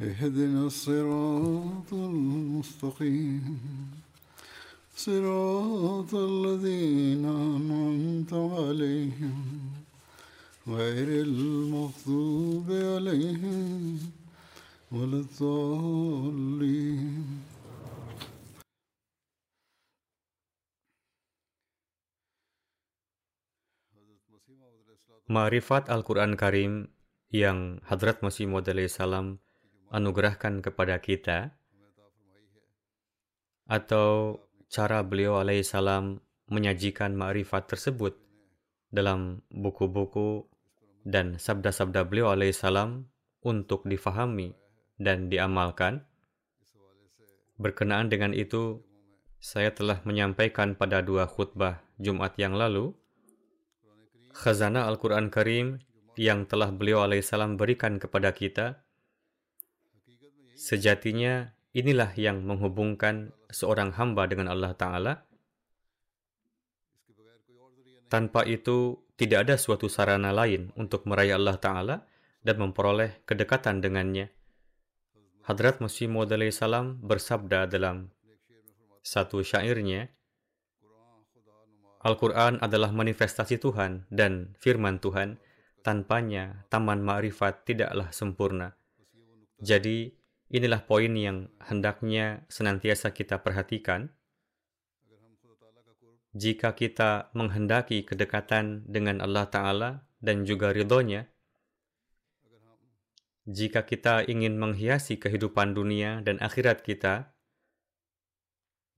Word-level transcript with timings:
اهدنا 0.00 0.66
الصراط 0.66 1.92
المستقيم. 1.92 3.58
صراط 4.96 6.14
الذين 6.14 7.24
أنعمت 7.24 8.32
عليهم 8.32 9.44
غير 10.66 11.08
المغضوب 11.22 12.66
عليهم 12.70 13.98
ولا 14.92 15.18
الضالين. 15.22 17.26
Ma'rifat 25.24 25.88
Al-Quran 25.88 26.36
Karim 26.36 26.90
yang 27.30 27.80
Hadrat 27.86 28.20
Masih 28.20 28.50
Maud 28.50 28.68
salam 28.90 29.43
anugerahkan 29.94 30.58
kepada 30.58 30.98
kita 30.98 31.54
atau 33.70 34.42
cara 34.66 35.06
beliau 35.06 35.38
alaihissalam 35.38 36.18
menyajikan 36.50 37.14
ma'rifat 37.14 37.70
tersebut 37.70 38.18
dalam 38.90 39.40
buku-buku 39.54 40.44
dan 41.06 41.38
sabda-sabda 41.38 42.04
beliau 42.04 42.34
alaihissalam 42.34 43.06
untuk 43.46 43.86
difahami 43.86 44.52
dan 44.98 45.30
diamalkan. 45.30 46.04
Berkenaan 47.54 48.10
dengan 48.10 48.34
itu, 48.34 48.82
saya 49.38 49.70
telah 49.70 50.02
menyampaikan 50.02 50.74
pada 50.74 51.04
dua 51.04 51.30
khutbah 51.30 51.84
Jumat 52.02 52.34
yang 52.40 52.58
lalu, 52.58 52.90
khazanah 54.34 54.90
Al-Quran 54.90 55.30
Karim 55.30 55.78
yang 56.18 56.48
telah 56.50 56.74
beliau 56.74 57.06
alaihissalam 57.06 57.54
berikan 57.54 58.02
kepada 58.02 58.34
kita, 58.34 58.83
sejatinya 60.54 61.54
inilah 61.74 62.14
yang 62.14 62.46
menghubungkan 62.46 63.34
seorang 63.50 63.94
hamba 63.94 64.26
dengan 64.30 64.50
Allah 64.50 64.72
Ta'ala. 64.74 65.14
Tanpa 68.08 68.46
itu, 68.46 69.02
tidak 69.14 69.46
ada 69.46 69.54
suatu 69.58 69.90
sarana 69.90 70.30
lain 70.34 70.70
untuk 70.78 71.06
meraih 71.06 71.34
Allah 71.34 71.58
Ta'ala 71.58 71.96
dan 72.42 72.56
memperoleh 72.58 73.22
kedekatan 73.26 73.82
dengannya. 73.82 74.30
Hadrat 75.44 75.82
Masih 75.82 76.08
Maud 76.08 76.32
salam 76.54 76.98
bersabda 77.04 77.68
dalam 77.68 78.08
satu 79.04 79.44
syairnya, 79.44 80.08
Al-Quran 82.04 82.60
adalah 82.60 82.92
manifestasi 82.92 83.56
Tuhan 83.56 84.04
dan 84.12 84.52
firman 84.60 85.00
Tuhan. 85.00 85.40
Tanpanya, 85.80 86.64
taman 86.68 87.00
ma'rifat 87.00 87.64
tidaklah 87.64 88.12
sempurna. 88.12 88.76
Jadi, 89.60 90.12
inilah 90.54 90.86
poin 90.86 91.10
yang 91.10 91.50
hendaknya 91.58 92.46
senantiasa 92.46 93.10
kita 93.10 93.42
perhatikan. 93.42 94.14
Jika 96.34 96.78
kita 96.78 97.34
menghendaki 97.34 98.06
kedekatan 98.06 98.86
dengan 98.86 99.18
Allah 99.18 99.50
Ta'ala 99.50 99.90
dan 100.22 100.46
juga 100.46 100.70
ridhonya, 100.70 101.26
jika 103.50 103.82
kita 103.82 104.24
ingin 104.30 104.56
menghiasi 104.56 105.18
kehidupan 105.18 105.74
dunia 105.74 106.22
dan 106.22 106.38
akhirat 106.38 106.86
kita, 106.86 107.34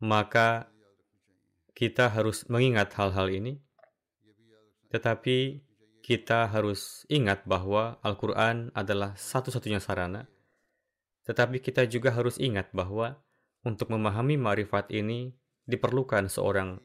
maka 0.00 0.68
kita 1.72 2.12
harus 2.12 2.44
mengingat 2.52 2.92
hal-hal 3.00 3.32
ini. 3.32 3.60
Tetapi 4.92 5.66
kita 6.00 6.46
harus 6.48 7.04
ingat 7.10 7.44
bahwa 7.44 7.98
Al-Quran 8.00 8.70
adalah 8.72 9.18
satu-satunya 9.18 9.82
sarana. 9.82 10.30
Tetapi 11.26 11.58
kita 11.58 11.84
juga 11.90 12.14
harus 12.14 12.38
ingat 12.38 12.70
bahwa 12.70 13.18
untuk 13.66 13.90
memahami 13.90 14.38
marifat 14.38 14.88
ini 14.94 15.34
diperlukan 15.66 16.30
seorang 16.30 16.78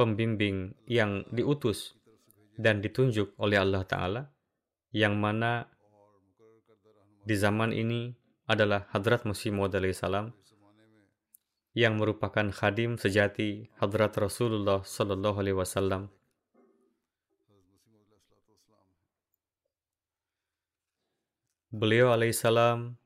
pembimbing 0.00 0.72
yang 0.88 1.28
diutus 1.28 1.92
dan 2.56 2.80
ditunjuk 2.80 3.36
oleh 3.36 3.60
Allah 3.60 3.84
Ta'ala, 3.84 4.22
yang 4.96 5.20
mana 5.20 5.68
di 7.20 7.36
zaman 7.36 7.76
ini 7.76 8.16
adalah 8.48 8.88
Hadrat 8.90 9.28
Masih 9.28 9.52
Maud 9.52 9.76
salam 9.92 10.32
yang 11.76 12.00
merupakan 12.00 12.50
khadim 12.50 12.98
sejati 12.98 13.70
Hadrat 13.78 14.16
Rasulullah 14.18 14.82
Sallallahu 14.82 15.36
Alaihi 15.38 15.54
Wasallam. 15.60 16.10
Beliau 21.70 22.10
alaihissalam 22.10 22.98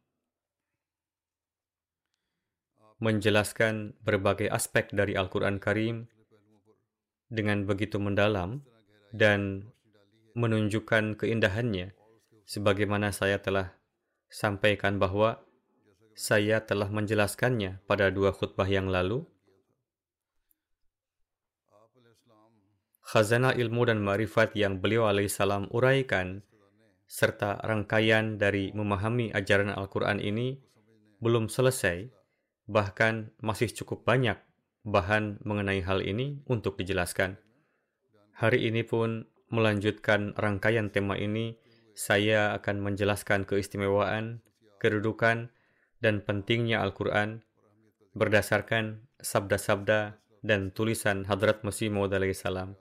menjelaskan 3.03 3.99
berbagai 4.03 4.47
aspek 4.51 4.91
dari 4.95 5.19
Al-Quran 5.19 5.59
Karim 5.59 6.07
dengan 7.27 7.67
begitu 7.67 7.99
mendalam 7.99 8.63
dan 9.11 9.71
menunjukkan 10.35 11.19
keindahannya 11.19 11.95
sebagaimana 12.45 13.11
saya 13.11 13.41
telah 13.41 13.75
sampaikan 14.31 14.99
bahwa 14.99 15.43
saya 16.15 16.63
telah 16.63 16.87
menjelaskannya 16.91 17.83
pada 17.91 18.11
dua 18.11 18.31
khutbah 18.31 18.67
yang 18.67 18.87
lalu. 18.87 19.27
Khazanah 23.05 23.55
ilmu 23.55 23.85
dan 23.85 24.01
ma'rifat 24.01 24.57
yang 24.57 24.81
beliau 24.81 25.07
alaihissalam 25.07 25.69
uraikan 25.71 26.41
serta 27.05 27.61
rangkaian 27.63 28.41
dari 28.41 28.73
memahami 28.73 29.31
ajaran 29.31 29.71
Al-Quran 29.71 30.19
ini 30.19 30.57
belum 31.21 31.53
selesai, 31.53 32.09
bahkan 32.65 33.33
masih 33.41 33.69
cukup 33.73 34.05
banyak 34.09 34.41
bahan 34.85 35.41
mengenai 35.45 35.81
hal 35.81 36.05
ini 36.05 36.45
untuk 36.49 36.77
dijelaskan. 36.77 37.41
Hari 38.37 38.69
ini 38.69 38.85
pun 38.85 39.25
melanjutkan 39.49 40.35
rangkaian 40.37 40.91
tema 40.91 41.17
ini 41.17 41.57
saya 41.95 42.53
akan 42.59 42.83
menjelaskan 42.83 43.47
keistimewaan, 43.47 44.43
kedudukan, 44.83 45.55
dan 46.03 46.21
pentingnya 46.21 46.83
Al-Quran 46.83 47.41
berdasarkan 48.13 49.07
sabda-sabda 49.23 50.21
dan 50.45 50.75
tulisan 50.75 51.25
Hadrat 51.25 51.65
Masih 51.65 51.89
Maud 51.89 52.13
salam. 52.37 52.77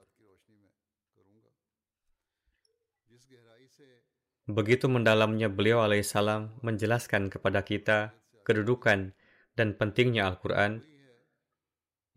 Begitu 4.44 4.92
mendalamnya 4.92 5.48
beliau 5.48 5.80
alaihissalam 5.80 6.60
menjelaskan 6.60 7.32
kepada 7.32 7.64
kita 7.64 8.12
kedudukan 8.44 9.16
dan 9.54 9.74
pentingnya 9.78 10.30
Al-Quran, 10.30 10.82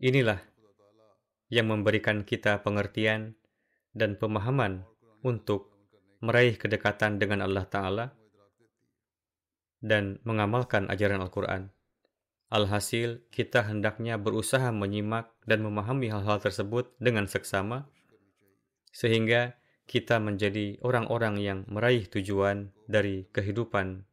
inilah 0.02 0.38
yang 1.48 1.70
memberikan 1.70 2.22
kita 2.22 2.60
pengertian 2.60 3.38
dan 3.96 4.18
pemahaman 4.20 4.84
untuk 5.24 5.72
meraih 6.20 6.58
kedekatan 6.58 7.16
dengan 7.16 7.46
Allah 7.46 7.64
Ta'ala 7.64 8.06
dan 9.78 10.18
mengamalkan 10.26 10.90
ajaran 10.90 11.22
Al-Quran. 11.22 11.70
Alhasil, 12.48 13.28
kita 13.28 13.60
hendaknya 13.68 14.16
berusaha 14.16 14.72
menyimak 14.72 15.28
dan 15.44 15.60
memahami 15.60 16.08
hal-hal 16.08 16.40
tersebut 16.40 16.96
dengan 16.96 17.28
seksama, 17.28 17.92
sehingga 18.88 19.60
kita 19.84 20.16
menjadi 20.16 20.80
orang-orang 20.80 21.36
yang 21.40 21.58
meraih 21.68 22.08
tujuan 22.08 22.72
dari 22.88 23.28
kehidupan 23.28 24.08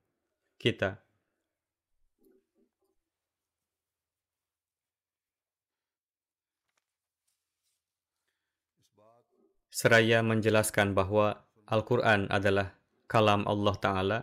kita. 0.60 1.05
Seraya 9.75 10.24
menjelaskan 10.24 10.95
bahwa 10.95 11.44
Al-Quran 11.68 12.31
adalah 12.31 12.80
kalam 13.12 13.44
Allah 13.44 13.75
Ta'ala, 13.75 14.19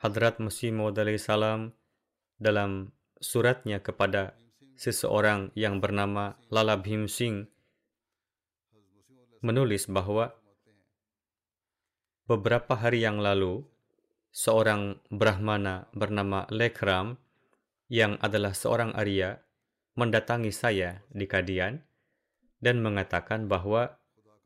Hadrat 0.00 0.40
Masih 0.40 0.72
Maud 0.72 0.96
salam 1.20 1.76
dalam 2.40 2.88
suratnya 3.20 3.84
kepada 3.84 4.32
seseorang 4.80 5.52
yang 5.52 5.76
bernama 5.76 6.40
Lala 6.48 6.80
Bhim 6.80 7.04
Singh 7.04 7.52
menulis 9.44 9.92
bahwa 9.92 10.32
beberapa 12.24 12.72
hari 12.72 13.04
yang 13.04 13.20
lalu, 13.20 13.68
seorang 14.32 14.96
Brahmana 15.12 15.92
bernama 15.92 16.48
Lekram 16.48 17.20
yang 17.92 18.16
adalah 18.24 18.56
seorang 18.56 18.96
Arya 18.96 19.36
mendatangi 20.00 20.48
saya 20.48 21.04
di 21.12 21.28
Kadian 21.28 21.84
dan 22.64 22.80
mengatakan 22.80 23.52
bahwa 23.52 24.00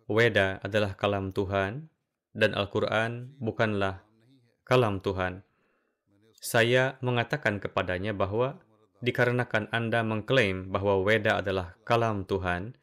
Weda 0.06 0.62
adalah 0.62 0.94
kalam 0.94 1.34
Tuhan 1.34 1.90
dan 2.30 2.54
Al-Quran 2.54 3.34
bukanlah 3.42 4.06
kalam 4.62 5.02
Tuhan. 5.02 5.42
Saya 6.38 6.94
mengatakan 7.02 7.58
kepadanya 7.58 8.14
bahwa 8.14 8.62
dikarenakan 9.02 9.66
Anda 9.74 10.06
mengklaim 10.06 10.70
bahwa 10.70 11.02
Weda 11.02 11.42
adalah 11.42 11.74
kalam 11.82 12.22
Tuhan, 12.22 12.78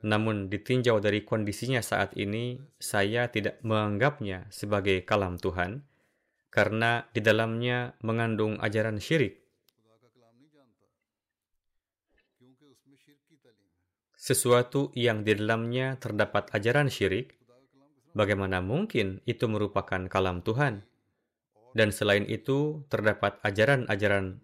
namun 0.00 0.48
ditinjau 0.48 0.98
dari 0.98 1.22
kondisinya 1.22 1.84
saat 1.84 2.16
ini, 2.16 2.56
saya 2.80 3.28
tidak 3.28 3.60
menganggapnya 3.60 4.48
sebagai 4.48 5.04
kalam 5.04 5.36
Tuhan, 5.36 5.84
karena 6.48 7.04
di 7.12 7.20
dalamnya 7.20 7.94
mengandung 8.00 8.56
ajaran 8.58 8.96
syirik. 8.96 9.39
Sesuatu 14.30 14.94
yang 14.94 15.26
di 15.26 15.34
dalamnya 15.34 15.98
terdapat 15.98 16.54
ajaran 16.54 16.86
syirik, 16.86 17.34
bagaimana 18.14 18.62
mungkin 18.62 19.18
itu 19.26 19.50
merupakan 19.50 20.06
kalam 20.06 20.46
Tuhan? 20.46 20.86
Dan 21.74 21.90
selain 21.90 22.30
itu, 22.30 22.86
terdapat 22.86 23.42
ajaran-ajaran 23.42 24.38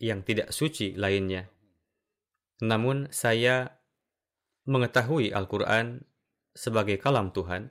yang 0.00 0.24
tidak 0.24 0.56
suci 0.56 0.96
lainnya. 0.96 1.52
Namun, 2.64 3.12
saya 3.12 3.76
mengetahui 4.64 5.36
Al-Quran 5.36 6.00
sebagai 6.56 6.96
kalam 6.96 7.28
Tuhan 7.36 7.68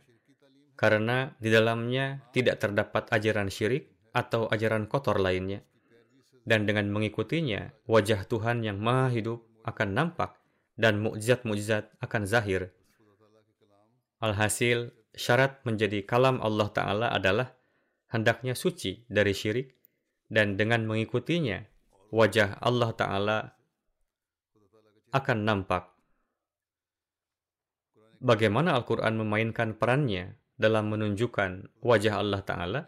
karena 0.78 1.34
di 1.42 1.50
dalamnya 1.50 2.30
tidak 2.30 2.62
terdapat 2.62 3.10
ajaran 3.10 3.50
syirik 3.50 3.90
atau 4.14 4.46
ajaran 4.54 4.86
kotor 4.86 5.18
lainnya. 5.18 5.66
Dan 6.46 6.70
dengan 6.70 6.94
mengikutinya, 6.94 7.90
wajah 7.90 8.22
Tuhan 8.30 8.62
yang 8.62 8.78
maha 8.78 9.10
hidup 9.10 9.42
akan 9.66 9.98
nampak 9.98 10.45
dan 10.76 11.00
mukjizat-mukjizat 11.04 11.96
akan 12.04 12.24
zahir. 12.28 12.72
Alhasil, 14.20 14.92
syarat 15.16 15.64
menjadi 15.68 16.04
kalam 16.04 16.40
Allah 16.44 16.72
Ta'ala 16.72 17.08
adalah 17.12 17.56
hendaknya 18.12 18.56
suci 18.56 19.04
dari 19.08 19.32
syirik 19.36 19.76
dan 20.32 20.56
dengan 20.60 20.88
mengikutinya, 20.88 21.64
wajah 22.12 22.60
Allah 22.60 22.92
Ta'ala 22.96 23.38
akan 25.16 25.40
nampak 25.48 25.96
bagaimana 28.26 28.74
Al-Quran 28.74 29.22
memainkan 29.22 29.78
perannya 29.78 30.34
dalam 30.58 30.90
menunjukkan 30.90 31.82
wajah 31.86 32.18
Allah 32.18 32.42
Ta'ala, 32.42 32.82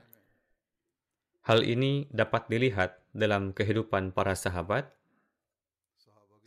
hal 1.46 1.62
ini 1.62 2.10
dapat 2.10 2.50
dilihat 2.50 2.98
dalam 3.14 3.54
kehidupan 3.54 4.18
para 4.18 4.34
sahabat, 4.34 4.90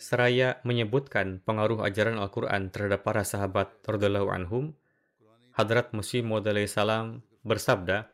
seraya 0.01 0.65
menyebutkan 0.65 1.45
pengaruh 1.45 1.85
ajaran 1.85 2.17
Al-Quran 2.17 2.73
terhadap 2.73 3.05
para 3.05 3.21
sahabat 3.21 3.69
radhiyallahu 3.85 4.33
anhum, 4.33 4.73
Hadrat 5.53 5.93
Musi 5.93 6.25
salam 6.65 7.21
bersabda, 7.45 8.09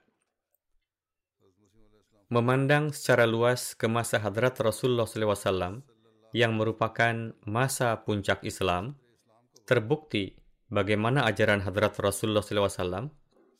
memandang 2.27 2.91
secara 2.91 3.23
luas 3.23 3.79
ke 3.79 3.87
masa 3.87 4.19
Hadrat 4.19 4.59
Rasulullah 4.59 5.06
SAW 5.06 5.87
yang 6.35 6.59
merupakan 6.59 7.33
masa 7.47 8.03
puncak 8.03 8.43
Islam, 8.43 8.99
terbukti 9.62 10.35
bagaimana 10.69 11.23
ajaran 11.25 11.62
hadrat 11.62 11.94
Rasulullah 12.03 12.43
SAW 12.43 13.11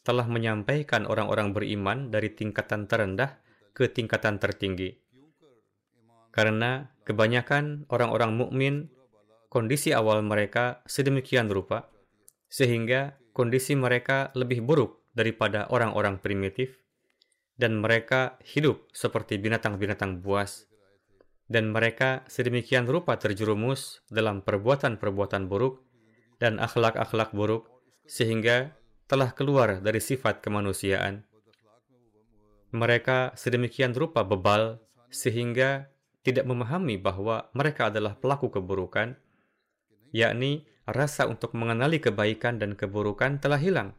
telah 0.03 0.27
menyampaikan 0.27 1.07
orang-orang 1.07 1.51
beriman 1.51 2.11
dari 2.11 2.31
tingkatan 2.31 2.87
terendah 2.87 3.39
ke 3.75 3.91
tingkatan 3.91 4.39
tertinggi. 4.39 5.06
Karena 6.37 6.93
kebanyakan 7.09 7.89
orang-orang 7.89 8.37
mukmin 8.37 8.75
kondisi 9.49 9.97
awal 9.97 10.21
mereka 10.21 10.85
sedemikian 10.85 11.49
rupa 11.49 11.89
sehingga 12.53 13.17
kondisi 13.33 13.73
mereka 13.73 14.29
lebih 14.37 14.61
buruk 14.61 15.01
daripada 15.17 15.65
orang-orang 15.73 16.21
primitif 16.21 16.77
dan 17.57 17.81
mereka 17.81 18.37
hidup 18.45 18.85
seperti 18.93 19.41
binatang-binatang 19.41 20.21
buas 20.21 20.69
dan 21.49 21.73
mereka 21.73 22.27
sedemikian 22.29 22.85
rupa 22.85 23.17
terjerumus 23.17 24.05
dalam 24.13 24.45
perbuatan-perbuatan 24.45 25.49
buruk 25.49 25.81
dan 26.37 26.61
akhlak-akhlak 26.61 27.33
buruk 27.33 27.71
sehingga 28.05 28.77
telah 29.07 29.33
keluar 29.33 29.79
dari 29.81 30.03
sifat 30.03 30.43
kemanusiaan. 30.43 31.23
Mereka 32.75 33.39
sedemikian 33.39 33.95
rupa 33.95 34.27
bebal 34.27 34.83
sehingga 35.09 35.87
tidak 36.27 36.43
memahami 36.43 36.99
bahwa 36.99 37.47
mereka 37.55 37.87
adalah 37.87 38.19
pelaku 38.19 38.51
keburukan, 38.51 39.15
yakni 40.11 40.67
rasa 40.91 41.31
untuk 41.31 41.55
mengenali 41.55 42.03
kebaikan 42.03 42.59
dan 42.59 42.75
keburukan 42.75 43.39
telah 43.39 43.63
hilang. 43.63 43.95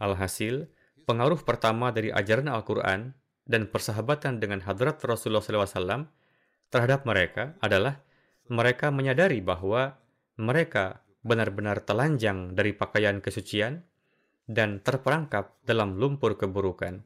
Alhasil, 0.00 0.72
pengaruh 1.04 1.44
pertama 1.44 1.92
dari 1.92 2.08
ajaran 2.08 2.48
Al-Quran 2.48 3.12
dan 3.44 3.68
persahabatan 3.68 4.40
dengan 4.40 4.64
hadrat 4.64 4.96
Rasulullah 5.04 5.44
SAW 5.44 6.08
terhadap 6.72 7.04
mereka 7.04 7.52
adalah 7.60 8.00
mereka 8.48 8.88
menyadari 8.88 9.44
bahwa 9.44 10.00
mereka 10.40 11.04
benar-benar 11.20 11.84
telanjang 11.84 12.56
dari 12.56 12.72
pakaian 12.72 13.20
kesucian 13.20 13.84
dan 14.48 14.80
terperangkap 14.80 15.52
dalam 15.68 16.00
lumpur 16.00 16.40
keburukan. 16.40 17.04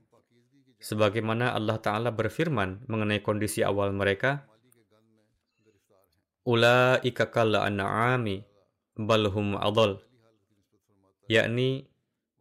Sebagaimana 0.76 1.56
Allah 1.56 1.80
Ta'ala 1.80 2.10
berfirman 2.12 2.84
mengenai 2.86 3.24
kondisi 3.24 3.64
awal 3.64 3.96
mereka, 3.96 4.44
Ula'ika 6.46 7.26
kalla 7.34 7.66
an'ami 7.66 8.38
balhum 8.94 9.58
adol. 9.58 9.98
Yakni, 11.26 11.90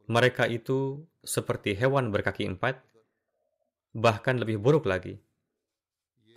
mereka 0.06 0.46
itu 0.46 1.02
seperti 1.26 1.74
hewan 1.74 2.14
berkaki 2.14 2.46
empat, 2.46 2.86
bahkan 3.98 4.38
lebih 4.38 4.62
buruk 4.62 4.86
lagi. 4.86 5.18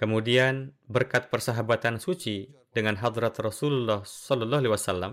Kemudian, 0.00 0.73
berkat 0.88 1.28
persahabatan 1.28 2.00
suci 2.00 2.49
dengan 2.73 2.97
hadrat 2.97 3.37
Rasulullah 3.37 4.00
Sallallahu 4.00 4.61
Alaihi 4.64 4.73
Wasallam, 4.73 5.12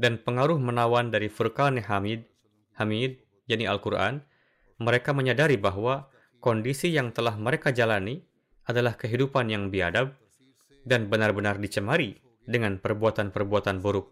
dan 0.00 0.16
pengaruh 0.22 0.56
menawan 0.56 1.12
dari 1.12 1.28
Furqan 1.28 1.76
Hamid, 1.84 2.24
Hamid, 2.80 3.20
yakni 3.44 3.68
Al-Quran, 3.68 4.24
mereka 4.81 5.15
menyadari 5.15 5.55
bahwa 5.55 6.09
kondisi 6.43 6.91
yang 6.91 7.15
telah 7.15 7.37
mereka 7.39 7.71
jalani 7.71 8.19
adalah 8.67 8.95
kehidupan 8.95 9.51
yang 9.51 9.71
biadab 9.71 10.15
dan 10.83 11.07
benar-benar 11.07 11.59
dicemari 11.59 12.19
dengan 12.43 12.79
perbuatan-perbuatan 12.79 13.79
buruk. 13.79 14.11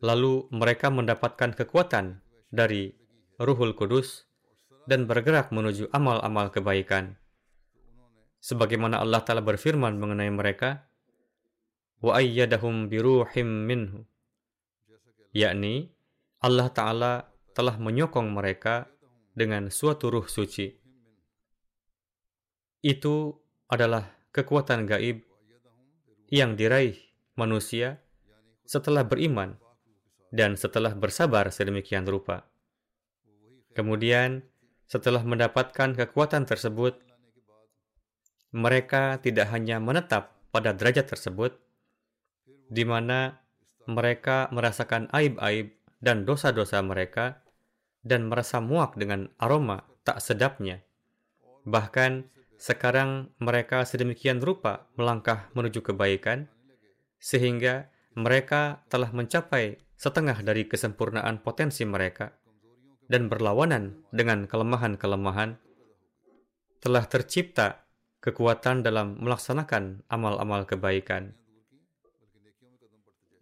Lalu 0.00 0.48
mereka 0.54 0.88
mendapatkan 0.88 1.52
kekuatan 1.52 2.22
dari 2.48 2.94
Ruhul 3.36 3.74
Kudus 3.74 4.24
dan 4.88 5.04
bergerak 5.04 5.52
menuju 5.52 5.92
amal-amal 5.92 6.48
kebaikan. 6.48 7.18
Sebagaimana 8.40 9.02
Allah 9.02 9.20
Ta'ala 9.20 9.44
berfirman 9.44 10.00
mengenai 10.00 10.32
mereka, 10.32 10.88
وَأَيَّدَهُمْ 12.00 12.88
بِرُوحٍ 12.88 13.32
مِّنْهُ 13.44 13.92
yakni 15.30 15.94
Allah 16.40 16.68
Ta'ala 16.72 17.12
telah 17.52 17.76
menyokong 17.76 18.32
mereka 18.32 18.88
dengan 19.35 19.67
suatu 19.67 20.07
ruh 20.07 20.25
suci. 20.25 20.71
Itu 22.79 23.35
adalah 23.67 24.07
kekuatan 24.31 24.87
gaib 24.87 25.21
yang 26.31 26.55
diraih 26.55 26.95
manusia 27.35 27.99
setelah 28.65 29.05
beriman 29.05 29.59
dan 30.33 30.57
setelah 30.57 30.95
bersabar 30.95 31.51
sedemikian 31.53 32.07
rupa. 32.07 32.47
Kemudian, 33.75 34.41
setelah 34.87 35.21
mendapatkan 35.21 35.93
kekuatan 35.93 36.47
tersebut, 36.47 36.95
mereka 38.55 39.19
tidak 39.19 39.51
hanya 39.51 39.83
menetap 39.83 40.31
pada 40.55 40.71
derajat 40.71 41.11
tersebut, 41.11 41.59
di 42.71 42.87
mana 42.87 43.43
mereka 43.85 44.47
merasakan 44.55 45.11
aib-aib 45.11 45.75
dan 45.99 46.23
dosa-dosa 46.23 46.79
mereka 46.81 47.44
dan 48.05 48.29
merasa 48.29 48.61
muak 48.61 48.93
dengan 48.95 49.33
aroma 49.41 49.81
tak 50.05 50.21
sedapnya. 50.21 50.85
Bahkan 51.65 52.29
sekarang 52.55 53.33
mereka 53.41 53.83
sedemikian 53.83 54.39
rupa 54.39 54.87
melangkah 54.95 55.49
menuju 55.57 55.81
kebaikan 55.81 56.47
sehingga 57.19 57.89
mereka 58.15 58.85
telah 58.87 59.09
mencapai 59.11 59.81
setengah 59.97 60.39
dari 60.45 60.69
kesempurnaan 60.69 61.41
potensi 61.41 61.83
mereka 61.83 62.31
dan 63.09 63.29
berlawanan 63.29 64.05
dengan 64.09 64.49
kelemahan-kelemahan, 64.49 65.57
telah 66.81 67.05
tercipta 67.05 67.85
kekuatan 68.21 68.81
dalam 68.81 69.21
melaksanakan 69.21 70.05
amal-amal 70.09 70.65
kebaikan. 70.65 71.37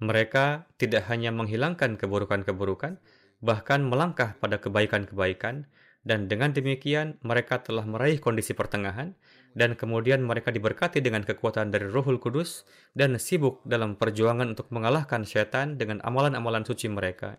Mereka 0.04 0.68
tidak 0.76 1.08
hanya 1.08 1.32
menghilangkan 1.32 1.96
keburukan-keburukan, 1.96 3.00
bahkan 3.44 3.84
melangkah 3.84 4.40
pada 4.40 4.56
kebaikan-kebaikan, 4.64 5.68
dan 6.08 6.32
dengan 6.32 6.56
demikian 6.56 7.20
mereka 7.24 7.60
telah 7.60 7.84
meraih 7.84 8.24
kondisi 8.24 8.56
pertengahan, 8.56 9.16
dan 9.54 9.76
kemudian 9.76 10.24
mereka 10.24 10.50
diberkati 10.50 11.04
dengan 11.04 11.28
kekuatan 11.28 11.70
dari 11.70 11.92
Rohul 11.92 12.18
Kudus 12.18 12.64
dan 12.96 13.20
sibuk 13.20 13.60
dalam 13.68 14.00
perjuangan 14.00 14.56
untuk 14.56 14.72
mengalahkan 14.72 15.28
syaitan 15.28 15.76
dengan 15.76 16.00
amalan-amalan 16.02 16.64
suci 16.64 16.88
mereka. 16.90 17.38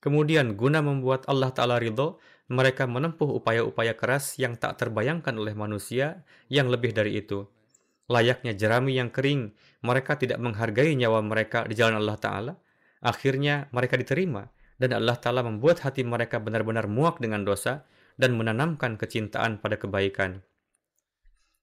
Kemudian 0.00 0.56
guna 0.56 0.80
membuat 0.80 1.28
Allah 1.28 1.52
Ta'ala 1.52 1.76
ridho, 1.76 2.18
mereka 2.50 2.88
menempuh 2.88 3.36
upaya-upaya 3.36 3.94
keras 3.94 4.34
yang 4.40 4.58
tak 4.58 4.80
terbayangkan 4.80 5.32
oleh 5.38 5.54
manusia 5.54 6.26
yang 6.50 6.72
lebih 6.72 6.90
dari 6.90 7.20
itu. 7.20 7.46
Layaknya 8.10 8.58
jerami 8.58 8.98
yang 8.98 9.14
kering, 9.14 9.54
mereka 9.86 10.18
tidak 10.18 10.42
menghargai 10.42 10.98
nyawa 10.98 11.22
mereka 11.22 11.62
di 11.68 11.78
jalan 11.78 12.02
Allah 12.02 12.18
Ta'ala. 12.18 12.52
Akhirnya 13.00 13.70
mereka 13.70 13.94
diterima, 13.94 14.50
dan 14.80 14.96
Allah 14.96 15.20
Ta'ala 15.20 15.44
membuat 15.44 15.84
hati 15.84 16.00
mereka 16.00 16.40
benar-benar 16.40 16.88
muak 16.88 17.20
dengan 17.20 17.44
dosa 17.44 17.84
dan 18.16 18.32
menanamkan 18.34 18.96
kecintaan 18.96 19.60
pada 19.60 19.76
kebaikan. 19.76 20.40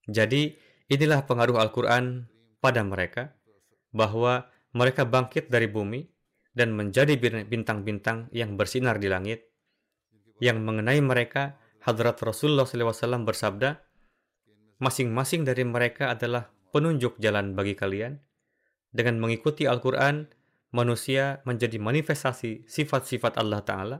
Jadi, 0.05 0.53
inilah 0.87 1.25
pengaruh 1.25 1.57
Al-Quran 1.57 2.29
pada 2.61 2.85
mereka, 2.85 3.33
bahwa 3.89 4.45
mereka 4.77 5.03
bangkit 5.03 5.49
dari 5.49 5.65
bumi 5.65 6.05
dan 6.53 6.77
menjadi 6.77 7.17
bintang-bintang 7.45 8.29
yang 8.29 8.53
bersinar 8.53 9.01
di 9.01 9.09
langit, 9.09 9.49
yang 10.37 10.61
mengenai 10.61 11.01
mereka, 11.01 11.57
Hadrat 11.81 12.21
Rasulullah 12.21 12.69
SAW 12.69 13.25
bersabda, 13.25 13.81
masing-masing 14.77 15.41
dari 15.41 15.65
mereka 15.65 16.13
adalah 16.13 16.53
penunjuk 16.69 17.17
jalan 17.17 17.57
bagi 17.57 17.73
kalian. 17.73 18.21
Dengan 18.93 19.17
mengikuti 19.17 19.65
Al-Quran, 19.65 20.29
manusia 20.71 21.39
menjadi 21.47 21.79
manifestasi 21.79 22.67
sifat-sifat 22.67 23.39
Allah 23.39 23.61
Ta'ala. 23.63 23.97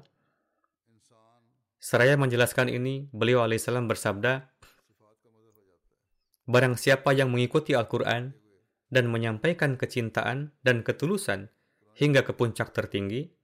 Seraya 1.77 2.17
menjelaskan 2.19 2.67
ini, 2.67 3.07
beliau 3.13 3.45
alaihissalam 3.45 3.87
bersabda, 3.87 4.49
Barang 6.47 6.79
siapa 6.79 7.11
yang 7.11 7.27
mengikuti 7.27 7.75
Al-Quran 7.75 8.31
dan 8.87 9.05
menyampaikan 9.11 9.75
kecintaan 9.75 10.55
dan 10.63 10.79
ketulusan 10.79 11.51
hingga 11.99 12.23
ke 12.23 12.31
puncak 12.31 12.71
tertinggi, 12.71 13.35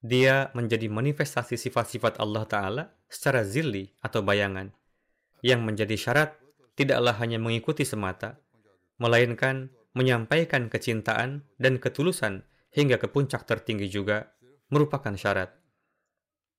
dia 0.00 0.48
menjadi 0.56 0.88
manifestasi 0.88 1.60
sifat-sifat 1.60 2.16
Allah 2.16 2.48
Ta'ala 2.48 2.84
secara 3.04 3.44
zilli 3.44 3.92
atau 4.00 4.24
bayangan, 4.24 4.72
yang 5.44 5.60
menjadi 5.60 5.92
syarat 5.98 6.40
tidaklah 6.72 7.12
hanya 7.20 7.36
mengikuti 7.36 7.84
semata, 7.84 8.40
melainkan 8.96 9.68
menyampaikan 9.92 10.70
kecintaan 10.70 11.42
dan 11.58 11.82
ketulusan 11.82 12.46
hingga 12.72 13.00
ke 13.00 13.08
puncak 13.08 13.48
tertinggi 13.48 13.88
juga 13.88 14.32
merupakan 14.68 15.12
syarat. 15.16 15.52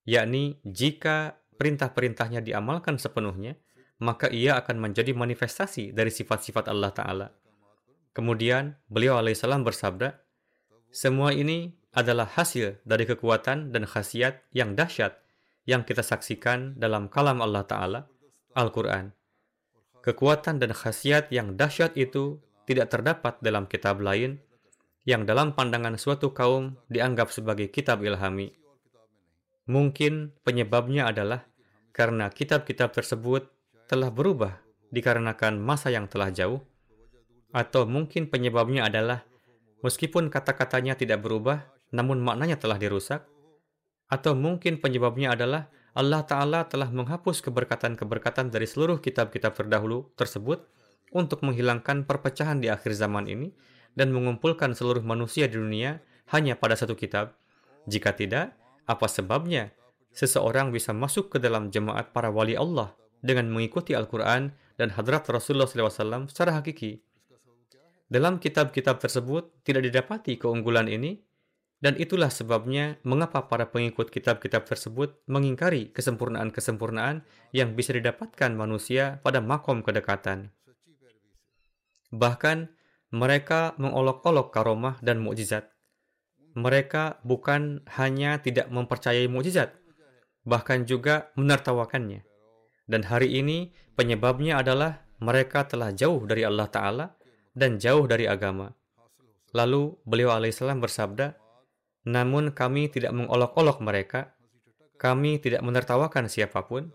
Yakni 0.10 0.58
jika 0.66 1.38
perintah-perintahnya 1.60 2.42
diamalkan 2.42 2.98
sepenuhnya, 2.98 3.60
maka 4.00 4.32
ia 4.32 4.56
akan 4.58 4.80
menjadi 4.80 5.12
manifestasi 5.12 5.92
dari 5.92 6.10
sifat-sifat 6.10 6.72
Allah 6.72 6.92
Ta'ala. 6.96 7.28
Kemudian 8.16 8.80
beliau 8.90 9.20
alaihissalam 9.20 9.62
bersabda, 9.62 10.18
semua 10.90 11.36
ini 11.36 11.78
adalah 11.94 12.26
hasil 12.26 12.82
dari 12.88 13.06
kekuatan 13.06 13.70
dan 13.70 13.86
khasiat 13.86 14.50
yang 14.56 14.74
dahsyat 14.74 15.20
yang 15.70 15.86
kita 15.86 16.02
saksikan 16.02 16.80
dalam 16.80 17.12
kalam 17.12 17.44
Allah 17.46 17.62
Ta'ala, 17.68 18.02
Al-Quran. 18.58 19.14
Kekuatan 20.02 20.58
dan 20.58 20.74
khasiat 20.74 21.30
yang 21.30 21.54
dahsyat 21.54 21.94
itu 21.94 22.42
tidak 22.66 22.90
terdapat 22.90 23.38
dalam 23.44 23.70
kitab 23.70 24.02
lain 24.02 24.42
yang 25.10 25.26
dalam 25.26 25.58
pandangan 25.58 25.98
suatu 25.98 26.38
kaum 26.38 26.78
dianggap 26.86 27.34
sebagai 27.34 27.74
kitab 27.74 28.06
ilhami. 28.06 28.54
Mungkin 29.66 30.38
penyebabnya 30.46 31.10
adalah 31.10 31.50
karena 31.90 32.30
kitab-kitab 32.30 32.94
tersebut 32.94 33.50
telah 33.90 34.14
berubah 34.14 34.62
dikarenakan 34.94 35.58
masa 35.58 35.90
yang 35.90 36.06
telah 36.06 36.30
jauh, 36.30 36.62
atau 37.50 37.90
mungkin 37.90 38.30
penyebabnya 38.30 38.86
adalah 38.86 39.26
meskipun 39.82 40.30
kata-katanya 40.30 40.94
tidak 40.94 41.26
berubah, 41.26 41.66
namun 41.90 42.22
maknanya 42.22 42.62
telah 42.62 42.78
dirusak, 42.78 43.26
atau 44.14 44.38
mungkin 44.38 44.78
penyebabnya 44.78 45.34
adalah 45.34 45.74
Allah 45.98 46.22
Ta'ala 46.22 46.70
telah 46.70 46.94
menghapus 46.94 47.42
keberkatan-keberkatan 47.50 48.54
dari 48.54 48.70
seluruh 48.70 49.02
kitab-kitab 49.02 49.58
terdahulu 49.58 50.14
tersebut 50.14 50.70
untuk 51.10 51.42
menghilangkan 51.42 52.06
perpecahan 52.06 52.62
di 52.62 52.70
akhir 52.70 52.94
zaman 52.94 53.26
ini, 53.26 53.50
dan 54.00 54.16
mengumpulkan 54.16 54.72
seluruh 54.72 55.04
manusia 55.04 55.52
di 55.52 55.60
dunia 55.60 56.00
hanya 56.32 56.56
pada 56.56 56.80
satu 56.80 56.96
kitab? 56.96 57.36
Jika 57.84 58.16
tidak, 58.16 58.56
apa 58.88 59.12
sebabnya 59.12 59.76
seseorang 60.16 60.72
bisa 60.72 60.96
masuk 60.96 61.36
ke 61.36 61.38
dalam 61.44 61.68
jemaat 61.68 62.16
para 62.16 62.32
wali 62.32 62.56
Allah 62.56 62.96
dengan 63.20 63.52
mengikuti 63.52 63.92
Al-Quran 63.92 64.56
dan 64.80 64.96
hadrat 64.96 65.28
Rasulullah 65.28 65.68
SAW 65.68 66.32
secara 66.32 66.56
hakiki? 66.56 67.04
Dalam 68.08 68.40
kitab-kitab 68.40 69.04
tersebut 69.04 69.52
tidak 69.68 69.86
didapati 69.86 70.40
keunggulan 70.40 70.88
ini, 70.88 71.20
dan 71.80 71.96
itulah 71.96 72.28
sebabnya 72.28 73.00
mengapa 73.08 73.48
para 73.48 73.70
pengikut 73.70 74.12
kitab-kitab 74.12 74.68
tersebut 74.68 75.16
mengingkari 75.32 75.94
kesempurnaan-kesempurnaan 75.96 77.24
yang 77.56 77.76
bisa 77.76 77.96
didapatkan 77.96 78.52
manusia 78.52 79.24
pada 79.24 79.40
makom 79.40 79.80
kedekatan. 79.80 80.52
Bahkan, 82.10 82.79
mereka 83.10 83.74
mengolok-olok 83.82 84.54
karomah 84.54 85.02
dan 85.02 85.18
mukjizat. 85.22 85.74
Mereka 86.54 87.26
bukan 87.26 87.82
hanya 87.98 88.42
tidak 88.42 88.70
mempercayai 88.70 89.26
mukjizat, 89.26 89.74
bahkan 90.46 90.86
juga 90.86 91.34
menertawakannya. 91.34 92.26
Dan 92.90 93.06
hari 93.06 93.38
ini 93.38 93.74
penyebabnya 93.94 94.62
adalah 94.62 95.06
mereka 95.22 95.66
telah 95.66 95.94
jauh 95.94 96.26
dari 96.26 96.46
Allah 96.46 96.70
Ta'ala 96.70 97.06
dan 97.54 97.78
jauh 97.78 98.06
dari 98.06 98.26
agama. 98.26 98.70
Lalu 99.54 99.98
beliau 100.06 100.34
alaihissalam 100.34 100.78
bersabda, 100.78 101.34
namun 102.10 102.54
kami 102.54 102.90
tidak 102.94 103.14
mengolok-olok 103.14 103.82
mereka, 103.82 104.34
kami 104.98 105.42
tidak 105.42 105.66
menertawakan 105.66 106.30
siapa 106.30 106.66
pun. 106.66 106.94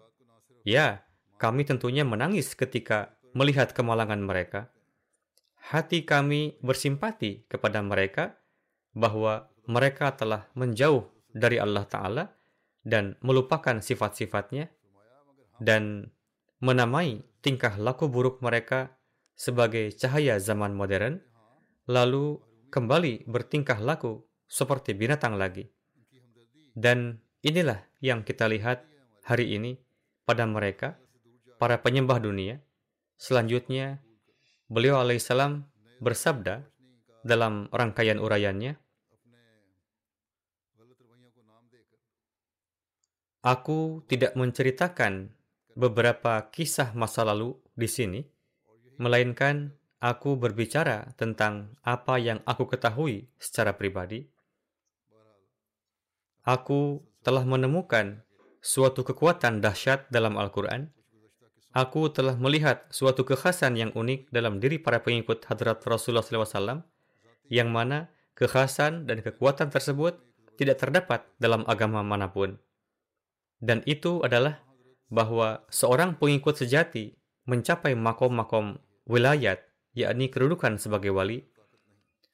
Ya, 0.63 1.07
kami 1.39 1.67
tentunya 1.67 2.07
menangis 2.07 2.55
ketika 2.55 3.19
melihat 3.35 3.75
kemalangan 3.75 4.23
mereka 4.23 4.74
hati 5.65 6.05
kami 6.05 6.61
bersimpati 6.61 7.49
kepada 7.49 7.81
mereka 7.81 8.37
bahwa 8.93 9.49
mereka 9.65 10.13
telah 10.13 10.45
menjauh 10.53 11.09
dari 11.33 11.57
Allah 11.57 11.89
Ta'ala 11.89 12.25
dan 12.85 13.17
melupakan 13.25 13.81
sifat-sifatnya 13.81 14.69
dan 15.57 16.13
menamai 16.61 17.25
tingkah 17.41 17.81
laku 17.81 18.13
buruk 18.13 18.45
mereka 18.45 18.93
sebagai 19.35 19.91
cahaya 19.97 20.39
zaman 20.39 20.77
modern, 20.77 21.19
lalu 21.91 22.39
kembali 22.71 23.27
bertingkah 23.27 23.81
laku 23.81 24.23
seperti 24.47 24.95
binatang 24.95 25.35
lagi. 25.35 25.67
Dan 26.77 27.19
inilah 27.43 27.83
yang 28.05 28.23
kita 28.23 28.47
lihat 28.47 28.87
hari 29.27 29.57
ini 29.57 29.81
pada 30.29 30.47
mereka, 30.47 31.01
para 31.59 31.81
penyembah 31.81 32.21
dunia. 32.23 32.63
Selanjutnya, 33.19 34.03
Beliau 34.69 34.97
alaihissalam 35.01 35.61
bersabda 36.01 36.65
dalam 37.25 37.69
rangkaian 37.69 38.17
uraiannya, 38.17 38.81
Aku 43.45 44.01
tidak 44.09 44.33
menceritakan 44.41 45.29
beberapa 45.77 46.49
kisah 46.49 46.97
masa 46.97 47.29
lalu 47.29 47.61
di 47.77 47.85
sini, 47.85 48.25
melainkan 48.97 49.77
aku 50.01 50.41
berbicara 50.41 51.13
tentang 51.21 51.77
apa 51.85 52.17
yang 52.17 52.41
aku 52.49 52.65
ketahui 52.65 53.29
secara 53.37 53.77
pribadi. 53.77 54.25
Aku 56.41 57.05
telah 57.21 57.45
menemukan 57.45 58.25
suatu 58.65 59.05
kekuatan 59.05 59.61
dahsyat 59.61 60.09
dalam 60.09 60.41
Al-Quran 60.41 60.89
Aku 61.75 62.07
telah 62.07 62.39
melihat 62.39 62.87
suatu 62.95 63.27
kekhasan 63.27 63.75
yang 63.75 63.91
unik 63.99 64.31
dalam 64.31 64.63
diri 64.63 64.79
para 64.79 65.03
pengikut 65.03 65.43
hadrat 65.51 65.83
Rasulullah 65.83 66.23
SAW, 66.23 66.87
yang 67.51 67.75
mana 67.75 68.15
kekhasan 68.39 69.11
dan 69.11 69.19
kekuatan 69.27 69.75
tersebut 69.75 70.23
tidak 70.55 70.79
terdapat 70.79 71.27
dalam 71.43 71.67
agama 71.67 72.07
mana 72.07 72.31
pun. 72.31 72.63
Dan 73.59 73.83
itu 73.91 74.23
adalah 74.23 74.63
bahwa 75.11 75.67
seorang 75.67 76.15
pengikut 76.15 76.63
sejati 76.63 77.19
mencapai 77.51 77.99
makom-makom 77.99 78.79
wilayat, 79.11 79.67
yakni 79.99 80.31
kedudukan 80.31 80.79
sebagai 80.79 81.11
wali. 81.11 81.43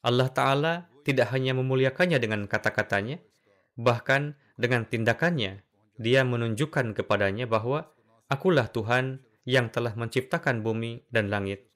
Allah 0.04 0.28
Ta'ala 0.28 0.92
tidak 1.00 1.32
hanya 1.32 1.56
memuliakannya 1.56 2.20
dengan 2.20 2.44
kata-katanya, 2.44 3.24
bahkan 3.72 4.36
dengan 4.60 4.84
tindakannya, 4.84 5.64
dia 5.96 6.20
menunjukkan 6.28 6.92
kepadanya 6.92 7.48
bahwa 7.48 7.88
akulah 8.28 8.68
Tuhan 8.68 9.29
yang 9.50 9.74
telah 9.74 9.98
menciptakan 9.98 10.62
bumi 10.62 11.10
dan 11.10 11.26
langit. 11.26 11.66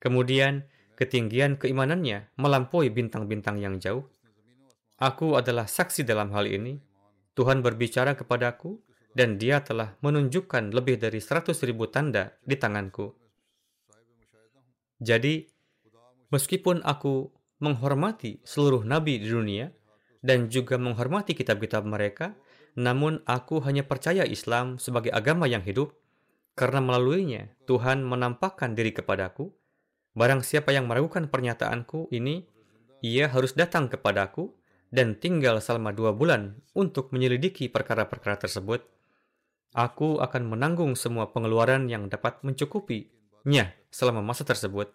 Kemudian, 0.00 0.64
ketinggian 0.96 1.60
keimanannya 1.60 2.32
melampaui 2.40 2.88
bintang-bintang 2.88 3.60
yang 3.60 3.76
jauh. 3.76 4.08
Aku 4.96 5.36
adalah 5.36 5.68
saksi 5.68 6.08
dalam 6.08 6.32
hal 6.32 6.48
ini. 6.48 6.80
Tuhan 7.36 7.60
berbicara 7.60 8.16
kepadaku, 8.16 8.80
dan 9.12 9.36
dia 9.36 9.60
telah 9.60 9.98
menunjukkan 10.00 10.70
lebih 10.70 10.96
dari 11.00 11.18
seratus 11.18 11.66
ribu 11.66 11.90
tanda 11.90 12.36
di 12.46 12.54
tanganku. 12.54 13.10
Jadi, 15.00 15.48
meskipun 16.30 16.84
aku 16.84 17.32
menghormati 17.60 18.40
seluruh 18.44 18.84
nabi 18.84 19.20
di 19.20 19.28
dunia 19.28 19.72
dan 20.20 20.52
juga 20.52 20.76
menghormati 20.76 21.32
kitab-kitab 21.32 21.82
mereka, 21.88 22.36
namun 22.76 23.24
aku 23.26 23.58
hanya 23.64 23.82
percaya 23.82 24.22
Islam 24.22 24.78
sebagai 24.78 25.10
agama 25.10 25.50
yang 25.50 25.64
hidup 25.64 25.96
karena 26.54 26.80
melaluinya 26.82 27.50
Tuhan 27.64 28.02
menampakkan 28.04 28.74
diri 28.76 28.92
kepadaku. 28.92 29.50
Barang 30.12 30.42
siapa 30.42 30.74
yang 30.74 30.90
meragukan 30.90 31.30
pernyataanku 31.30 32.10
ini, 32.10 32.44
ia 33.00 33.30
harus 33.30 33.54
datang 33.54 33.88
kepadaku 33.88 34.52
dan 34.90 35.16
tinggal 35.16 35.62
selama 35.62 35.94
dua 35.94 36.10
bulan 36.10 36.58
untuk 36.74 37.14
menyelidiki 37.14 37.70
perkara-perkara 37.70 38.42
tersebut. 38.42 38.82
Aku 39.70 40.18
akan 40.18 40.50
menanggung 40.50 40.98
semua 40.98 41.30
pengeluaran 41.30 41.86
yang 41.86 42.10
dapat 42.10 42.42
mencukupinya 42.42 43.70
selama 43.94 44.18
masa 44.18 44.42
tersebut. 44.42 44.90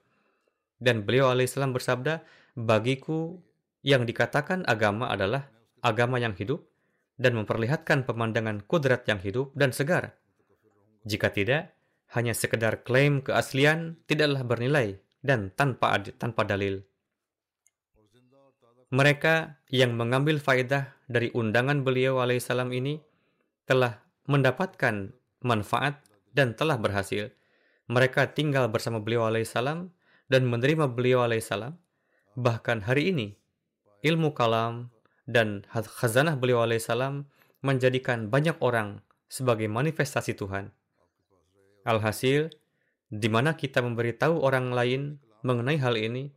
Dan 0.75 1.07
beliau 1.07 1.31
alaihissalam 1.31 1.71
bersabda, 1.71 2.27
bagiku 2.59 3.39
yang 3.87 4.03
dikatakan 4.03 4.67
agama 4.67 5.07
adalah 5.07 5.47
agama 5.79 6.19
yang 6.19 6.35
hidup 6.35 6.67
dan 7.15 7.39
memperlihatkan 7.39 8.03
pemandangan 8.03 8.67
kudrat 8.67 9.07
yang 9.07 9.23
hidup 9.23 9.55
dan 9.55 9.71
segar. 9.71 10.19
Jika 11.05 11.29
tidak, 11.29 11.77
hanya 12.17 12.33
sekedar 12.33 12.81
klaim 12.81 13.21
keaslian 13.21 14.01
tidaklah 14.09 14.41
bernilai 14.41 14.97
dan 15.21 15.53
tanpa 15.53 16.01
tanpa 16.17 16.45
dalil. 16.45 16.81
Mereka 18.93 19.65
yang 19.73 19.97
mengambil 19.97 20.37
faedah 20.37 20.93
dari 21.09 21.29
undangan 21.33 21.81
beliau 21.81 22.21
alaihissalam 22.21 22.69
ini 22.73 23.01
telah 23.65 24.01
mendapatkan 24.29 25.13
manfaat 25.41 26.01
dan 26.33 26.53
telah 26.53 26.77
berhasil. 26.77 27.33
Mereka 27.89 28.33
tinggal 28.33 28.69
bersama 28.69 29.01
beliau 29.01 29.25
alaihissalam 29.29 29.89
dan 30.29 30.41
menerima 30.45 30.89
beliau 30.89 31.21
alaihissalam. 31.25 31.77
Bahkan 32.37 32.85
hari 32.85 33.13
ini, 33.13 33.37
ilmu 34.01 34.33
kalam 34.33 34.89
dan 35.25 35.65
khazanah 35.73 36.37
beliau 36.37 36.65
alaihissalam 36.65 37.25
menjadikan 37.65 38.29
banyak 38.29 38.57
orang 38.61 39.01
sebagai 39.29 39.65
manifestasi 39.65 40.37
Tuhan. 40.37 40.69
Alhasil, 41.85 42.49
di 43.13 43.29
mana 43.29 43.53
kita 43.53 43.79
memberitahu 43.85 44.41
orang 44.41 44.73
lain 44.73 45.21
mengenai 45.45 45.77
hal 45.77 45.93
ini, 45.95 46.33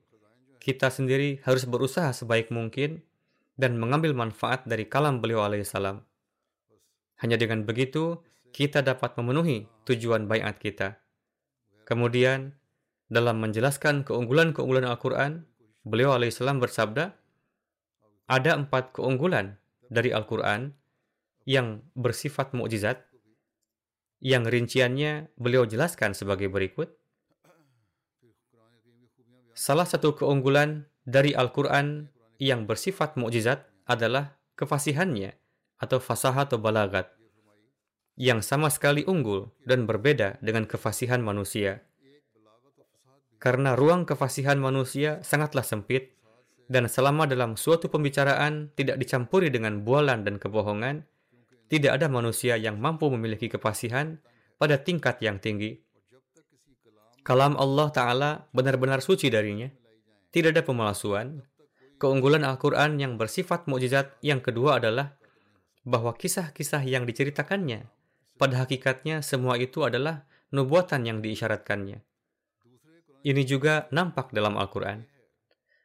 kita 0.61 0.93
sendiri 0.93 1.41
harus 1.49 1.65
berusaha 1.65 2.13
sebaik 2.13 2.53
mungkin 2.53 3.01
dan 3.57 3.81
mengambil 3.81 4.13
manfaat 4.13 4.69
dari 4.69 4.85
kalam 4.85 5.25
beliau 5.25 5.43
alaihissalam. 5.49 6.05
Hanya 7.25 7.41
dengan 7.41 7.65
begitu, 7.65 8.21
kita 8.53 8.85
dapat 8.85 9.17
memenuhi 9.17 9.67
tujuan 9.89 10.29
bayat 10.29 10.61
kita. 10.61 11.01
Kemudian, 11.89 12.53
dalam 13.09 13.41
menjelaskan 13.41 14.05
keunggulan-keunggulan 14.05 14.85
Al-Quran, 14.85 15.49
beliau 15.89 16.13
alaihissalam 16.13 16.61
bersabda, 16.61 17.17
ada 18.29 18.51
empat 18.53 18.93
keunggulan 18.93 19.57
dari 19.89 20.13
Al-Quran 20.13 20.77
yang 21.49 21.81
bersifat 21.97 22.53
mukjizat, 22.53 23.08
yang 24.19 24.47
rinciannya 24.47 25.31
beliau 25.39 25.67
jelaskan 25.67 26.15
sebagai 26.15 26.51
berikut. 26.51 26.95
Salah 29.55 29.87
satu 29.87 30.15
keunggulan 30.15 30.87
dari 31.03 31.35
Al-Quran 31.35 32.11
yang 32.39 32.67
bersifat 32.67 33.19
mukjizat 33.19 33.67
adalah 33.87 34.39
kefasihannya 34.55 35.35
atau 35.79 35.99
fasah 35.99 36.35
atau 36.35 36.59
balagat 36.59 37.19
yang 38.19 38.43
sama 38.43 38.67
sekali 38.67 39.07
unggul 39.07 39.55
dan 39.63 39.87
berbeda 39.87 40.43
dengan 40.43 40.67
kefasihan 40.67 41.23
manusia. 41.23 41.87
Karena 43.39 43.79
ruang 43.79 44.03
kefasihan 44.03 44.59
manusia 44.59 45.23
sangatlah 45.23 45.63
sempit 45.63 46.19
dan 46.67 46.91
selama 46.91 47.31
dalam 47.31 47.55
suatu 47.55 47.87
pembicaraan 47.87 48.75
tidak 48.75 48.99
dicampuri 48.99 49.55
dengan 49.55 49.87
bualan 49.87 50.27
dan 50.27 50.43
kebohongan, 50.43 51.07
tidak 51.69 52.01
ada 52.01 52.09
manusia 52.09 52.57
yang 52.57 52.81
mampu 52.81 53.13
memiliki 53.13 53.53
kefasihan 53.53 54.17
pada 54.57 54.81
tingkat 54.81 55.21
yang 55.21 55.37
tinggi. 55.37 55.85
Kalam 57.21 57.61
Allah 57.61 57.89
Ta'ala 57.93 58.31
benar-benar 58.57 59.05
suci 59.05 59.29
darinya. 59.29 59.69
Tidak 60.33 60.57
ada 60.57 60.65
pemalsuan. 60.65 61.45
Keunggulan 62.01 62.41
Al-Quran 62.41 62.97
yang 62.97 63.21
bersifat 63.21 63.69
mukjizat 63.69 64.17
yang 64.25 64.41
kedua 64.41 64.81
adalah 64.81 65.13
bahwa 65.85 66.17
kisah-kisah 66.17 66.89
yang 66.89 67.05
diceritakannya, 67.05 67.85
pada 68.41 68.65
hakikatnya 68.65 69.21
semua 69.21 69.61
itu 69.61 69.85
adalah 69.85 70.25
nubuatan 70.55 71.05
yang 71.05 71.19
diisyaratkannya. 71.21 72.01
Ini 73.29 73.43
juga 73.45 73.91
nampak 73.93 74.33
dalam 74.33 74.57
Al-Quran. 74.57 75.05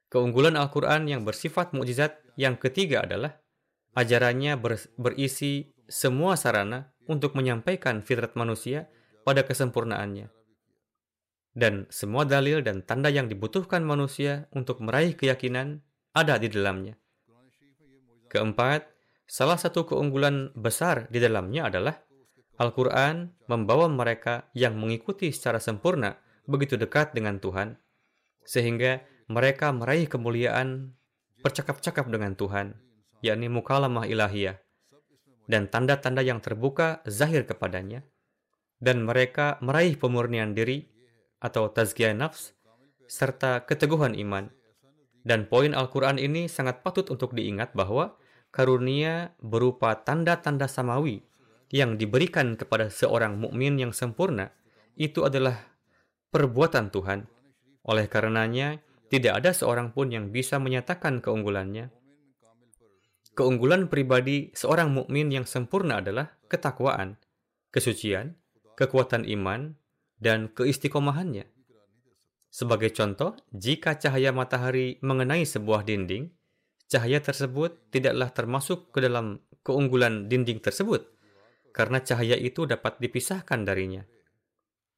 Keunggulan 0.08 0.54
Al-Quran 0.56 1.10
yang 1.10 1.26
bersifat 1.26 1.74
mukjizat 1.74 2.22
yang 2.38 2.56
ketiga 2.62 3.04
adalah 3.04 3.41
ajarannya 3.98 4.54
ber 4.62 4.78
berisi 4.96 5.72
semua 5.89 6.38
sarana 6.39 6.93
untuk 7.10 7.36
menyampaikan 7.36 8.04
fitrat 8.04 8.36
manusia 8.39 8.88
pada 9.28 9.43
kesempurnaannya. 9.43 10.32
Dan 11.54 11.86
semua 11.93 12.26
dalil 12.26 12.65
dan 12.65 12.82
tanda 12.82 13.13
yang 13.13 13.30
dibutuhkan 13.30 13.86
manusia 13.86 14.50
untuk 14.56 14.82
meraih 14.82 15.13
keyakinan 15.13 15.86
ada 16.17 16.41
di 16.41 16.50
dalamnya. 16.50 16.98
Keempat, 18.34 18.93
Salah 19.24 19.56
satu 19.56 19.88
keunggulan 19.88 20.52
besar 20.54 21.08
di 21.08 21.17
dalamnya 21.17 21.72
adalah 21.72 21.96
Al-Quran 22.60 23.34
membawa 23.50 23.89
mereka 23.89 24.52
yang 24.54 24.78
mengikuti 24.78 25.32
secara 25.34 25.58
sempurna 25.58 26.19
begitu 26.46 26.78
dekat 26.78 27.15
dengan 27.15 27.39
Tuhan, 27.39 27.80
sehingga 28.46 29.02
mereka 29.32 29.72
meraih 29.72 30.12
kemuliaan 30.12 30.93
bercakap-cakap 31.41 32.12
dengan 32.12 32.36
Tuhan, 32.36 32.78
yakni 33.26 33.48
mukalamah 33.50 34.06
ilahiyah, 34.06 34.60
dan 35.49 35.67
tanda-tanda 35.67 36.23
yang 36.23 36.39
terbuka 36.39 37.03
zahir 37.08 37.43
kepadanya, 37.43 38.03
dan 38.79 39.03
mereka 39.03 39.60
meraih 39.63 39.95
pemurnian 39.95 40.56
diri 40.56 40.88
atau 41.43 41.71
tazkiyah 41.71 42.15
nafs, 42.15 42.56
serta 43.08 43.67
keteguhan 43.67 44.15
iman. 44.15 44.47
Dan 45.23 45.47
poin 45.47 45.71
Al-Quran 45.71 46.19
ini 46.19 46.51
sangat 46.51 46.84
patut 46.84 47.08
untuk 47.08 47.32
diingat 47.32 47.71
bahwa 47.71 48.19
karunia 48.51 49.32
berupa 49.39 49.95
tanda-tanda 50.03 50.67
samawi 50.67 51.23
yang 51.71 51.95
diberikan 51.95 52.60
kepada 52.60 52.91
seorang 52.91 53.39
mukmin 53.39 53.79
yang 53.79 53.95
sempurna 53.95 54.51
itu 54.99 55.23
adalah 55.25 55.58
perbuatan 56.29 56.91
Tuhan. 56.91 57.25
Oleh 57.88 58.06
karenanya, 58.12 58.84
tidak 59.10 59.41
ada 59.41 59.51
seorang 59.56 59.95
pun 59.95 60.12
yang 60.12 60.29
bisa 60.29 60.60
menyatakan 60.62 61.23
keunggulannya. 61.23 61.89
Keunggulan 63.34 63.89
pribadi 63.89 64.54
seorang 64.54 64.93
mukmin 64.93 65.34
yang 65.34 65.50
sempurna 65.50 66.06
adalah 66.06 66.38
ketakwaan, 66.46 67.17
kesucian, 67.74 68.38
kekuatan 68.78 69.26
iman, 69.26 69.74
dan 70.22 70.54
keistiqomahannya. 70.54 71.50
Sebagai 72.54 72.93
contoh, 72.93 73.34
jika 73.50 73.98
cahaya 73.98 74.30
matahari 74.30 75.02
mengenai 75.02 75.50
sebuah 75.50 75.82
dinding, 75.82 76.30
cahaya 76.86 77.17
tersebut 77.26 77.89
tidaklah 77.89 78.30
termasuk 78.30 78.93
ke 78.93 79.02
dalam 79.02 79.41
keunggulan 79.65 80.30
dinding 80.30 80.62
tersebut, 80.62 81.10
karena 81.74 82.06
cahaya 82.06 82.38
itu 82.38 82.69
dapat 82.69 83.02
dipisahkan 83.02 83.65
darinya. 83.65 84.06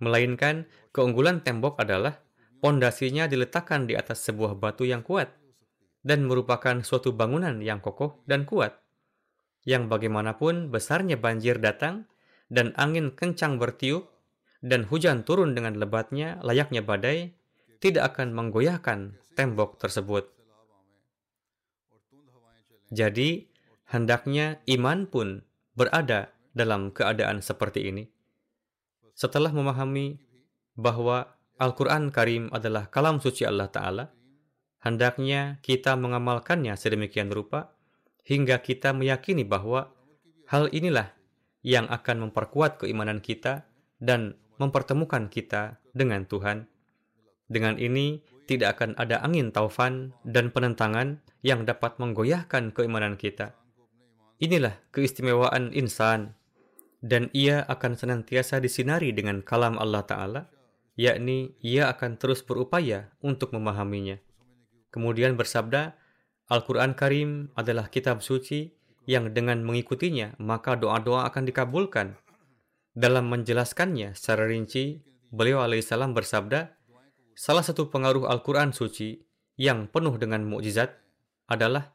Melainkan, 0.04 0.68
keunggulan 0.92 1.40
tembok 1.40 1.80
adalah 1.80 2.20
pondasinya 2.60 3.32
diletakkan 3.32 3.88
di 3.88 3.96
atas 3.96 4.28
sebuah 4.28 4.60
batu 4.60 4.84
yang 4.84 5.00
kuat 5.00 5.45
dan 6.06 6.30
merupakan 6.30 6.86
suatu 6.86 7.18
bangunan 7.18 7.58
yang 7.66 7.82
kokoh 7.82 8.22
dan 8.30 8.46
kuat, 8.46 8.78
yang 9.66 9.90
bagaimanapun 9.90 10.70
besarnya 10.70 11.18
banjir 11.18 11.58
datang 11.58 12.06
dan 12.54 12.78
angin 12.78 13.10
kencang 13.10 13.58
bertiup 13.58 14.06
dan 14.62 14.86
hujan 14.86 15.26
turun 15.26 15.58
dengan 15.58 15.74
lebatnya 15.82 16.38
layaknya 16.46 16.86
badai, 16.86 17.34
tidak 17.82 18.14
akan 18.14 18.38
menggoyahkan 18.38 19.18
tembok 19.34 19.82
tersebut. 19.82 20.30
Jadi, 22.94 23.50
hendaknya 23.90 24.62
iman 24.78 25.10
pun 25.10 25.42
berada 25.74 26.30
dalam 26.54 26.94
keadaan 26.94 27.42
seperti 27.42 27.90
ini. 27.90 28.06
Setelah 29.18 29.50
memahami 29.50 30.22
bahwa 30.78 31.34
Al-Quran 31.58 32.14
Karim 32.14 32.54
adalah 32.54 32.88
kalam 32.94 33.18
suci 33.20 33.44
Allah 33.44 33.68
Ta'ala, 33.68 34.15
hendaknya 34.86 35.58
kita 35.66 35.98
mengamalkannya 35.98 36.78
sedemikian 36.78 37.34
rupa 37.34 37.74
hingga 38.22 38.62
kita 38.62 38.94
meyakini 38.94 39.42
bahwa 39.42 39.90
hal 40.46 40.70
inilah 40.70 41.10
yang 41.66 41.90
akan 41.90 42.30
memperkuat 42.30 42.86
keimanan 42.86 43.18
kita 43.18 43.66
dan 43.98 44.38
mempertemukan 44.62 45.26
kita 45.34 45.82
dengan 45.98 46.30
Tuhan. 46.30 46.70
Dengan 47.50 47.82
ini, 47.82 48.22
tidak 48.46 48.78
akan 48.78 48.94
ada 49.02 49.26
angin 49.26 49.50
taufan 49.50 50.14
dan 50.22 50.54
penentangan 50.54 51.18
yang 51.42 51.66
dapat 51.66 51.98
menggoyahkan 51.98 52.70
keimanan 52.70 53.18
kita. 53.18 53.58
Inilah 54.38 54.78
keistimewaan 54.94 55.74
insan, 55.74 56.38
dan 57.06 57.30
ia 57.34 57.66
akan 57.66 57.98
senantiasa 57.98 58.62
disinari 58.62 59.14
dengan 59.14 59.42
kalam 59.42 59.78
Allah 59.78 60.06
Ta'ala, 60.06 60.42
yakni 60.98 61.54
ia 61.62 61.90
akan 61.90 62.18
terus 62.18 62.42
berupaya 62.42 63.14
untuk 63.22 63.54
memahaminya. 63.54 64.18
Kemudian 64.96 65.36
bersabda, 65.36 65.92
Al-Quran 66.48 66.96
Karim 66.96 67.52
adalah 67.60 67.92
kitab 67.92 68.24
suci 68.24 68.72
yang 69.04 69.36
dengan 69.36 69.60
mengikutinya 69.60 70.40
maka 70.40 70.80
doa-doa 70.80 71.28
akan 71.28 71.44
dikabulkan. 71.52 72.16
Dalam 72.96 73.28
menjelaskannya 73.28 74.16
secara 74.16 74.48
rinci, 74.48 75.04
beliau 75.36 75.60
alaihissalam 75.68 76.16
bersabda, 76.16 76.72
Salah 77.36 77.68
satu 77.68 77.92
pengaruh 77.92 78.32
Al-Quran 78.32 78.72
suci 78.72 79.20
yang 79.60 79.92
penuh 79.92 80.16
dengan 80.16 80.48
mukjizat 80.48 80.96
adalah 81.52 81.92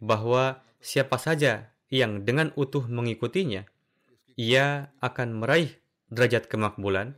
bahwa 0.00 0.64
siapa 0.80 1.20
saja 1.20 1.76
yang 1.92 2.24
dengan 2.24 2.48
utuh 2.56 2.88
mengikutinya, 2.88 3.68
ia 4.40 4.88
akan 5.04 5.44
meraih 5.44 5.76
derajat 6.08 6.48
kemakbulan 6.48 7.12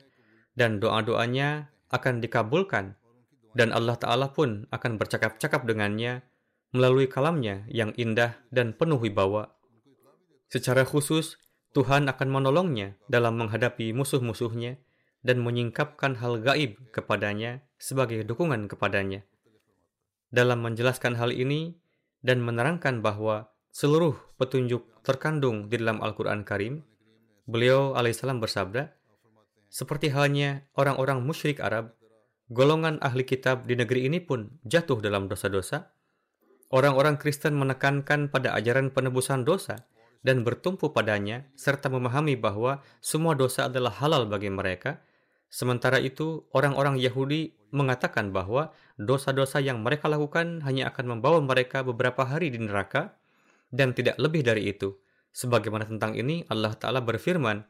dan 0.59 0.83
doa-doanya 0.83 1.71
akan 1.95 2.19
dikabulkan 2.19 2.99
dan 3.55 3.71
Allah 3.71 3.95
Ta'ala 3.95 4.35
pun 4.35 4.67
akan 4.75 4.99
bercakap-cakap 4.99 5.65
dengannya 5.65 6.27
melalui 6.75 7.07
kalamnya 7.07 7.63
yang 7.71 7.95
indah 7.95 8.35
dan 8.51 8.75
penuh 8.75 8.99
wibawa. 8.99 9.55
Secara 10.51 10.83
khusus, 10.83 11.39
Tuhan 11.75 12.07
akan 12.11 12.29
menolongnya 12.31 12.99
dalam 13.11 13.39
menghadapi 13.39 13.95
musuh-musuhnya 13.95 14.79
dan 15.23 15.43
menyingkapkan 15.43 16.19
hal 16.19 16.39
gaib 16.43 16.79
kepadanya 16.91 17.63
sebagai 17.79 18.23
dukungan 18.27 18.71
kepadanya. 18.71 19.27
Dalam 20.35 20.63
menjelaskan 20.67 21.15
hal 21.15 21.31
ini 21.31 21.79
dan 22.23 22.43
menerangkan 22.43 23.03
bahwa 23.03 23.51
seluruh 23.71 24.15
petunjuk 24.39 24.87
terkandung 25.07 25.71
di 25.71 25.79
dalam 25.79 26.03
Al-Quran 26.03 26.43
Karim, 26.47 26.83
beliau 27.47 27.95
alaihissalam 27.99 28.39
bersabda, 28.39 28.95
seperti 29.71 30.15
halnya 30.15 30.71
orang-orang 30.79 31.23
musyrik 31.27 31.59
Arab, 31.59 31.95
golongan 32.55 33.03
ahli 33.03 33.27
kitab 33.27 33.67
di 33.67 33.75
negeri 33.75 34.07
ini 34.07 34.23
pun 34.23 34.47
jatuh 34.63 35.03
dalam 35.03 35.27
dosa-dosa. 35.27 35.91
Orang-orang 36.71 37.19
Kristen 37.19 37.59
menekankan 37.59 38.31
pada 38.31 38.55
ajaran 38.55 38.95
penebusan 38.95 39.43
dosa 39.43 39.83
dan 40.23 40.47
bertumpu 40.47 40.95
padanya, 40.95 41.51
serta 41.59 41.91
memahami 41.91 42.39
bahwa 42.39 42.81
semua 43.03 43.35
dosa 43.35 43.67
adalah 43.67 43.93
halal 43.99 44.25
bagi 44.31 44.49
mereka, 44.49 45.03
Sementara 45.55 46.03
itu, 46.03 46.51
orang-orang 46.51 46.99
Yahudi 46.99 47.55
mengatakan 47.71 48.35
bahwa 48.35 48.75
dosa-dosa 48.99 49.63
yang 49.63 49.87
mereka 49.87 50.11
lakukan 50.11 50.67
hanya 50.67 50.91
akan 50.91 51.15
membawa 51.15 51.39
mereka 51.39 51.87
beberapa 51.87 52.27
hari 52.27 52.51
di 52.51 52.59
neraka 52.59 53.15
dan 53.71 53.95
tidak 53.95 54.19
lebih 54.19 54.43
dari 54.43 54.75
itu. 54.75 54.99
Sebagaimana 55.31 55.87
tentang 55.87 56.19
ini 56.19 56.43
Allah 56.51 56.75
Ta'ala 56.75 56.99
berfirman, 57.07 57.63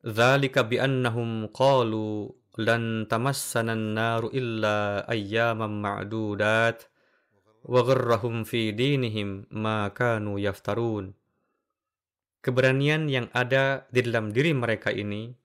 bi'annahum 0.00 1.52
qalu 1.52 2.32
tamassanan 3.08 3.96
naru 3.96 4.28
illa 4.34 5.04
ayyaman 5.06 5.80
ma'dudat 5.80 6.88
wa 7.64 7.80
gharrahum 7.84 8.48
fi 8.48 8.72
dinihim 8.72 9.48
ma 9.52 9.88
kanu 9.92 10.36
yaftarun. 10.40 11.12
Keberanian 12.40 13.12
yang 13.12 13.28
ada 13.36 13.84
di 13.92 14.00
dalam 14.00 14.32
diri 14.32 14.56
mereka 14.56 14.88
ini 14.88 15.40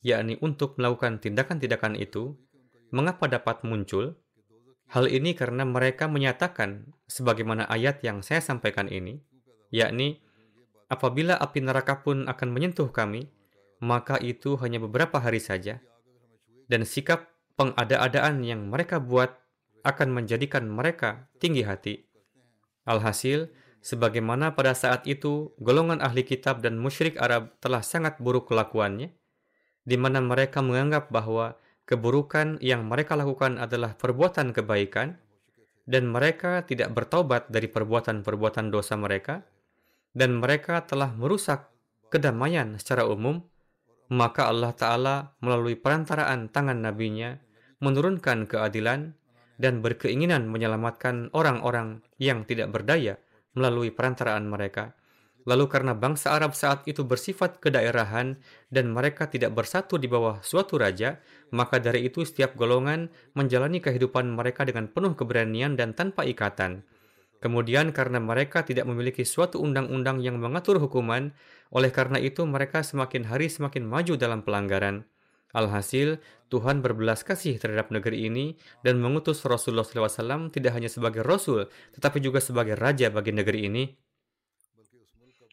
yakni 0.00 0.36
untuk 0.40 0.80
melakukan 0.80 1.20
tindakan-tindakan 1.20 1.96
itu, 1.96 2.36
mengapa 2.92 3.28
dapat 3.28 3.62
muncul? 3.64 4.16
Hal 4.90 5.06
ini 5.06 5.38
karena 5.38 5.62
mereka 5.62 6.10
menyatakan, 6.10 6.90
sebagaimana 7.06 7.68
ayat 7.70 8.02
yang 8.02 8.26
saya 8.26 8.42
sampaikan 8.42 8.90
ini, 8.90 9.22
yakni, 9.70 10.18
apabila 10.90 11.38
api 11.38 11.62
neraka 11.62 12.02
pun 12.02 12.26
akan 12.26 12.48
menyentuh 12.50 12.90
kami, 12.90 13.30
maka 13.78 14.18
itu 14.18 14.58
hanya 14.58 14.82
beberapa 14.82 15.22
hari 15.22 15.38
saja. 15.38 15.78
Dan 16.70 16.86
sikap 16.86 17.26
pengada-adaan 17.58 18.46
yang 18.46 18.70
mereka 18.70 19.02
buat 19.02 19.34
akan 19.82 20.14
menjadikan 20.14 20.70
mereka 20.70 21.26
tinggi 21.42 21.66
hati. 21.66 22.06
Alhasil, 22.86 23.50
sebagaimana 23.82 24.54
pada 24.54 24.76
saat 24.76 25.08
itu 25.10 25.50
golongan 25.58 25.98
ahli 25.98 26.22
kitab 26.22 26.62
dan 26.62 26.78
musyrik 26.78 27.18
Arab 27.18 27.58
telah 27.58 27.82
sangat 27.82 28.22
buruk 28.22 28.48
kelakuannya, 28.48 29.10
di 29.84 29.96
mana 29.98 30.22
mereka 30.22 30.62
menganggap 30.62 31.10
bahwa 31.10 31.58
keburukan 31.88 32.62
yang 32.62 32.86
mereka 32.86 33.18
lakukan 33.18 33.58
adalah 33.58 33.98
perbuatan 33.98 34.54
kebaikan, 34.54 35.18
dan 35.90 36.06
mereka 36.06 36.62
tidak 36.62 36.94
bertobat 36.94 37.50
dari 37.50 37.66
perbuatan-perbuatan 37.66 38.70
dosa 38.70 38.94
mereka, 38.94 39.42
dan 40.14 40.38
mereka 40.38 40.86
telah 40.86 41.10
merusak 41.10 41.66
kedamaian 42.14 42.78
secara 42.78 43.10
umum, 43.10 43.42
maka 44.10 44.50
Allah 44.50 44.74
Ta'ala 44.74 45.16
melalui 45.38 45.78
perantaraan 45.78 46.50
tangan 46.50 46.82
nabinya 46.82 47.38
menurunkan 47.78 48.50
keadilan 48.50 49.14
dan 49.56 49.84
berkeinginan 49.84 50.50
menyelamatkan 50.50 51.30
orang-orang 51.30 52.02
yang 52.18 52.42
tidak 52.42 52.74
berdaya 52.74 53.22
melalui 53.54 53.94
perantaraan 53.94 54.50
mereka. 54.50 54.98
Lalu 55.48 55.72
karena 55.72 55.96
bangsa 55.96 56.36
Arab 56.36 56.52
saat 56.52 56.84
itu 56.84 57.00
bersifat 57.00 57.64
kedaerahan 57.64 58.36
dan 58.68 58.92
mereka 58.92 59.24
tidak 59.24 59.56
bersatu 59.56 59.96
di 59.96 60.04
bawah 60.04 60.44
suatu 60.44 60.76
raja, 60.76 61.16
maka 61.48 61.80
dari 61.80 62.04
itu 62.04 62.28
setiap 62.28 62.52
golongan 62.60 63.08
menjalani 63.32 63.80
kehidupan 63.80 64.28
mereka 64.28 64.68
dengan 64.68 64.92
penuh 64.92 65.16
keberanian 65.16 65.80
dan 65.80 65.96
tanpa 65.96 66.28
ikatan. 66.28 66.84
Kemudian 67.40 67.96
karena 67.96 68.20
mereka 68.20 68.68
tidak 68.68 68.84
memiliki 68.84 69.24
suatu 69.24 69.64
undang-undang 69.64 70.20
yang 70.20 70.36
mengatur 70.36 70.76
hukuman, 70.76 71.32
oleh 71.70 71.90
karena 71.94 72.18
itu 72.18 72.42
mereka 72.46 72.82
semakin 72.82 73.26
hari 73.26 73.50
semakin 73.50 73.86
maju 73.86 74.14
dalam 74.18 74.42
pelanggaran. 74.42 75.06
Alhasil, 75.50 76.22
Tuhan 76.46 76.78
berbelas 76.78 77.26
kasih 77.26 77.58
terhadap 77.58 77.90
negeri 77.90 78.30
ini 78.30 78.54
dan 78.86 79.02
mengutus 79.02 79.42
Rasulullah 79.42 79.82
SAW 79.82 80.50
tidak 80.54 80.78
hanya 80.78 80.86
sebagai 80.86 81.26
Rasul, 81.26 81.66
tetapi 81.98 82.22
juga 82.22 82.38
sebagai 82.38 82.78
Raja 82.78 83.10
bagi 83.10 83.34
negeri 83.34 83.66
ini 83.66 83.84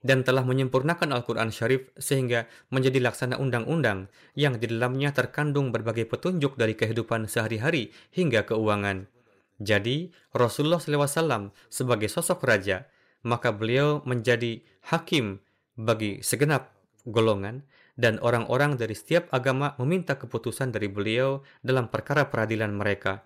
dan 0.05 0.21
telah 0.21 0.45
menyempurnakan 0.45 1.09
Al-Quran 1.09 1.49
Syarif 1.49 1.89
sehingga 1.97 2.45
menjadi 2.69 3.01
laksana 3.01 3.41
undang-undang 3.41 4.07
yang 4.37 4.61
di 4.61 4.69
dalamnya 4.69 5.09
terkandung 5.11 5.73
berbagai 5.73 6.05
petunjuk 6.05 6.53
dari 6.55 6.77
kehidupan 6.77 7.25
sehari-hari 7.25 7.89
hingga 8.13 8.45
keuangan. 8.45 9.09
Jadi, 9.57 10.13
Rasulullah 10.37 10.77
SAW 10.77 11.49
sebagai 11.65 12.07
sosok 12.13 12.45
raja, 12.45 12.85
maka 13.25 13.49
beliau 13.49 14.05
menjadi 14.05 14.61
hakim 14.93 15.41
bagi 15.77 16.19
segenap 16.25 16.73
golongan 17.07 17.63
dan 17.97 18.21
orang-orang 18.21 18.77
dari 18.77 18.93
setiap 18.93 19.29
agama 19.33 19.73
meminta 19.81 20.17
keputusan 20.19 20.69
dari 20.69 20.89
beliau 20.91 21.41
dalam 21.65 21.89
perkara 21.89 22.29
peradilan 22.29 22.73
mereka. 22.73 23.25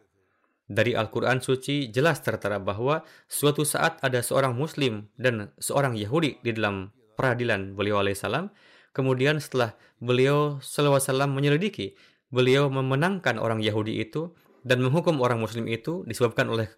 Dari 0.71 0.95
Al-Quran 0.95 1.43
suci 1.43 1.91
jelas 1.91 2.23
tertera 2.23 2.55
bahwa 2.55 3.03
suatu 3.27 3.67
saat 3.67 3.99
ada 3.99 4.23
seorang 4.23 4.55
Muslim 4.55 5.11
dan 5.19 5.51
seorang 5.59 5.99
Yahudi 5.99 6.39
di 6.39 6.55
dalam 6.55 6.95
peradilan 7.19 7.75
beliau 7.75 7.99
alaihissalam. 7.99 8.47
Kemudian 8.95 9.43
setelah 9.43 9.75
beliau 9.99 10.63
SAW 10.63 11.27
menyelidiki, 11.27 11.95
beliau 12.31 12.71
memenangkan 12.71 13.35
orang 13.35 13.59
Yahudi 13.59 13.99
itu 13.99 14.31
dan 14.63 14.79
menghukum 14.79 15.19
orang 15.19 15.43
Muslim 15.43 15.67
itu 15.67 16.07
disebabkan 16.07 16.47
oleh 16.47 16.71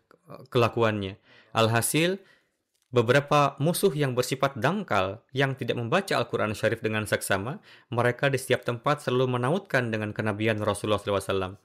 kelakuannya. 0.49 1.21
Alhasil, 1.53 2.17
beberapa 2.93 3.57
musuh 3.57 3.91
yang 3.91 4.13
bersifat 4.13 4.55
dangkal 4.61 5.25
yang 5.33 5.57
tidak 5.57 5.81
membaca 5.81 6.13
Al-Quran 6.13 6.53
Syarif 6.53 6.85
dengan 6.85 7.09
seksama, 7.09 7.57
mereka 7.89 8.29
di 8.29 8.37
setiap 8.37 8.61
tempat 8.61 9.01
selalu 9.01 9.41
menautkan 9.41 9.89
dengan 9.89 10.13
kenabian 10.13 10.61
Rasulullah 10.61 11.01
SAW 11.01 11.57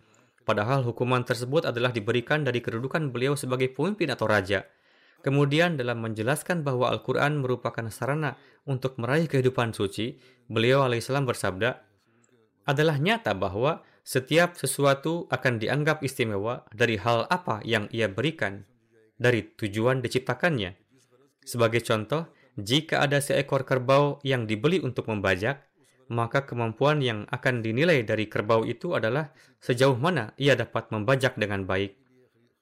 padahal 0.48 0.80
hukuman 0.88 1.28
tersebut 1.28 1.68
adalah 1.68 1.92
diberikan 1.92 2.40
dari 2.40 2.64
kedudukan 2.64 3.12
beliau 3.12 3.36
sebagai 3.36 3.68
pemimpin 3.68 4.08
atau 4.08 4.24
raja. 4.24 4.64
Kemudian 5.20 5.76
dalam 5.76 6.00
menjelaskan 6.00 6.64
bahwa 6.64 6.88
Al-Quran 6.88 7.44
merupakan 7.44 7.84
sarana 7.92 8.40
untuk 8.64 8.96
meraih 8.96 9.28
kehidupan 9.28 9.76
suci, 9.76 10.16
beliau 10.48 10.88
alaihissalam 10.88 11.28
bersabda, 11.28 11.84
adalah 12.64 12.96
nyata 12.96 13.36
bahwa 13.36 13.84
setiap 14.00 14.56
sesuatu 14.56 15.28
akan 15.28 15.60
dianggap 15.60 16.00
istimewa 16.00 16.64
dari 16.72 16.96
hal 16.96 17.28
apa 17.28 17.60
yang 17.68 17.92
ia 17.92 18.08
berikan, 18.08 18.64
dari 19.20 19.44
tujuan 19.52 20.00
diciptakannya. 20.00 20.87
Sebagai 21.48 21.80
contoh, 21.80 22.28
jika 22.60 23.00
ada 23.00 23.24
seekor 23.24 23.64
kerbau 23.64 24.20
yang 24.20 24.44
dibeli 24.44 24.84
untuk 24.84 25.08
membajak, 25.08 25.64
maka 26.12 26.44
kemampuan 26.44 27.00
yang 27.00 27.24
akan 27.32 27.64
dinilai 27.64 28.04
dari 28.04 28.28
kerbau 28.28 28.68
itu 28.68 28.92
adalah 28.92 29.32
sejauh 29.64 29.96
mana 29.96 30.36
ia 30.36 30.52
dapat 30.52 30.92
membajak 30.92 31.40
dengan 31.40 31.64
baik. 31.64 31.96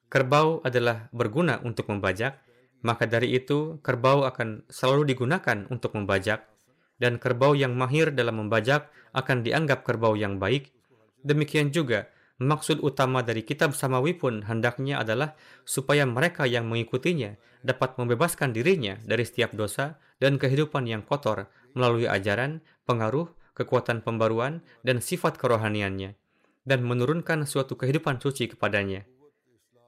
kerbau 0.07 0.63
adalah 0.63 1.11
berguna 1.11 1.59
untuk 1.67 1.91
membajak, 1.91 2.39
maka 2.79 3.03
dari 3.03 3.35
itu 3.35 3.83
kerbau 3.83 4.23
akan 4.23 4.63
selalu 4.71 5.11
digunakan 5.11 5.67
untuk 5.67 5.99
membajak, 5.99 6.47
dan 6.95 7.19
kerbau 7.19 7.53
yang 7.59 7.75
mahir 7.75 8.15
dalam 8.15 8.39
membajak 8.39 8.87
akan 9.11 9.43
dianggap 9.43 9.83
kerbau 9.83 10.15
yang 10.15 10.39
baik. 10.39 10.71
Demikian 11.27 11.75
juga, 11.75 12.07
maksud 12.37 12.81
utama 12.85 13.25
dari 13.25 13.41
kitab 13.41 13.73
samawi 13.73 14.13
pun 14.13 14.45
hendaknya 14.45 15.01
adalah 15.01 15.33
supaya 15.65 16.05
mereka 16.05 16.45
yang 16.45 16.69
mengikutinya 16.69 17.37
dapat 17.65 17.97
membebaskan 17.97 18.53
dirinya 18.53 18.95
dari 19.03 19.25
setiap 19.25 19.53
dosa 19.57 19.97
dan 20.21 20.39
kehidupan 20.39 20.85
yang 20.87 21.03
kotor 21.03 21.49
melalui 21.75 22.09
ajaran, 22.09 22.63
pengaruh, 22.87 23.29
kekuatan 23.53 24.01
pembaruan, 24.01 24.65
dan 24.81 25.01
sifat 25.01 25.37
kerohaniannya, 25.37 26.15
dan 26.65 26.79
menurunkan 26.85 27.45
suatu 27.45 27.77
kehidupan 27.77 28.21
suci 28.21 28.49
kepadanya. 28.53 29.05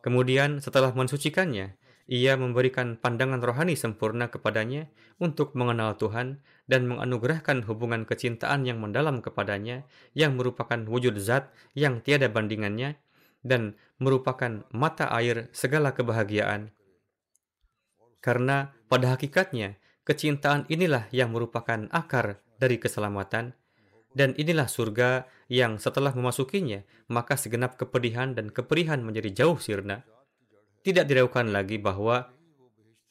Kemudian 0.06 0.60
setelah 0.60 0.94
mensucikannya, 0.94 1.79
ia 2.10 2.34
memberikan 2.34 2.98
pandangan 2.98 3.38
rohani 3.38 3.78
sempurna 3.78 4.34
kepadanya 4.34 4.90
untuk 5.22 5.54
mengenal 5.54 5.94
Tuhan 5.94 6.42
dan 6.66 6.90
menganugerahkan 6.90 7.70
hubungan 7.70 8.10
kecintaan 8.10 8.66
yang 8.66 8.82
mendalam 8.82 9.22
kepadanya 9.22 9.86
yang 10.18 10.34
merupakan 10.34 10.82
wujud 10.90 11.22
zat 11.22 11.54
yang 11.78 12.02
tiada 12.02 12.26
bandingannya 12.26 12.98
dan 13.46 13.78
merupakan 14.02 14.66
mata 14.74 15.06
air 15.14 15.54
segala 15.54 15.94
kebahagiaan. 15.94 16.74
Karena 18.26 18.74
pada 18.90 19.14
hakikatnya, 19.14 19.78
kecintaan 20.02 20.66
inilah 20.66 21.06
yang 21.14 21.30
merupakan 21.30 21.86
akar 21.94 22.42
dari 22.58 22.82
keselamatan 22.82 23.54
dan 24.18 24.34
inilah 24.34 24.66
surga 24.66 25.30
yang 25.46 25.78
setelah 25.78 26.10
memasukinya, 26.18 26.82
maka 27.06 27.38
segenap 27.38 27.78
kepedihan 27.78 28.34
dan 28.34 28.50
keperihan 28.50 29.06
menjadi 29.06 29.46
jauh 29.46 29.62
sirna. 29.62 30.04
Tidak 30.80 31.04
diragukan 31.04 31.52
lagi 31.52 31.76
bahwa 31.76 32.32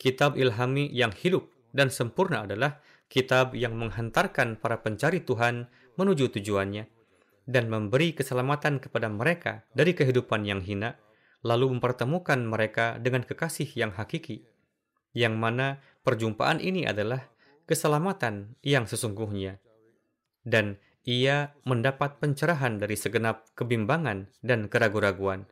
kitab 0.01 0.41
ilhami 0.41 0.89
yang 0.89 1.13
hidup 1.13 1.53
dan 1.77 1.93
sempurna 1.93 2.49
adalah 2.49 2.81
kitab 3.13 3.53
yang 3.53 3.77
menghantarkan 3.77 4.57
para 4.61 4.81
pencari 4.81 5.21
Tuhan 5.25 5.69
menuju 5.97 6.33
tujuannya 6.33 6.89
dan 7.49 7.73
memberi 7.73 8.13
keselamatan 8.13 8.77
kepada 8.79 9.09
mereka 9.09 9.65
dari 9.73 9.97
kehidupan 9.97 10.45
yang 10.45 10.61
hina, 10.61 11.01
lalu 11.41 11.73
mempertemukan 11.77 12.37
mereka 12.45 13.01
dengan 13.01 13.25
kekasih 13.25 13.73
yang 13.73 13.97
hakiki, 13.97 14.45
yang 15.17 15.41
mana 15.41 15.81
perjumpaan 16.05 16.61
ini 16.61 16.85
adalah 16.85 17.25
keselamatan 17.65 18.61
yang 18.61 18.85
sesungguhnya. 18.85 19.57
Dan 20.45 20.77
ia 21.09 21.57
mendapat 21.65 22.21
pencerahan 22.21 22.77
dari 22.77 22.97
segenap 23.01 23.49
kebimbangan 23.57 24.29
dan 24.45 24.69
keraguan-raguan, 24.69 25.49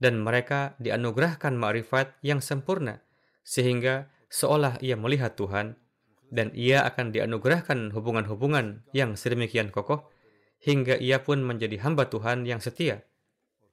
dan 0.00 0.18
mereka 0.24 0.74
dianugerahkan 0.80 1.54
ma'rifat 1.54 2.16
yang 2.24 2.40
sempurna, 2.40 3.04
sehingga 3.44 4.08
seolah 4.32 4.80
ia 4.80 4.96
melihat 4.96 5.36
Tuhan, 5.36 5.76
dan 6.32 6.50
ia 6.56 6.82
akan 6.88 7.12
dianugerahkan 7.12 7.92
hubungan-hubungan 7.92 8.88
yang 8.96 9.14
sedemikian 9.14 9.68
kokoh, 9.68 10.08
hingga 10.64 10.96
ia 10.96 11.20
pun 11.20 11.44
menjadi 11.44 11.78
hamba 11.84 12.08
Tuhan 12.08 12.48
yang 12.48 12.58
setia, 12.58 13.04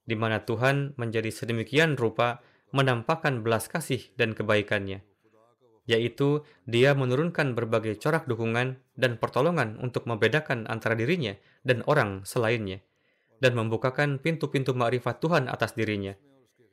di 0.04 0.14
mana 0.20 0.44
Tuhan 0.44 1.00
menjadi 1.00 1.32
sedemikian 1.32 1.96
rupa 1.96 2.44
menampakkan 2.76 3.42
belas 3.42 3.72
kasih 3.72 4.12
dan 4.20 4.36
kebaikannya 4.36 5.08
yaitu 5.88 6.44
dia 6.68 6.92
menurunkan 6.94 7.56
berbagai 7.56 7.98
corak 7.98 8.28
dukungan 8.28 8.78
dan 9.00 9.16
pertolongan 9.18 9.80
untuk 9.80 10.04
membedakan 10.04 10.68
antara 10.68 10.94
dirinya 11.00 11.34
dan 11.64 11.82
orang 11.88 12.28
selainnya, 12.28 12.84
dan 13.38 13.54
membukakan 13.54 14.18
pintu-pintu 14.18 14.74
ma'rifat 14.74 15.22
Tuhan 15.22 15.44
atas 15.50 15.78
dirinya. 15.78 16.14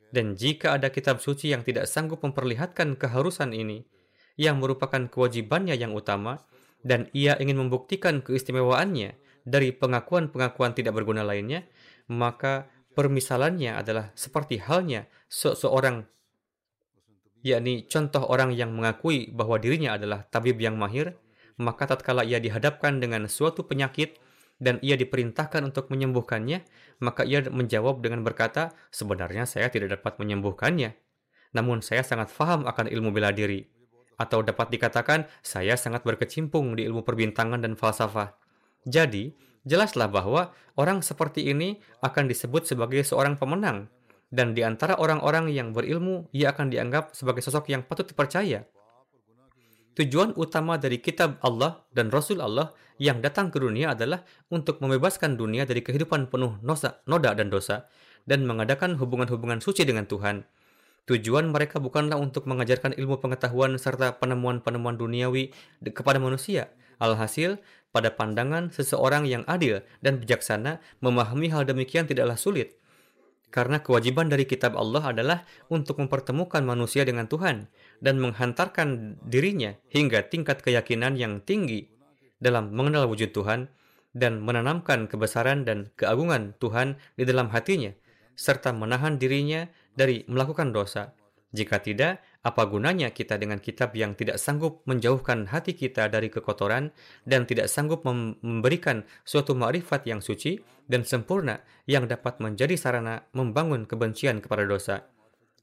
Dan 0.09 0.37
jika 0.37 0.77
ada 0.77 0.89
kitab 0.89 1.19
suci 1.19 1.51
yang 1.51 1.65
tidak 1.65 1.89
sanggup 1.91 2.23
memperlihatkan 2.23 2.95
keharusan 2.95 3.51
ini, 3.51 3.83
yang 4.35 4.59
merupakan 4.59 5.07
kewajibannya 5.07 5.75
yang 5.75 5.95
utama, 5.95 6.43
dan 6.85 7.09
ia 7.11 7.35
ingin 7.41 7.65
membuktikan 7.65 8.21
keistimewaannya 8.21 9.17
dari 9.45 9.73
pengakuan-pengakuan 9.73 10.77
tidak 10.77 10.93
berguna 10.97 11.25
lainnya, 11.25 11.65
maka 12.09 12.69
permisalannya 12.93 13.75
adalah 13.75 14.13
seperti 14.13 14.61
halnya 14.61 15.09
seseorang 15.27 16.05
yakni 17.45 17.85
contoh 17.85 18.25
orang 18.25 18.57
yang 18.57 18.73
mengakui 18.73 19.29
bahwa 19.29 19.61
dirinya 19.61 19.93
adalah 19.93 20.25
tabib 20.25 20.57
yang 20.57 20.81
mahir, 20.81 21.13
maka 21.61 21.85
tatkala 21.85 22.25
ia 22.25 22.41
dihadapkan 22.41 22.97
dengan 22.97 23.29
suatu 23.29 23.69
penyakit 23.69 24.17
dan 24.61 24.79
ia 24.79 24.95
diperintahkan 24.95 25.61
untuk 25.63 25.91
menyembuhkannya, 25.91 26.63
maka 27.03 27.27
ia 27.27 27.43
menjawab 27.45 27.99
dengan 27.99 28.23
berkata, 28.23 28.71
sebenarnya 28.91 29.43
saya 29.43 29.67
tidak 29.67 29.99
dapat 29.99 30.17
menyembuhkannya. 30.19 30.95
Namun 31.55 31.83
saya 31.83 32.03
sangat 32.03 32.31
faham 32.31 32.67
akan 32.67 32.87
ilmu 32.87 33.11
bela 33.11 33.31
diri. 33.35 33.67
Atau 34.15 34.43
dapat 34.43 34.71
dikatakan, 34.71 35.27
saya 35.43 35.75
sangat 35.75 36.07
berkecimpung 36.07 36.75
di 36.79 36.87
ilmu 36.87 37.03
perbintangan 37.03 37.59
dan 37.59 37.75
falsafah. 37.75 38.35
Jadi, 38.87 39.35
jelaslah 39.67 40.07
bahwa 40.07 40.55
orang 40.79 41.03
seperti 41.03 41.51
ini 41.51 41.83
akan 41.99 42.31
disebut 42.31 42.63
sebagai 42.63 43.03
seorang 43.03 43.35
pemenang 43.35 43.91
dan 44.35 44.51
di 44.51 44.67
antara 44.67 44.99
orang-orang 44.99 45.47
yang 45.53 45.71
berilmu, 45.71 46.27
ia 46.35 46.51
akan 46.51 46.67
dianggap 46.67 47.13
sebagai 47.13 47.39
sosok 47.39 47.71
yang 47.71 47.87
patut 47.87 48.03
dipercaya. 48.03 48.67
Tujuan 49.95 50.35
utama 50.35 50.75
dari 50.75 50.99
kitab 50.99 51.39
Allah 51.39 51.87
dan 51.95 52.11
Rasul 52.11 52.43
Allah 52.43 52.75
yang 52.99 53.23
datang 53.23 53.47
ke 53.47 53.63
dunia 53.63 53.95
adalah 53.95 54.27
untuk 54.51 54.83
membebaskan 54.83 55.39
dunia 55.39 55.63
dari 55.63 55.79
kehidupan 55.79 56.27
penuh 56.27 56.59
nosa, 56.59 56.99
noda 57.07 57.31
dan 57.31 57.47
dosa, 57.47 57.87
dan 58.27 58.43
mengadakan 58.43 58.99
hubungan-hubungan 58.99 59.63
suci 59.63 59.87
dengan 59.87 60.03
Tuhan. 60.03 60.43
Tujuan 61.07 61.47
mereka 61.47 61.79
bukanlah 61.79 62.19
untuk 62.19 62.43
mengajarkan 62.43 62.91
ilmu 62.99 63.23
pengetahuan 63.23 63.79
serta 63.79 64.19
penemuan-penemuan 64.19 64.99
duniawi 64.99 65.55
kepada 65.95 66.19
manusia. 66.19 66.75
Alhasil, 66.99 67.63
pada 67.95 68.11
pandangan 68.11 68.75
seseorang 68.75 69.23
yang 69.23 69.47
adil 69.47 69.79
dan 70.03 70.19
bijaksana, 70.19 70.83
memahami 70.99 71.55
hal 71.55 71.63
demikian 71.63 72.03
tidaklah 72.03 72.35
sulit. 72.35 72.75
Karena 73.47 73.79
kewajiban 73.79 74.27
dari 74.27 74.43
kitab 74.43 74.75
Allah 74.75 75.15
adalah 75.15 75.47
untuk 75.71 76.03
mempertemukan 76.03 76.59
manusia 76.67 77.07
dengan 77.07 77.31
Tuhan 77.31 77.71
dan 78.03 78.19
menghantarkan 78.19 79.19
dirinya 79.23 79.75
hingga 79.91 80.27
tingkat 80.27 80.63
keyakinan 80.63 81.15
yang 81.15 81.43
tinggi 81.43 81.87
dalam 82.39 82.71
mengenal 82.75 83.07
wujud 83.07 83.31
Tuhan 83.31 83.71
dan 84.15 84.39
menanamkan 84.39 85.11
kebesaran 85.11 85.67
dan 85.67 85.91
keagungan 85.99 86.55
Tuhan 86.59 86.95
di 87.19 87.27
dalam 87.27 87.51
hatinya 87.51 87.91
serta 88.35 88.75
menahan 88.75 89.19
dirinya 89.19 89.67
dari 89.95 90.27
melakukan 90.27 90.75
dosa. 90.75 91.15
Jika 91.55 91.79
tidak, 91.79 92.19
apa 92.43 92.67
gunanya 92.67 93.15
kita 93.15 93.39
dengan 93.39 93.63
kitab 93.63 93.95
yang 93.95 94.11
tidak 94.11 94.35
sanggup 94.35 94.83
menjauhkan 94.83 95.47
hati 95.47 95.71
kita 95.71 96.11
dari 96.11 96.27
kekotoran 96.27 96.91
dan 97.23 97.47
tidak 97.47 97.71
sanggup 97.71 98.03
memberikan 98.03 99.07
suatu 99.23 99.55
ma'rifat 99.55 100.03
yang 100.03 100.19
suci 100.19 100.59
dan 100.85 101.07
sempurna 101.07 101.63
yang 101.87 102.11
dapat 102.11 102.43
menjadi 102.43 102.75
sarana 102.75 103.23
membangun 103.31 103.87
kebencian 103.87 104.43
kepada 104.43 104.67
dosa? 104.67 105.07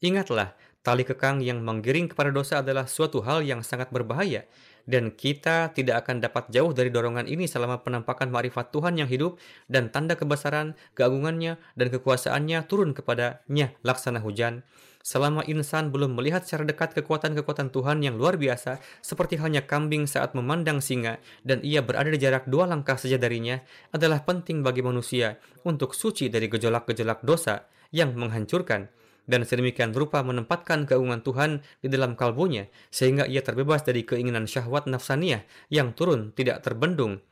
Ingatlah, 0.00 0.56
tali 0.82 1.06
kekang 1.06 1.38
yang 1.42 1.62
menggiring 1.62 2.10
kepada 2.10 2.34
dosa 2.34 2.60
adalah 2.60 2.90
suatu 2.90 3.22
hal 3.22 3.46
yang 3.46 3.62
sangat 3.62 3.90
berbahaya 3.94 4.46
dan 4.86 5.14
kita 5.14 5.70
tidak 5.70 6.06
akan 6.06 6.18
dapat 6.18 6.50
jauh 6.50 6.74
dari 6.74 6.90
dorongan 6.90 7.30
ini 7.30 7.46
selama 7.46 7.86
penampakan 7.86 8.30
ma'rifat 8.34 8.74
Tuhan 8.74 8.98
yang 8.98 9.06
hidup 9.06 9.38
dan 9.70 9.94
tanda 9.94 10.18
kebesaran, 10.18 10.74
keagungannya, 10.98 11.58
dan 11.78 11.86
kekuasaannya 11.90 12.66
turun 12.66 12.90
kepadanya 12.94 13.74
laksana 13.86 14.18
hujan. 14.18 14.66
Selama 15.02 15.42
insan 15.50 15.90
belum 15.90 16.14
melihat 16.14 16.46
secara 16.46 16.62
dekat 16.62 16.94
kekuatan-kekuatan 16.94 17.74
Tuhan 17.74 18.06
yang 18.06 18.14
luar 18.14 18.38
biasa, 18.38 18.78
seperti 19.02 19.34
halnya 19.34 19.66
kambing 19.66 20.06
saat 20.06 20.30
memandang 20.38 20.78
singa 20.78 21.18
dan 21.42 21.58
ia 21.66 21.82
berada 21.82 22.06
di 22.06 22.22
jarak 22.22 22.46
dua 22.46 22.70
langkah 22.70 22.94
saja 22.94 23.18
darinya, 23.18 23.58
adalah 23.90 24.22
penting 24.22 24.62
bagi 24.62 24.78
manusia 24.78 25.42
untuk 25.66 25.98
suci 25.98 26.30
dari 26.30 26.46
gejolak-gejolak 26.46 27.26
dosa 27.26 27.66
yang 27.90 28.14
menghancurkan 28.14 28.94
dan 29.26 29.46
sedemikian 29.46 29.94
rupa 29.94 30.20
menempatkan 30.26 30.86
keagungan 30.86 31.22
Tuhan 31.22 31.62
di 31.78 31.88
dalam 31.90 32.18
kalbunya 32.18 32.66
sehingga 32.90 33.26
ia 33.26 33.42
terbebas 33.42 33.86
dari 33.86 34.02
keinginan 34.02 34.50
syahwat 34.50 34.90
nafsaniyah 34.90 35.46
yang 35.70 35.94
turun 35.94 36.34
tidak 36.34 36.62
terbendung 36.66 37.22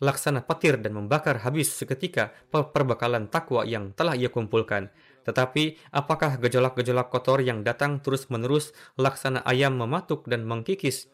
laksana 0.00 0.40
petir 0.44 0.80
dan 0.80 0.96
membakar 0.96 1.44
habis 1.44 1.72
seketika 1.72 2.32
perbekalan 2.48 3.28
takwa 3.28 3.68
yang 3.68 3.92
telah 3.92 4.16
ia 4.16 4.32
kumpulkan 4.32 4.88
tetapi 5.20 5.76
apakah 5.92 6.40
gejolak-gejolak 6.40 7.12
kotor 7.12 7.44
yang 7.44 7.60
datang 7.60 8.00
terus-menerus 8.00 8.72
laksana 8.96 9.44
ayam 9.44 9.76
mematuk 9.76 10.24
dan 10.24 10.48
mengkikis? 10.48 11.12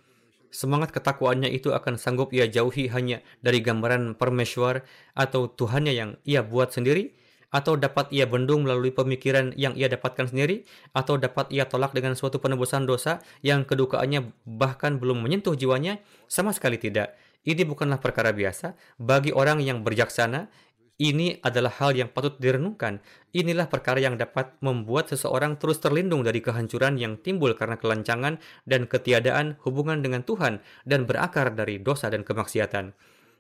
Semangat 0.55 0.95
ketakwaannya 0.95 1.51
itu 1.51 1.75
akan 1.75 1.99
sanggup 1.99 2.31
ia 2.31 2.47
jauhi 2.47 2.87
hanya 2.89 3.21
dari 3.43 3.61
gambaran 3.61 4.15
permeshwar 4.15 4.87
atau 5.13 5.51
Tuhannya 5.51 5.93
yang 5.93 6.11
ia 6.23 6.47
buat 6.47 6.71
sendiri? 6.71 7.13
Atau 7.55 7.79
dapat 7.79 8.11
ia 8.11 8.27
bendung 8.27 8.67
melalui 8.67 8.91
pemikiran 8.91 9.55
yang 9.55 9.73
ia 9.79 9.87
dapatkan 9.87 10.31
sendiri? 10.31 10.67
Atau 10.93 11.17
dapat 11.17 11.49
ia 11.55 11.67
tolak 11.67 11.95
dengan 11.95 12.19
suatu 12.19 12.43
penebusan 12.43 12.85
dosa 12.85 13.23
yang 13.41 13.63
kedukaannya 13.63 14.35
bahkan 14.45 14.99
belum 14.99 15.23
menyentuh 15.23 15.55
jiwanya? 15.55 16.03
Sama 16.27 16.51
sekali 16.51 16.77
tidak. 16.77 17.15
Ini 17.47 17.63
bukanlah 17.63 18.03
perkara 18.03 18.35
biasa 18.35 18.75
bagi 18.99 19.31
orang 19.31 19.63
yang 19.63 19.87
berjaksana 19.87 20.51
Ini 20.97 21.45
adalah 21.45 21.77
hal 21.77 21.93
yang 21.93 22.09
patut 22.09 22.41
direnungkan. 22.41 23.05
Inilah 23.37 23.69
perkara 23.69 24.01
yang 24.01 24.17
dapat 24.17 24.57
membuat 24.65 25.13
seseorang 25.13 25.61
terus 25.61 25.77
terlindung 25.77 26.25
dari 26.25 26.41
kehancuran 26.41 26.97
yang 26.97 27.21
timbul 27.21 27.53
karena 27.53 27.77
kelancangan 27.77 28.41
dan 28.65 28.89
ketiadaan 28.89 29.61
hubungan 29.61 30.01
dengan 30.01 30.25
Tuhan 30.25 30.65
dan 30.89 31.05
berakar 31.05 31.53
dari 31.53 31.85
dosa 31.85 32.09
dan 32.09 32.25
kemaksiatan. 32.25 32.97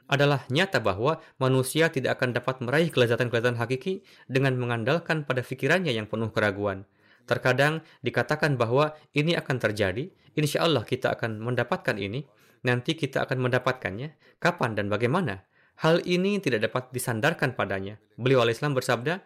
Adalah 0.07 0.47
nyata 0.47 0.79
bahwa 0.79 1.19
manusia 1.43 1.91
tidak 1.91 2.23
akan 2.23 2.31
dapat 2.39 2.63
meraih 2.63 2.95
kelezatan-kelezatan 2.95 3.59
hakiki 3.59 4.07
dengan 4.31 4.55
mengandalkan 4.55 5.27
pada 5.27 5.43
pikirannya 5.43 5.91
yang 5.91 6.07
penuh 6.07 6.31
keraguan. 6.31 6.87
Terkadang 7.27 7.83
dikatakan 8.07 8.55
bahwa 8.55 8.95
ini 9.11 9.35
akan 9.35 9.59
terjadi, 9.59 10.07
insya 10.39 10.63
Allah 10.63 10.87
kita 10.87 11.11
akan 11.19 11.43
mendapatkan 11.43 11.99
ini, 11.99 12.23
nanti 12.63 12.95
kita 12.95 13.27
akan 13.27 13.51
mendapatkannya, 13.51 14.39
kapan 14.39 14.79
dan 14.79 14.87
bagaimana? 14.87 15.43
Hal 15.83 16.01
ini 16.07 16.39
tidak 16.39 16.71
dapat 16.71 16.95
disandarkan 16.95 17.59
padanya. 17.59 17.99
Beliau 18.15 18.47
alaihissalam 18.47 18.79
bersabda, 18.79 19.21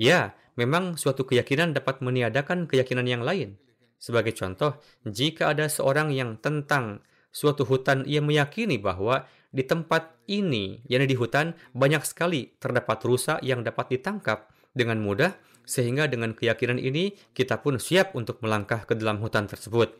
Ya, 0.00 0.34
memang 0.58 0.98
suatu 0.98 1.22
keyakinan 1.22 1.76
dapat 1.76 2.02
meniadakan 2.02 2.66
keyakinan 2.66 3.06
yang 3.06 3.22
lain. 3.22 3.56
Sebagai 4.00 4.32
contoh, 4.32 4.80
jika 5.04 5.52
ada 5.52 5.68
seorang 5.68 6.10
yang 6.10 6.40
tentang 6.40 7.04
suatu 7.30 7.62
hutan 7.68 8.02
ia 8.08 8.24
meyakini 8.24 8.80
bahwa 8.80 9.28
di 9.50 9.66
tempat 9.66 10.14
ini, 10.30 10.78
yakni 10.86 11.10
di 11.10 11.18
hutan, 11.18 11.58
banyak 11.74 12.06
sekali 12.06 12.54
terdapat 12.62 13.02
rusa 13.02 13.42
yang 13.42 13.66
dapat 13.66 13.98
ditangkap 13.98 14.46
dengan 14.70 15.02
mudah, 15.02 15.34
sehingga 15.66 16.06
dengan 16.06 16.34
keyakinan 16.34 16.78
ini 16.78 17.18
kita 17.34 17.58
pun 17.58 17.82
siap 17.82 18.14
untuk 18.14 18.38
melangkah 18.42 18.86
ke 18.86 18.94
dalam 18.94 19.18
hutan 19.18 19.50
tersebut. 19.50 19.90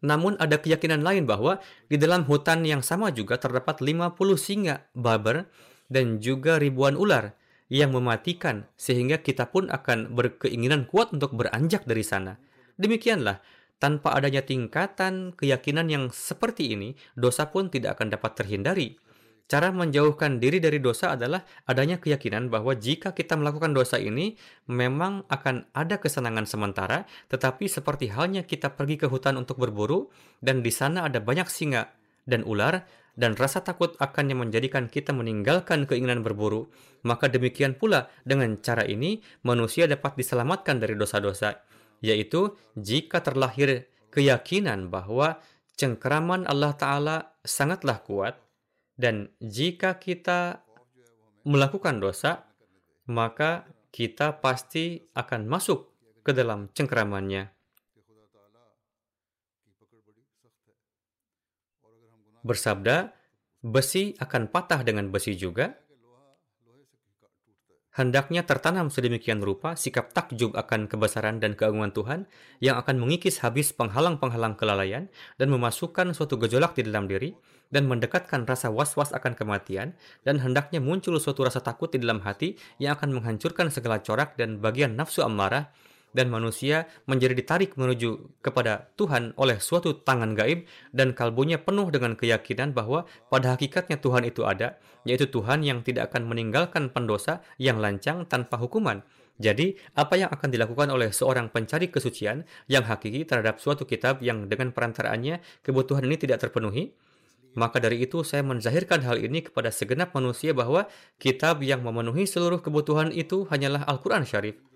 Namun 0.00 0.38
ada 0.40 0.56
keyakinan 0.56 1.04
lain 1.04 1.28
bahwa 1.28 1.60
di 1.90 2.00
dalam 2.00 2.24
hutan 2.24 2.64
yang 2.64 2.80
sama 2.80 3.12
juga 3.12 3.36
terdapat 3.36 3.84
50 3.84 4.16
singa 4.40 4.88
baber 4.96 5.44
dan 5.92 6.22
juga 6.22 6.56
ribuan 6.56 6.96
ular 6.96 7.36
yang 7.70 7.92
mematikan 7.94 8.66
sehingga 8.74 9.20
kita 9.20 9.52
pun 9.52 9.68
akan 9.68 10.16
berkeinginan 10.16 10.88
kuat 10.88 11.12
untuk 11.12 11.36
beranjak 11.36 11.84
dari 11.84 12.02
sana. 12.02 12.40
Demikianlah, 12.80 13.44
tanpa 13.80 14.12
adanya 14.12 14.44
tingkatan 14.44 15.32
keyakinan 15.34 15.88
yang 15.88 16.04
seperti 16.12 16.76
ini, 16.76 16.94
dosa 17.16 17.48
pun 17.48 17.72
tidak 17.72 17.96
akan 17.98 18.12
dapat 18.12 18.36
terhindari. 18.36 19.00
Cara 19.50 19.74
menjauhkan 19.74 20.38
diri 20.38 20.62
dari 20.62 20.78
dosa 20.78 21.18
adalah 21.18 21.42
adanya 21.66 21.98
keyakinan 21.98 22.54
bahwa 22.54 22.78
jika 22.78 23.10
kita 23.10 23.34
melakukan 23.34 23.74
dosa 23.74 23.98
ini, 23.98 24.38
memang 24.70 25.26
akan 25.26 25.66
ada 25.74 25.98
kesenangan 25.98 26.46
sementara, 26.46 27.02
tetapi 27.26 27.66
seperti 27.66 28.14
halnya 28.14 28.46
kita 28.46 28.78
pergi 28.78 29.02
ke 29.02 29.10
hutan 29.10 29.34
untuk 29.34 29.58
berburu, 29.58 30.06
dan 30.38 30.62
di 30.62 30.70
sana 30.70 31.10
ada 31.10 31.18
banyak 31.18 31.50
singa 31.50 31.90
dan 32.30 32.46
ular, 32.46 32.86
dan 33.18 33.34
rasa 33.34 33.66
takut 33.66 33.98
akan 33.98 34.30
yang 34.30 34.40
menjadikan 34.46 34.86
kita 34.86 35.10
meninggalkan 35.10 35.82
keinginan 35.82 36.22
berburu, 36.22 36.70
maka 37.02 37.26
demikian 37.26 37.74
pula 37.74 38.06
dengan 38.22 38.54
cara 38.62 38.86
ini 38.86 39.18
manusia 39.42 39.90
dapat 39.90 40.14
diselamatkan 40.14 40.78
dari 40.78 40.94
dosa-dosa, 40.94 41.58
yaitu 42.00 42.56
jika 42.76 43.20
terlahir 43.20 43.88
keyakinan 44.10 44.90
bahwa 44.90 45.38
cengkeraman 45.76 46.44
Allah 46.44 46.76
Ta'ala 46.76 47.16
sangatlah 47.40 48.04
kuat, 48.04 48.36
dan 49.00 49.32
jika 49.40 49.96
kita 49.96 50.60
melakukan 51.48 52.04
dosa, 52.04 52.44
maka 53.08 53.64
kita 53.88 54.44
pasti 54.44 55.08
akan 55.16 55.48
masuk 55.48 55.88
ke 56.20 56.36
dalam 56.36 56.68
cengkeramannya. 56.76 57.48
Bersabda, 62.44 63.12
besi 63.64 64.16
akan 64.20 64.52
patah 64.52 64.84
dengan 64.84 65.08
besi 65.08 65.32
juga, 65.36 65.72
Hendaknya 67.90 68.46
tertanam 68.46 68.86
sedemikian 68.86 69.42
rupa 69.42 69.74
sikap 69.74 70.14
takjub 70.14 70.54
akan 70.54 70.86
kebesaran 70.86 71.42
dan 71.42 71.58
keagungan 71.58 71.90
Tuhan 71.90 72.30
yang 72.62 72.78
akan 72.78 73.02
mengikis 73.02 73.42
habis 73.42 73.74
penghalang-penghalang 73.74 74.54
kelalaian 74.54 75.10
dan 75.42 75.48
memasukkan 75.50 76.14
suatu 76.14 76.38
gejolak 76.38 76.78
di 76.78 76.86
dalam 76.86 77.10
diri 77.10 77.34
dan 77.74 77.90
mendekatkan 77.90 78.46
rasa 78.46 78.70
was-was 78.70 79.10
akan 79.10 79.34
kematian 79.34 79.98
dan 80.22 80.38
hendaknya 80.38 80.78
muncul 80.78 81.18
suatu 81.18 81.42
rasa 81.42 81.58
takut 81.62 81.90
di 81.90 81.98
dalam 81.98 82.22
hati 82.22 82.54
yang 82.78 82.94
akan 82.94 83.10
menghancurkan 83.10 83.74
segala 83.74 83.98
corak 83.98 84.38
dan 84.38 84.62
bagian 84.62 84.94
nafsu 84.94 85.26
amarah 85.26 85.74
dan 86.10 86.26
manusia 86.30 86.90
menjadi 87.06 87.38
ditarik 87.38 87.78
menuju 87.78 88.42
kepada 88.42 88.90
Tuhan 88.98 89.34
oleh 89.38 89.62
suatu 89.62 89.94
tangan 90.02 90.34
gaib 90.34 90.66
dan 90.90 91.14
kalbunya 91.14 91.62
penuh 91.62 91.88
dengan 91.90 92.18
keyakinan 92.18 92.74
bahwa 92.74 93.06
pada 93.30 93.54
hakikatnya 93.54 94.02
Tuhan 94.02 94.26
itu 94.26 94.42
ada, 94.42 94.78
yaitu 95.06 95.30
Tuhan 95.30 95.62
yang 95.62 95.86
tidak 95.86 96.10
akan 96.10 96.26
meninggalkan 96.26 96.90
pendosa 96.90 97.42
yang 97.62 97.78
lancang 97.78 98.26
tanpa 98.26 98.58
hukuman. 98.58 99.02
Jadi, 99.40 99.72
apa 99.96 100.20
yang 100.20 100.28
akan 100.28 100.52
dilakukan 100.52 100.92
oleh 100.92 101.08
seorang 101.16 101.48
pencari 101.48 101.88
kesucian 101.88 102.44
yang 102.68 102.84
hakiki 102.84 103.24
terhadap 103.24 103.56
suatu 103.56 103.88
kitab 103.88 104.20
yang 104.20 104.52
dengan 104.52 104.68
perantaraannya 104.68 105.40
kebutuhan 105.64 106.04
ini 106.04 106.20
tidak 106.20 106.44
terpenuhi? 106.44 106.92
Maka 107.56 107.82
dari 107.82 108.04
itu 108.04 108.20
saya 108.22 108.46
menzahirkan 108.46 109.02
hal 109.02 109.18
ini 109.18 109.42
kepada 109.42 109.74
segenap 109.74 110.14
manusia 110.14 110.54
bahwa 110.54 110.86
kitab 111.18 111.64
yang 111.64 111.82
memenuhi 111.82 112.28
seluruh 112.28 112.62
kebutuhan 112.62 113.10
itu 113.10 113.48
hanyalah 113.48 113.82
Al-Quran 113.90 114.22
Syarif 114.22 114.69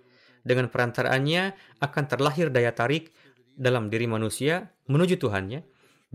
dengan 0.44 0.68
perantaraannya 0.70 1.56
akan 1.80 2.04
terlahir 2.06 2.52
daya 2.52 2.70
tarik 2.70 3.10
dalam 3.56 3.88
diri 3.88 4.04
manusia 4.04 4.70
menuju 4.86 5.16
Tuhannya 5.16 5.64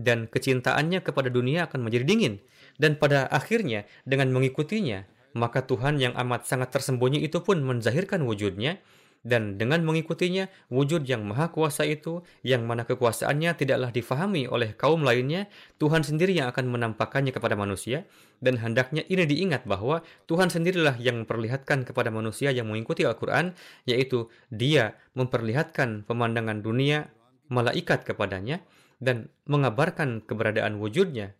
dan 0.00 0.30
kecintaannya 0.30 1.04
kepada 1.04 1.28
dunia 1.28 1.68
akan 1.68 1.84
menjadi 1.84 2.04
dingin. 2.08 2.34
Dan 2.80 2.96
pada 2.96 3.28
akhirnya 3.28 3.84
dengan 4.08 4.32
mengikutinya 4.32 5.04
maka 5.36 5.62
Tuhan 5.62 6.02
yang 6.02 6.14
amat 6.16 6.48
sangat 6.48 6.74
tersembunyi 6.74 7.22
itu 7.22 7.38
pun 7.44 7.60
menzahirkan 7.62 8.24
wujudnya. 8.24 8.80
Dan 9.20 9.60
dengan 9.60 9.84
mengikutinya 9.84 10.48
wujud 10.72 11.04
yang 11.04 11.28
maha 11.28 11.52
kuasa 11.52 11.84
itu 11.84 12.24
yang 12.40 12.64
mana 12.64 12.88
kekuasaannya 12.88 13.52
tidaklah 13.52 13.92
difahami 13.92 14.48
oleh 14.48 14.72
kaum 14.72 15.04
lainnya 15.04 15.44
Tuhan 15.76 16.00
sendiri 16.00 16.32
yang 16.32 16.48
akan 16.48 16.72
menampakkannya 16.72 17.28
kepada 17.28 17.52
manusia 17.52 18.08
dan 18.40 18.56
hendaknya 18.58 19.04
ini 19.06 19.28
diingat 19.28 19.68
bahwa 19.68 20.00
Tuhan 20.26 20.48
sendirilah 20.48 20.96
yang 20.98 21.24
memperlihatkan 21.24 21.84
kepada 21.84 22.08
manusia 22.08 22.50
yang 22.50 22.68
mengikuti 22.72 23.04
Al-Quran 23.04 23.52
yaitu 23.84 24.32
dia 24.48 24.96
memperlihatkan 25.14 26.08
pemandangan 26.08 26.64
dunia 26.64 27.12
malaikat 27.52 28.08
kepadanya 28.08 28.64
dan 29.00 29.28
mengabarkan 29.44 30.24
keberadaan 30.24 30.80
wujudnya 30.80 31.36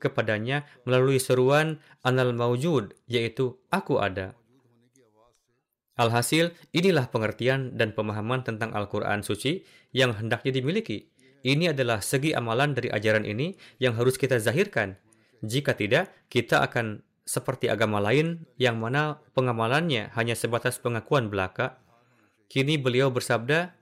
kepadanya 0.00 0.64
melalui 0.88 1.20
seruan 1.20 1.78
anal 2.02 2.32
maujud 2.32 2.96
yaitu 3.10 3.58
aku 3.68 4.00
ada 4.00 4.38
Alhasil, 5.98 6.54
inilah 6.70 7.10
pengertian 7.10 7.74
dan 7.74 7.90
pemahaman 7.90 8.46
tentang 8.46 8.70
Al-Quran 8.70 9.26
suci 9.26 9.66
yang 9.90 10.14
hendaknya 10.14 10.54
dimiliki. 10.54 11.10
Ini 11.42 11.74
adalah 11.74 11.98
segi 11.98 12.30
amalan 12.38 12.70
dari 12.70 12.86
ajaran 12.86 13.26
ini 13.26 13.58
yang 13.82 13.98
harus 13.98 14.14
kita 14.14 14.38
zahirkan. 14.38 14.94
Jika 15.44 15.74
tidak, 15.78 16.10
kita 16.26 16.62
akan 16.66 17.02
seperti 17.28 17.68
agama 17.68 18.00
lain 18.00 18.48
yang 18.56 18.80
mana 18.80 19.20
pengamalannya 19.36 20.10
hanya 20.16 20.32
sebatas 20.32 20.80
pengakuan 20.80 21.28
belaka. 21.28 21.76
Kini 22.48 22.80
beliau 22.80 23.12
bersabda, 23.12 23.76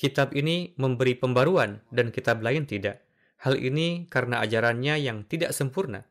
kitab 0.00 0.32
ini 0.32 0.72
memberi 0.80 1.12
pembaruan 1.12 1.84
dan 1.92 2.08
kitab 2.08 2.40
lain 2.40 2.64
tidak. 2.64 3.04
Hal 3.44 3.60
ini 3.60 4.08
karena 4.08 4.40
ajarannya 4.40 4.98
yang 4.98 5.28
tidak 5.28 5.52
sempurna. 5.52 6.08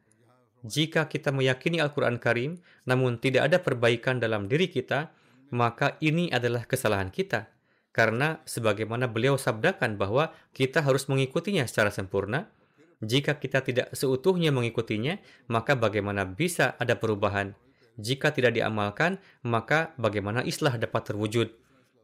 Jika 0.64 1.10
kita 1.10 1.34
meyakini 1.34 1.82
Al-Quran 1.82 2.22
Karim, 2.22 2.62
namun 2.86 3.18
tidak 3.18 3.52
ada 3.52 3.58
perbaikan 3.60 4.22
dalam 4.22 4.46
diri 4.46 4.70
kita, 4.70 5.12
maka 5.50 5.96
ini 6.00 6.30
adalah 6.30 6.64
kesalahan 6.64 7.10
kita. 7.10 7.50
Karena 7.96 8.38
sebagaimana 8.46 9.10
beliau 9.10 9.42
sabdakan 9.42 9.98
bahwa 9.98 10.30
kita 10.54 10.86
harus 10.86 11.10
mengikutinya 11.10 11.66
secara 11.66 11.90
sempurna, 11.90 12.54
jika 12.98 13.38
kita 13.38 13.62
tidak 13.62 13.94
seutuhnya 13.94 14.50
mengikutinya, 14.50 15.22
maka 15.54 15.78
bagaimana 15.78 16.26
bisa 16.26 16.74
ada 16.82 16.98
perubahan? 16.98 17.54
Jika 17.98 18.34
tidak 18.34 18.58
diamalkan, 18.58 19.22
maka 19.46 19.94
bagaimana 20.02 20.42
islah 20.42 20.74
dapat 20.82 21.14
terwujud? 21.14 21.54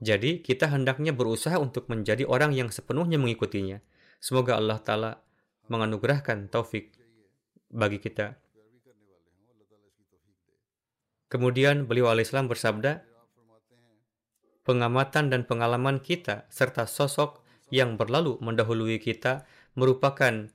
Jadi, 0.03 0.45
kita 0.45 0.69
hendaknya 0.69 1.09
berusaha 1.15 1.57
untuk 1.57 1.89
menjadi 1.89 2.29
orang 2.29 2.53
yang 2.53 2.69
sepenuhnya 2.69 3.17
mengikutinya. 3.17 3.81
Semoga 4.21 4.57
Allah 4.57 4.77
Ta'ala 4.81 5.11
menganugerahkan 5.69 6.53
taufik 6.53 6.93
bagi 7.73 7.97
kita. 7.97 8.37
Kemudian 11.33 11.89
beliau 11.89 12.13
alaihissalam 12.13 12.45
bersabda, 12.45 13.01
pengamatan 14.61 15.33
dan 15.33 15.41
pengalaman 15.49 15.97
kita 15.97 16.45
serta 16.53 16.85
sosok 16.85 17.41
yang 17.73 17.97
berlalu 17.97 18.37
mendahului 18.37 19.01
kita 19.01 19.49
merupakan 19.73 20.53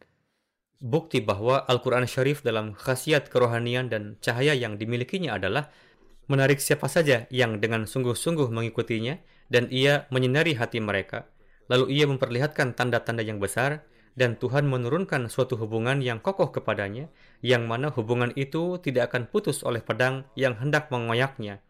bukti 0.79 1.19
bahwa 1.19 1.67
Al-Quran 1.67 2.07
Syarif 2.07 2.47
dalam 2.47 2.75
khasiat 2.75 3.31
kerohanian 3.31 3.91
dan 3.91 4.15
cahaya 4.23 4.55
yang 4.55 4.79
dimilikinya 4.79 5.35
adalah 5.35 5.71
menarik 6.31 6.63
siapa 6.63 6.87
saja 6.87 7.27
yang 7.35 7.59
dengan 7.59 7.89
sungguh-sungguh 7.89 8.53
mengikutinya 8.53 9.19
dan 9.51 9.67
ia 9.73 10.07
menyinari 10.15 10.55
hati 10.55 10.79
mereka. 10.79 11.27
Lalu 11.69 12.01
ia 12.01 12.05
memperlihatkan 12.09 12.79
tanda-tanda 12.79 13.21
yang 13.21 13.43
besar 13.43 13.85
dan 14.19 14.35
Tuhan 14.35 14.67
menurunkan 14.67 15.31
suatu 15.31 15.55
hubungan 15.55 16.03
yang 16.03 16.19
kokoh 16.19 16.51
kepadanya, 16.51 17.07
yang 17.39 17.71
mana 17.71 17.95
hubungan 17.95 18.35
itu 18.35 18.83
tidak 18.83 19.15
akan 19.15 19.31
putus 19.31 19.63
oleh 19.63 19.79
pedang 19.79 20.27
yang 20.35 20.59
hendak 20.59 20.91
mengoyaknya. 20.91 21.63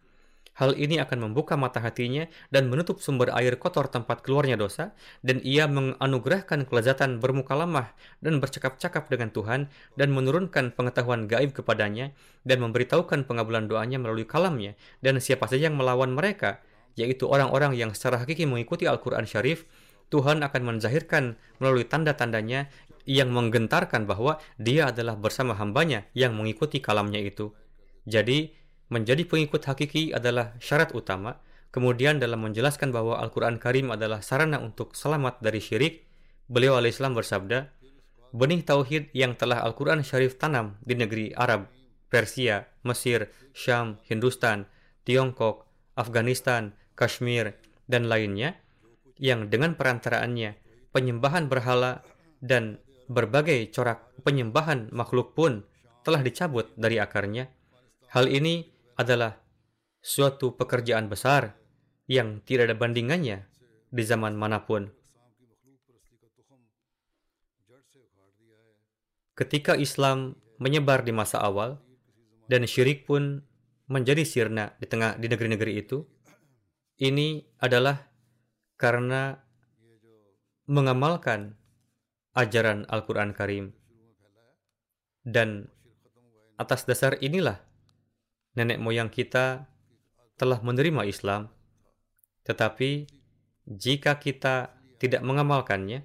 Hal 0.59 0.75
ini 0.75 0.99
akan 0.99 1.31
membuka 1.31 1.55
mata 1.55 1.79
hatinya 1.79 2.27
dan 2.51 2.67
menutup 2.67 2.99
sumber 2.99 3.31
air 3.31 3.55
kotor 3.63 3.87
tempat 3.87 4.27
keluarnya 4.27 4.59
dosa, 4.59 4.91
dan 5.23 5.39
ia 5.47 5.71
menganugerahkan 5.71 6.67
kelezatan 6.67 7.23
bermuka 7.23 7.55
lemah 7.55 7.95
dan 8.19 8.43
bercakap-cakap 8.43 9.07
dengan 9.07 9.31
Tuhan, 9.31 9.71
dan 9.95 10.11
menurunkan 10.11 10.75
pengetahuan 10.75 11.31
gaib 11.31 11.55
kepadanya, 11.55 12.11
dan 12.43 12.59
memberitahukan 12.59 13.31
pengabulan 13.31 13.71
doanya 13.71 14.03
melalui 14.03 14.27
kalamnya, 14.27 14.75
dan 14.99 15.23
siapa 15.23 15.47
saja 15.47 15.71
yang 15.71 15.79
melawan 15.79 16.11
mereka, 16.11 16.59
yaitu 16.99 17.31
orang-orang 17.31 17.79
yang 17.79 17.95
secara 17.95 18.19
hakiki 18.19 18.43
mengikuti 18.43 18.91
Al-Quran 18.91 19.31
Syarif, 19.31 19.63
Tuhan 20.11 20.43
akan 20.43 20.63
menzahirkan 20.75 21.39
melalui 21.63 21.87
tanda-tandanya 21.87 22.67
yang 23.07 23.31
menggentarkan 23.31 24.11
bahwa 24.11 24.43
dia 24.59 24.91
adalah 24.91 25.15
bersama 25.15 25.55
hambanya 25.55 26.03
yang 26.19 26.35
mengikuti 26.35 26.83
kalamnya 26.83 27.23
itu. 27.23 27.55
Jadi, 28.11 28.59
menjadi 28.89 29.25
pengikut 29.25 29.65
hakiki 29.65 30.13
adalah 30.13 30.57
syarat 30.61 30.93
utama. 30.97 31.41
Kemudian 31.69 32.17
dalam 32.17 32.41
menjelaskan 32.41 32.91
bahwa 32.91 33.21
Al-Quran 33.21 33.61
Karim 33.61 33.93
adalah 33.93 34.25
sarana 34.25 34.57
untuk 34.57 34.97
selamat 34.97 35.45
dari 35.45 35.61
syirik, 35.61 36.09
beliau 36.49 36.81
alaihissalam 36.81 37.13
bersabda, 37.13 37.69
benih 38.33 38.65
tauhid 38.65 39.13
yang 39.13 39.37
telah 39.37 39.61
Al-Quran 39.61 40.01
Syarif 40.01 40.41
tanam 40.41 40.81
di 40.81 40.97
negeri 40.97 41.37
Arab, 41.37 41.69
Persia, 42.09 42.65
Mesir, 42.89 43.29
Syam, 43.53 44.01
Hindustan, 44.09 44.65
Tiongkok, 45.05 45.69
Afghanistan, 45.93 46.73
Kashmir, 46.97 47.61
dan 47.85 48.09
lainnya, 48.09 48.57
yang 49.21 49.53
dengan 49.53 49.77
perantaraannya 49.77 50.57
penyembahan 50.93 51.53
berhala 51.53 52.01
dan 52.41 52.81
berbagai 53.13 53.73
corak 53.73 54.09
penyembahan 54.25 54.89
makhluk 54.93 55.37
pun 55.37 55.65
telah 56.05 56.25
dicabut 56.25 56.71
dari 56.81 56.97
akarnya. 56.97 57.51
Hal 58.09 58.29
ini 58.29 58.78
adalah 58.99 59.39
suatu 60.03 60.59
pekerjaan 60.59 61.07
besar 61.07 61.55
yang 62.11 62.43
tidak 62.43 62.73
ada 62.73 62.77
bandingannya 62.77 63.47
di 63.89 64.03
zaman 64.03 64.35
mana 64.35 64.67
pun. 64.67 64.91
Ketika 69.39 69.79
Islam 69.79 70.35
menyebar 70.59 71.07
di 71.07 71.15
masa 71.15 71.39
awal 71.39 71.79
dan 72.51 72.67
syirik 72.67 73.07
pun 73.07 73.47
menjadi 73.87 74.27
sirna 74.27 74.75
di 74.83 74.91
tengah 74.91 75.15
di 75.15 75.31
negeri-negeri 75.31 75.79
itu, 75.79 76.03
ini 76.99 77.47
adalah 77.63 78.03
karena 78.75 79.39
mengamalkan 80.67 81.55
ajaran 82.35 82.83
Al-Quran 82.91 83.31
Karim. 83.31 83.71
Dan 85.23 85.71
atas 86.59 86.83
dasar 86.83 87.15
inilah 87.23 87.68
nenek 88.59 88.83
moyang 88.83 89.07
kita 89.07 89.71
telah 90.35 90.59
menerima 90.59 91.07
Islam, 91.07 91.47
tetapi 92.43 93.07
jika 93.71 94.19
kita 94.19 94.75
tidak 94.99 95.23
mengamalkannya, 95.23 96.03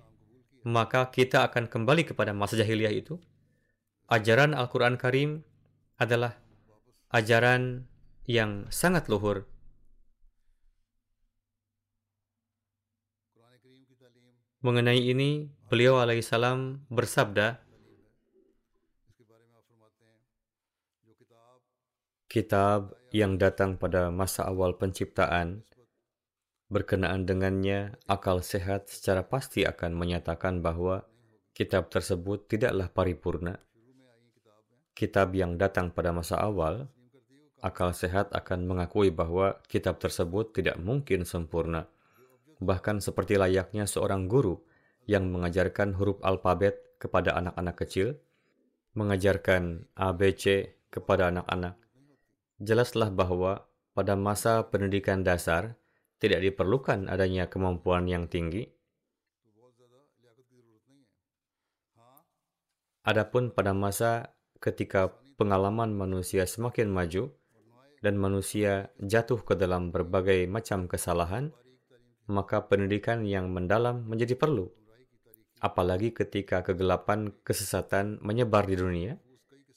maka 0.67 1.09
kita 1.09 1.49
akan 1.49 1.65
kembali 1.65 2.05
kepada 2.05 2.31
masa 2.31 2.59
jahiliyah 2.59 2.93
itu. 2.93 3.17
Ajaran 4.11 4.53
Al-Quran 4.53 4.99
Karim 4.99 5.41
adalah 5.97 6.37
ajaran 7.09 7.87
yang 8.29 8.67
sangat 8.69 9.07
luhur. 9.07 9.47
Mengenai 14.63 14.99
ini, 14.99 15.51
beliau 15.67 15.99
alaihissalam 15.99 16.87
bersabda, 16.87 17.62
kitab 22.33 22.97
yang 23.13 23.37
datang 23.37 23.77
pada 23.77 24.09
masa 24.09 24.49
awal 24.49 24.73
penciptaan, 24.73 25.61
berkenaan 26.65 27.29
dengannya 27.29 27.93
akal 28.09 28.41
sehat 28.41 28.89
secara 28.89 29.21
pasti 29.21 29.69
akan 29.69 29.93
menyatakan 29.93 30.57
bahwa 30.65 31.05
kitab 31.53 31.93
tersebut 31.93 32.49
tidaklah 32.49 32.89
paripurna. 32.89 33.61
Kitab 34.97 35.37
yang 35.37 35.61
datang 35.61 35.93
pada 35.93 36.09
masa 36.09 36.41
awal, 36.41 36.89
akal 37.61 37.93
sehat 37.93 38.33
akan 38.33 38.65
mengakui 38.65 39.13
bahwa 39.13 39.61
kitab 39.69 40.01
tersebut 40.01 40.57
tidak 40.57 40.81
mungkin 40.81 41.29
sempurna. 41.29 41.85
Bahkan 42.57 42.97
seperti 42.97 43.37
layaknya 43.37 43.85
seorang 43.85 44.25
guru 44.25 44.57
yang 45.05 45.29
mengajarkan 45.29 45.93
huruf 45.93 46.17
alfabet 46.25 46.97
kepada 46.97 47.37
anak-anak 47.37 47.77
kecil, 47.77 48.17
mengajarkan 48.97 49.85
ABC 49.93 50.73
kepada 50.89 51.29
anak-anak, 51.29 51.82
jelaslah 52.63 53.11
bahwa 53.11 53.67
pada 53.91 54.15
masa 54.15 54.65
pendidikan 54.71 55.21
dasar 55.21 55.75
tidak 56.17 56.39
diperlukan 56.39 57.11
adanya 57.11 57.51
kemampuan 57.51 58.07
yang 58.07 58.31
tinggi. 58.31 58.71
Adapun 63.03 63.51
pada 63.51 63.75
masa 63.75 64.31
ketika 64.63 65.11
pengalaman 65.35 65.91
manusia 65.91 66.47
semakin 66.47 66.87
maju 66.87 67.35
dan 67.99 68.15
manusia 68.15 68.95
jatuh 69.03 69.43
ke 69.43 69.59
dalam 69.59 69.91
berbagai 69.91 70.47
macam 70.47 70.87
kesalahan, 70.87 71.51
maka 72.31 72.63
pendidikan 72.63 73.27
yang 73.27 73.51
mendalam 73.51 74.07
menjadi 74.07 74.39
perlu. 74.39 74.71
Apalagi 75.59 76.15
ketika 76.15 76.63
kegelapan 76.63 77.35
kesesatan 77.43 78.23
menyebar 78.23 78.67
di 78.67 78.79
dunia 78.79 79.19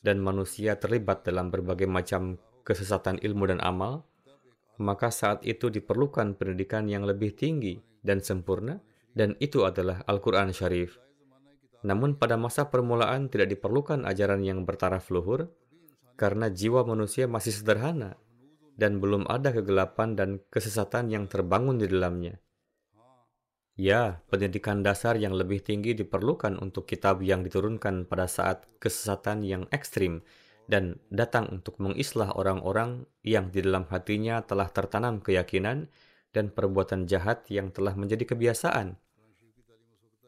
dan 0.06 0.22
manusia 0.22 0.78
terlibat 0.78 1.26
dalam 1.26 1.50
berbagai 1.50 1.90
macam 1.90 2.38
kesesatan 2.66 3.22
ilmu 3.22 3.46
dan 3.46 3.62
amal, 3.62 4.02
maka 4.82 5.14
saat 5.14 5.46
itu 5.46 5.70
diperlukan 5.70 6.34
pendidikan 6.34 6.90
yang 6.90 7.06
lebih 7.06 7.32
tinggi 7.32 7.78
dan 8.02 8.18
sempurna, 8.18 8.82
dan 9.16 9.38
itu 9.40 9.64
adalah 9.64 10.02
Al-Quran 10.04 10.50
Syarif. 10.50 10.98
Namun 11.86 12.18
pada 12.18 12.34
masa 12.34 12.68
permulaan 12.68 13.30
tidak 13.30 13.54
diperlukan 13.54 14.02
ajaran 14.02 14.42
yang 14.42 14.66
bertaraf 14.66 15.08
luhur, 15.14 15.48
karena 16.18 16.50
jiwa 16.50 16.82
manusia 16.82 17.30
masih 17.30 17.54
sederhana, 17.54 18.18
dan 18.76 19.00
belum 19.00 19.24
ada 19.30 19.54
kegelapan 19.54 20.18
dan 20.18 20.30
kesesatan 20.52 21.08
yang 21.08 21.24
terbangun 21.30 21.80
di 21.80 21.88
dalamnya. 21.88 22.36
Ya, 23.76 24.24
pendidikan 24.32 24.80
dasar 24.80 25.20
yang 25.20 25.36
lebih 25.36 25.60
tinggi 25.60 25.92
diperlukan 25.92 26.56
untuk 26.60 26.88
kitab 26.88 27.20
yang 27.20 27.44
diturunkan 27.44 28.08
pada 28.08 28.24
saat 28.24 28.64
kesesatan 28.80 29.44
yang 29.44 29.68
ekstrim, 29.68 30.24
dan 30.66 30.98
datang 31.10 31.46
untuk 31.50 31.78
mengislah 31.78 32.34
orang-orang 32.34 33.06
yang 33.22 33.50
di 33.54 33.62
dalam 33.62 33.86
hatinya 33.86 34.42
telah 34.42 34.66
tertanam 34.70 35.22
keyakinan 35.22 35.86
dan 36.34 36.50
perbuatan 36.50 37.06
jahat 37.06 37.46
yang 37.48 37.70
telah 37.70 37.94
menjadi 37.94 38.34
kebiasaan. 38.34 38.98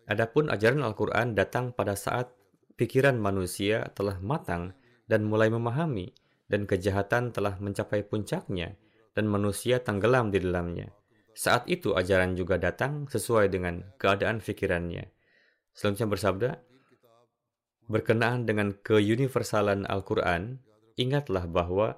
Adapun 0.08 0.48
ajaran 0.48 0.80
Al-Quran 0.80 1.36
datang 1.36 1.76
pada 1.76 1.92
saat 1.92 2.32
pikiran 2.80 3.20
manusia 3.20 3.92
telah 3.92 4.16
matang 4.24 4.72
dan 5.04 5.26
mulai 5.26 5.52
memahami, 5.52 6.14
dan 6.48 6.64
kejahatan 6.64 7.34
telah 7.34 7.60
mencapai 7.60 8.06
puncaknya, 8.08 8.78
dan 9.12 9.28
manusia 9.28 9.84
tenggelam 9.84 10.32
di 10.32 10.40
dalamnya. 10.40 10.88
Saat 11.36 11.68
itu 11.68 11.92
ajaran 11.92 12.34
juga 12.34 12.56
datang 12.56 13.04
sesuai 13.04 13.52
dengan 13.52 13.84
keadaan 14.00 14.40
pikirannya. 14.40 15.06
Selanjutnya 15.76 16.08
bersabda, 16.08 16.50
berkenaan 17.88 18.44
dengan 18.44 18.76
keuniversalan 18.76 19.88
Al-Quran, 19.88 20.60
ingatlah 21.00 21.48
bahwa 21.48 21.96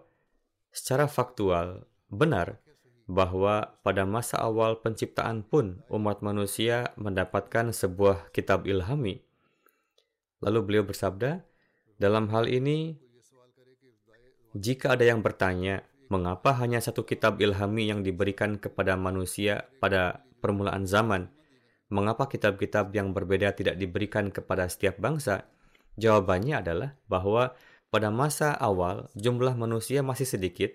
secara 0.71 1.11
faktual 1.11 1.91
benar 2.07 2.63
bahwa 3.11 3.75
pada 3.83 4.07
masa 4.07 4.39
awal 4.39 4.79
penciptaan 4.79 5.43
pun 5.43 5.83
umat 5.91 6.23
manusia 6.23 6.95
mendapatkan 6.95 7.75
sebuah 7.75 8.31
kitab 8.31 8.71
ilhami. 8.71 9.27
Lalu 10.39 10.59
beliau 10.63 10.85
bersabda, 10.87 11.43
dalam 11.99 12.31
hal 12.31 12.47
ini, 12.47 12.95
jika 14.55 14.95
ada 14.95 15.05
yang 15.11 15.27
bertanya, 15.27 15.83
mengapa 16.07 16.55
hanya 16.63 16.79
satu 16.79 17.03
kitab 17.03 17.43
ilhami 17.43 17.91
yang 17.91 18.07
diberikan 18.07 18.63
kepada 18.63 18.95
manusia 18.95 19.67
pada 19.83 20.23
permulaan 20.39 20.87
zaman? 20.87 21.35
Mengapa 21.91 22.31
kitab-kitab 22.31 22.95
yang 22.95 23.11
berbeda 23.11 23.59
tidak 23.59 23.75
diberikan 23.75 24.31
kepada 24.31 24.71
setiap 24.71 25.03
bangsa? 25.03 25.51
Jawabannya 25.99 26.63
adalah 26.63 26.91
bahwa 27.11 27.55
pada 27.91 28.13
masa 28.15 28.55
awal 28.55 29.11
jumlah 29.19 29.59
manusia 29.59 30.05
masih 30.07 30.29
sedikit, 30.29 30.71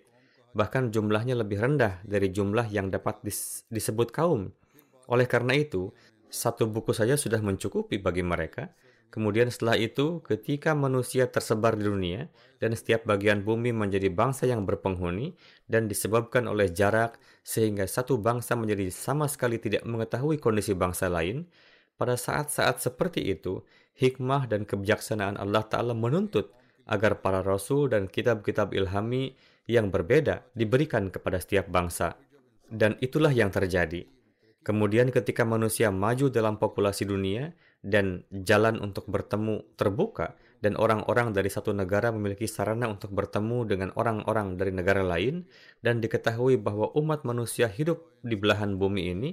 bahkan 0.51 0.91
jumlahnya 0.91 1.39
lebih 1.39 1.63
rendah 1.63 2.03
dari 2.03 2.27
jumlah 2.31 2.67
yang 2.67 2.91
dapat 2.91 3.23
dis 3.23 3.63
disebut 3.71 4.11
kaum. 4.11 4.51
Oleh 5.07 5.23
karena 5.23 5.55
itu, 5.55 5.95
satu 6.27 6.67
buku 6.67 6.91
saja 6.91 7.15
sudah 7.15 7.39
mencukupi 7.39 8.01
bagi 8.03 8.19
mereka. 8.19 8.73
Kemudian 9.13 9.47
setelah 9.47 9.79
itu, 9.79 10.19
ketika 10.27 10.75
manusia 10.75 11.31
tersebar 11.31 11.79
di 11.79 11.87
dunia 11.87 12.27
dan 12.59 12.75
setiap 12.75 13.07
bagian 13.07 13.47
bumi 13.47 13.71
menjadi 13.71 14.11
bangsa 14.11 14.43
yang 14.43 14.67
berpenghuni 14.67 15.39
dan 15.71 15.87
disebabkan 15.87 16.51
oleh 16.51 16.67
jarak 16.67 17.15
sehingga 17.39 17.87
satu 17.87 18.19
bangsa 18.19 18.59
menjadi 18.59 18.91
sama 18.91 19.31
sekali 19.31 19.55
tidak 19.61 19.87
mengetahui 19.87 20.35
kondisi 20.35 20.75
bangsa 20.75 21.07
lain, 21.07 21.47
pada 21.95 22.19
saat-saat 22.19 22.83
seperti 22.83 23.23
itu, 23.23 23.63
hikmah 23.95 24.47
dan 24.51 24.67
kebijaksanaan 24.67 25.39
Allah 25.39 25.63
Ta'ala 25.65 25.95
menuntut 25.95 26.51
agar 26.85 27.23
para 27.23 27.41
rasul 27.41 27.89
dan 27.89 28.05
kitab-kitab 28.05 28.75
ilhami 28.75 29.33
yang 29.65 29.89
berbeda 29.89 30.45
diberikan 30.53 31.09
kepada 31.09 31.41
setiap 31.41 31.65
bangsa. 31.71 32.13
Dan 32.65 32.97
itulah 33.01 33.33
yang 33.33 33.49
terjadi. 33.49 34.05
Kemudian 34.65 35.13
ketika 35.13 35.45
manusia 35.45 35.93
maju 35.93 36.33
dalam 36.33 36.57
populasi 36.57 37.05
dunia 37.05 37.53
dan 37.85 38.25
jalan 38.33 38.81
untuk 38.81 39.05
bertemu 39.05 39.61
terbuka 39.77 40.33
dan 40.57 40.73
orang-orang 40.81 41.29
dari 41.37 41.53
satu 41.53 41.69
negara 41.69 42.09
memiliki 42.09 42.49
sarana 42.49 42.89
untuk 42.89 43.13
bertemu 43.13 43.69
dengan 43.69 43.89
orang-orang 43.93 44.57
dari 44.57 44.73
negara 44.73 45.05
lain 45.05 45.45
dan 45.85 46.01
diketahui 46.01 46.57
bahwa 46.57 46.89
umat 46.97 47.21
manusia 47.21 47.69
hidup 47.69 48.01
di 48.25 48.33
belahan 48.33 48.81
bumi 48.81 49.13
ini 49.13 49.29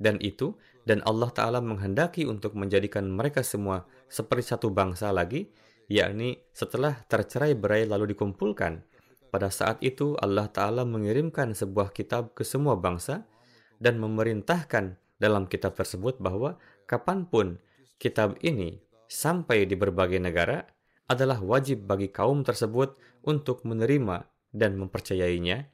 dan 0.00 0.16
itu 0.24 0.56
dan 0.82 1.04
Allah 1.06 1.30
Ta'ala 1.30 1.60
menghendaki 1.62 2.26
untuk 2.26 2.58
menjadikan 2.58 3.06
mereka 3.06 3.46
semua 3.46 3.86
seperti 4.10 4.54
satu 4.54 4.70
bangsa 4.74 5.14
lagi, 5.14 5.46
yakni 5.86 6.38
setelah 6.50 6.98
tercerai 7.06 7.54
berai 7.54 7.86
lalu 7.86 8.14
dikumpulkan. 8.14 8.82
Pada 9.32 9.48
saat 9.48 9.80
itu 9.80 10.18
Allah 10.20 10.50
Ta'ala 10.50 10.84
mengirimkan 10.84 11.54
sebuah 11.56 11.94
kitab 11.94 12.36
ke 12.36 12.44
semua 12.44 12.76
bangsa 12.76 13.24
dan 13.80 13.96
memerintahkan 14.02 14.98
dalam 15.16 15.46
kitab 15.46 15.78
tersebut 15.78 16.18
bahwa 16.18 16.58
kapan 16.84 17.24
pun 17.24 17.62
kitab 17.96 18.36
ini 18.42 18.82
sampai 19.06 19.64
di 19.64 19.78
berbagai 19.78 20.18
negara 20.18 20.66
adalah 21.06 21.38
wajib 21.38 21.86
bagi 21.86 22.10
kaum 22.10 22.42
tersebut 22.42 22.98
untuk 23.22 23.62
menerima 23.62 24.26
dan 24.50 24.76
mempercayainya 24.76 25.70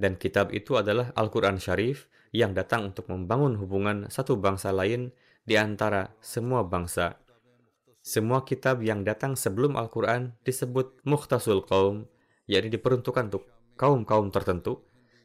dan 0.00 0.16
kitab 0.16 0.50
itu 0.56 0.80
adalah 0.80 1.12
Al-Quran 1.12 1.60
Syarif 1.60 2.08
yang 2.30 2.54
datang 2.54 2.94
untuk 2.94 3.10
membangun 3.10 3.58
hubungan 3.58 4.06
satu 4.06 4.38
bangsa 4.38 4.70
lain 4.70 5.10
di 5.42 5.58
antara 5.58 6.14
semua 6.22 6.62
bangsa. 6.62 7.18
Semua 8.00 8.48
kitab 8.48 8.80
yang 8.80 9.04
datang 9.04 9.36
sebelum 9.36 9.76
Al-Quran 9.76 10.32
disebut 10.46 11.04
Mukhtasul 11.04 11.66
Qaum, 11.68 12.08
yakni 12.48 12.72
diperuntukkan 12.72 13.28
untuk 13.28 13.44
kaum-kaum 13.76 14.32
tertentu, 14.32 14.80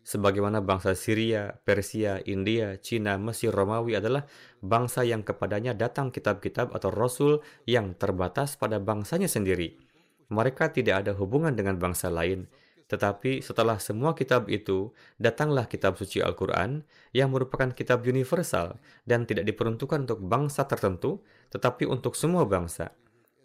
sebagaimana 0.06 0.62
bangsa 0.62 0.94
Syria, 0.94 1.56
Persia, 1.66 2.22
India, 2.28 2.78
Cina, 2.78 3.18
Mesir, 3.18 3.50
Romawi 3.56 3.98
adalah 3.98 4.28
bangsa 4.62 5.02
yang 5.02 5.26
kepadanya 5.26 5.74
datang 5.74 6.14
kitab-kitab 6.14 6.76
atau 6.76 6.94
rasul 6.94 7.42
yang 7.66 7.98
terbatas 7.98 8.60
pada 8.60 8.78
bangsanya 8.78 9.32
sendiri. 9.32 9.82
Mereka 10.30 10.74
tidak 10.74 11.06
ada 11.06 11.12
hubungan 11.18 11.54
dengan 11.54 11.78
bangsa 11.82 12.10
lain, 12.14 12.46
tetapi 12.86 13.42
setelah 13.42 13.82
semua 13.82 14.14
kitab 14.14 14.46
itu, 14.46 14.94
datanglah 15.18 15.66
kitab 15.66 15.98
suci 15.98 16.22
Al-Quran 16.22 16.86
yang 17.18 17.34
merupakan 17.34 17.74
kitab 17.74 18.06
universal 18.06 18.78
dan 19.10 19.26
tidak 19.26 19.50
diperuntukkan 19.50 20.06
untuk 20.06 20.22
bangsa 20.22 20.70
tertentu, 20.70 21.26
tetapi 21.50 21.90
untuk 21.90 22.14
semua 22.14 22.46
bangsa. 22.46 22.94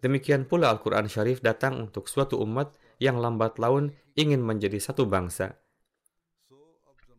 Demikian 0.05 0.45
pula 0.45 0.68
Al-Quran 0.72 1.09
Syarif 1.09 1.41
datang 1.41 1.88
untuk 1.88 2.09
suatu 2.09 2.36
umat 2.45 2.76
yang 3.01 3.16
lambat 3.16 3.57
laun 3.57 3.97
ingin 4.12 4.45
menjadi 4.45 4.76
satu 4.76 5.09
bangsa. 5.09 5.57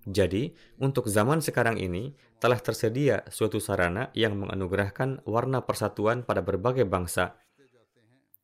Jadi, 0.10 0.54
untuk 0.82 1.06
zaman 1.06 1.46
sekarang 1.46 1.78
ini, 1.78 2.18
telah 2.42 2.58
tersedia 2.58 3.22
suatu 3.30 3.62
sarana 3.62 4.10
yang 4.18 4.34
menganugerahkan 4.34 5.22
warna 5.30 5.62
persatuan 5.62 6.26
pada 6.26 6.42
berbagai 6.42 6.90
bangsa. 6.90 7.38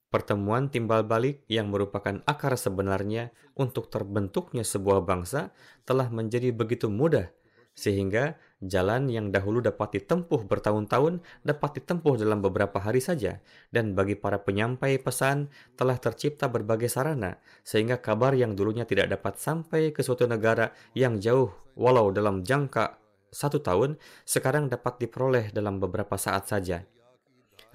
Pertemuan 0.08 0.72
timbal 0.72 1.03
balik 1.03 1.43
yang 1.51 1.68
merupakan 1.68 2.24
akar 2.24 2.55
sebenarnya 2.55 3.36
untuk 3.60 3.91
terbentuknya 3.91 4.64
sebuah 4.64 5.03
bangsa 5.03 5.51
telah 5.84 6.08
menjadi 6.08 6.55
begitu 6.55 6.88
mudah, 6.88 7.28
sehingga 7.76 8.39
jalan 8.64 9.12
yang 9.12 9.36
dahulu 9.36 9.60
dapat 9.60 9.99
ditempuh 9.99 10.47
bertahun-tahun 10.47 11.22
dapat 11.43 11.84
ditempuh 11.84 12.18
dalam 12.18 12.39
beberapa 12.39 12.80
hari 12.80 13.03
saja, 13.03 13.43
dan 13.70 13.99
bagi 13.99 14.16
para 14.16 14.39
penyampai 14.39 14.95
pesan 14.97 15.51
telah 15.76 15.99
tercipta 15.99 16.47
berbagai 16.47 16.88
sarana, 16.88 17.38
sehingga 17.68 17.99
kabar 17.99 18.32
yang 18.32 18.55
dulunya 18.55 18.88
tidak 18.88 19.12
dapat 19.12 19.36
sampai 19.38 19.91
ke 19.91 20.01
suatu 20.01 20.24
negara 20.24 20.72
yang 20.95 21.20
jauh 21.20 21.51
walau 21.76 22.16
dalam 22.16 22.47
jangka 22.47 22.97
satu 23.28 23.60
tahun, 23.60 23.99
sekarang 24.24 24.72
dapat 24.72 25.03
diperoleh 25.03 25.51
dalam 25.51 25.84
beberapa 25.84 26.16
saat 26.16 26.47
saja. 26.47 26.88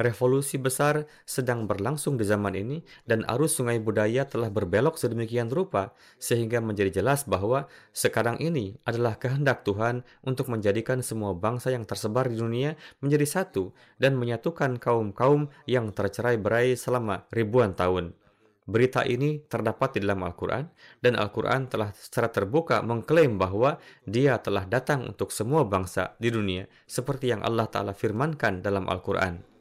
Revolusi 0.02 0.58
besar 0.58 1.06
sedang 1.22 1.70
berlangsung 1.70 2.18
di 2.18 2.26
zaman 2.26 2.58
ini 2.58 2.82
dan 3.06 3.22
arus 3.30 3.54
sungai 3.54 3.78
budaya 3.78 4.26
telah 4.26 4.50
berbelok 4.50 4.98
sedemikian 4.98 5.46
rupa 5.46 5.94
sehingga 6.18 6.58
menjadi 6.58 6.98
jelas 6.98 7.22
bahwa 7.22 7.70
sekarang 7.94 8.34
ini 8.42 8.74
adalah 8.82 9.14
kehendak 9.14 9.62
Tuhan 9.62 10.02
untuk 10.26 10.50
menjadikan 10.50 11.06
semua 11.06 11.38
bangsa 11.38 11.70
yang 11.70 11.86
tersebar 11.86 12.26
di 12.26 12.34
dunia 12.34 12.74
menjadi 12.98 13.22
satu 13.30 13.70
dan 14.02 14.18
menyatukan 14.18 14.82
kaum-kaum 14.82 15.54
yang 15.70 15.94
tercerai-berai 15.94 16.74
selama 16.74 17.22
ribuan 17.30 17.78
tahun. 17.78 18.18
Berita 18.66 19.06
ini 19.06 19.38
terdapat 19.46 19.98
di 19.98 20.02
dalam 20.02 20.26
Al-Quran, 20.26 20.66
dan 20.98 21.14
Al-Quran 21.14 21.70
telah 21.70 21.94
secara 21.94 22.30
terbuka 22.30 22.82
mengklaim 22.82 23.38
bahwa 23.38 23.78
dia 24.06 24.38
telah 24.42 24.66
datang 24.66 25.14
untuk 25.14 25.30
semua 25.30 25.62
bangsa 25.62 26.18
di 26.18 26.30
dunia, 26.30 26.66
seperti 26.86 27.34
yang 27.34 27.42
Allah 27.46 27.66
Ta'ala 27.70 27.94
firmankan 27.94 28.62
dalam 28.62 28.86
Al-Quran. 28.86 29.51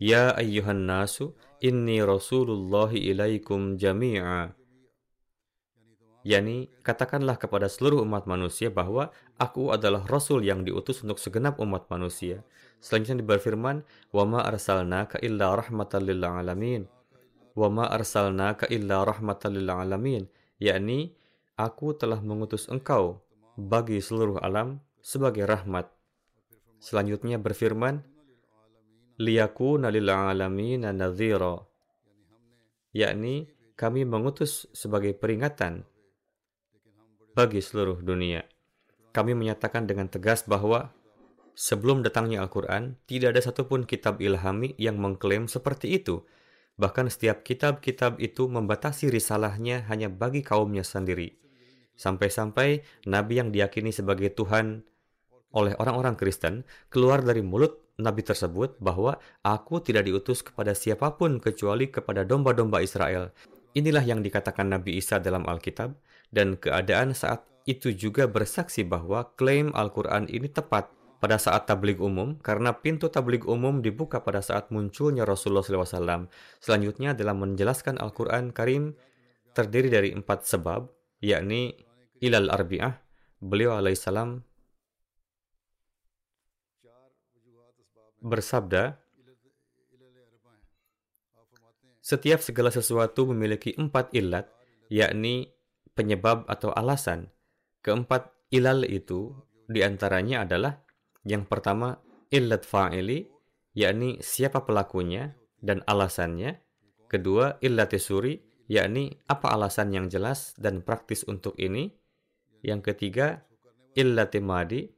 Ya 0.00 0.36
ayyuhan 0.36 0.84
nasu, 0.84 1.32
inni 1.64 2.04
rasulullahi 2.04 3.10
ilaikum 3.10 3.80
jami'a. 3.80 4.52
Yani, 6.26 6.68
katakanlah 6.82 7.38
kepada 7.38 7.70
seluruh 7.70 8.02
umat 8.02 8.26
manusia 8.26 8.66
bahwa 8.66 9.14
aku 9.38 9.70
adalah 9.70 10.02
Rasul 10.04 10.42
yang 10.42 10.66
diutus 10.66 11.00
untuk 11.06 11.22
segenap 11.22 11.62
umat 11.62 11.86
manusia. 11.86 12.42
Selanjutnya 12.82 13.22
berfirman, 13.22 13.86
وَمَا 14.10 14.42
أَرْسَلْنَاكَ 14.50 15.22
إِلَّا 15.22 15.46
رَحْمَةً 15.54 15.92
لِلْعَالَمِينَ 15.94 16.96
wa 17.56 17.72
ma 17.72 17.88
arsalnaka 17.88 18.68
illa 18.68 19.00
rahmatan 19.00 19.56
lil 19.56 19.72
alamin 19.72 20.28
yakni 20.60 21.16
aku 21.56 21.96
telah 21.96 22.20
mengutus 22.20 22.68
engkau 22.68 23.24
bagi 23.56 24.04
seluruh 24.04 24.36
alam 24.44 24.84
sebagai 25.00 25.48
rahmat 25.48 25.88
selanjutnya 26.84 27.40
berfirman 27.40 28.04
liyakuna 29.21 29.93
lil 29.93 30.09
alamin 30.09 30.89
nadhira 30.89 31.61
yakni 32.89 33.53
kami 33.77 34.01
mengutus 34.01 34.65
sebagai 34.73 35.13
peringatan 35.13 35.85
bagi 37.37 37.61
seluruh 37.61 38.01
dunia 38.01 38.41
kami 39.13 39.37
menyatakan 39.37 39.85
dengan 39.85 40.09
tegas 40.09 40.47
bahwa 40.49 40.89
sebelum 41.55 42.01
datangnya 42.01 42.43
Al-Quran, 42.43 42.95
tidak 43.05 43.35
ada 43.37 43.41
satupun 43.51 43.83
kitab 43.83 44.23
ilhami 44.23 44.73
yang 44.79 44.97
mengklaim 44.97 45.51
seperti 45.51 45.99
itu. 45.99 46.23
Bahkan 46.79 47.11
setiap 47.11 47.43
kitab-kitab 47.43 48.17
itu 48.17 48.47
membatasi 48.47 49.11
risalahnya 49.11 49.85
hanya 49.91 50.07
bagi 50.07 50.41
kaumnya 50.41 50.81
sendiri. 50.81 51.37
Sampai-sampai 51.99 52.81
Nabi 53.05 53.37
yang 53.37 53.53
diyakini 53.53 53.93
sebagai 53.93 54.33
Tuhan 54.33 54.81
oleh 55.51 55.75
orang-orang 55.77 56.15
Kristen 56.15 56.63
keluar 56.87 57.21
dari 57.21 57.43
mulut 57.43 57.80
Nabi 57.99 58.23
tersebut 58.23 58.79
bahwa 58.79 59.19
aku 59.43 59.83
tidak 59.83 60.07
diutus 60.07 60.45
kepada 60.45 60.71
siapa 60.71 61.19
pun 61.19 61.41
kecuali 61.43 61.91
kepada 61.91 62.23
domba-domba 62.23 62.79
Israel. 62.79 63.33
Inilah 63.75 64.03
yang 64.03 64.23
dikatakan 64.23 64.67
Nabi 64.67 64.99
Isa 64.99 65.19
dalam 65.19 65.47
Alkitab 65.47 65.95
dan 66.31 66.55
keadaan 66.59 67.15
saat 67.15 67.43
itu 67.63 67.93
juga 67.93 68.25
bersaksi 68.25 68.81
bahwa 68.83 69.31
klaim 69.37 69.69
Al-Quran 69.71 70.27
ini 70.31 70.49
tepat 70.49 70.89
pada 71.21 71.37
saat 71.37 71.69
tablik 71.69 72.01
umum 72.01 72.33
karena 72.41 72.73
pintu 72.73 73.05
tablik 73.07 73.45
umum 73.45 73.85
dibuka 73.85 74.25
pada 74.25 74.41
saat 74.41 74.73
munculnya 74.73 75.21
Rasulullah 75.23 75.61
SAW. 75.61 76.25
Selanjutnya 76.57 77.13
dalam 77.13 77.37
menjelaskan 77.45 78.01
Al-Quran 78.01 78.49
Karim 78.49 78.97
terdiri 79.53 79.93
dari 79.93 80.09
empat 80.11 80.49
sebab, 80.49 80.89
yakni 81.21 81.77
ilal 82.17 82.49
arbi'ah, 82.49 82.97
beliau 83.37 83.77
alaihissalam 83.77 84.41
bersabda, 88.21 89.01
setiap 92.01 92.41
segala 92.41 92.73
sesuatu 92.73 93.29
memiliki 93.29 93.73
empat 93.77 94.13
ilat, 94.13 94.49
yakni 94.89 95.53
penyebab 95.93 96.49
atau 96.49 96.73
alasan. 96.73 97.29
Keempat 97.81 98.29
ilal 98.53 98.85
itu 98.85 99.33
di 99.69 99.81
antaranya 99.81 100.45
adalah 100.45 100.81
yang 101.25 101.45
pertama, 101.45 102.01
illat 102.33 102.65
fa'ili, 102.65 103.29
yakni 103.77 104.17
siapa 104.21 104.65
pelakunya 104.65 105.37
dan 105.61 105.85
alasannya. 105.85 106.57
Kedua, 107.05 107.61
illat 107.61 107.93
suri, 108.01 108.41
yakni 108.65 109.13
apa 109.29 109.53
alasan 109.53 109.93
yang 109.93 110.07
jelas 110.09 110.57
dan 110.57 110.81
praktis 110.81 111.21
untuk 111.29 111.53
ini. 111.61 111.93
Yang 112.65 112.93
ketiga, 112.93 113.45
illat 113.93 114.33
madi, 114.41 114.89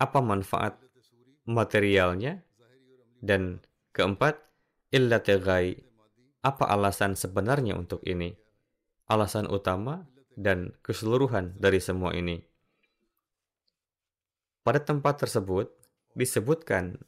apa 0.00 0.18
manfaat 0.24 0.80
materialnya. 1.44 2.40
Dan 3.20 3.60
keempat, 3.92 4.40
illat 4.96 5.28
ghai, 5.28 5.76
apa 6.40 6.64
alasan 6.72 7.12
sebenarnya 7.12 7.76
untuk 7.76 8.00
ini. 8.08 8.32
Alasan 9.12 9.44
utama 9.44 10.08
dan 10.32 10.72
keseluruhan 10.80 11.60
dari 11.60 11.84
semua 11.84 12.16
ini. 12.16 12.40
pada 14.60 14.76
tempat 14.76 15.24
tersebut 15.24 15.72
disebutkan 16.14 17.00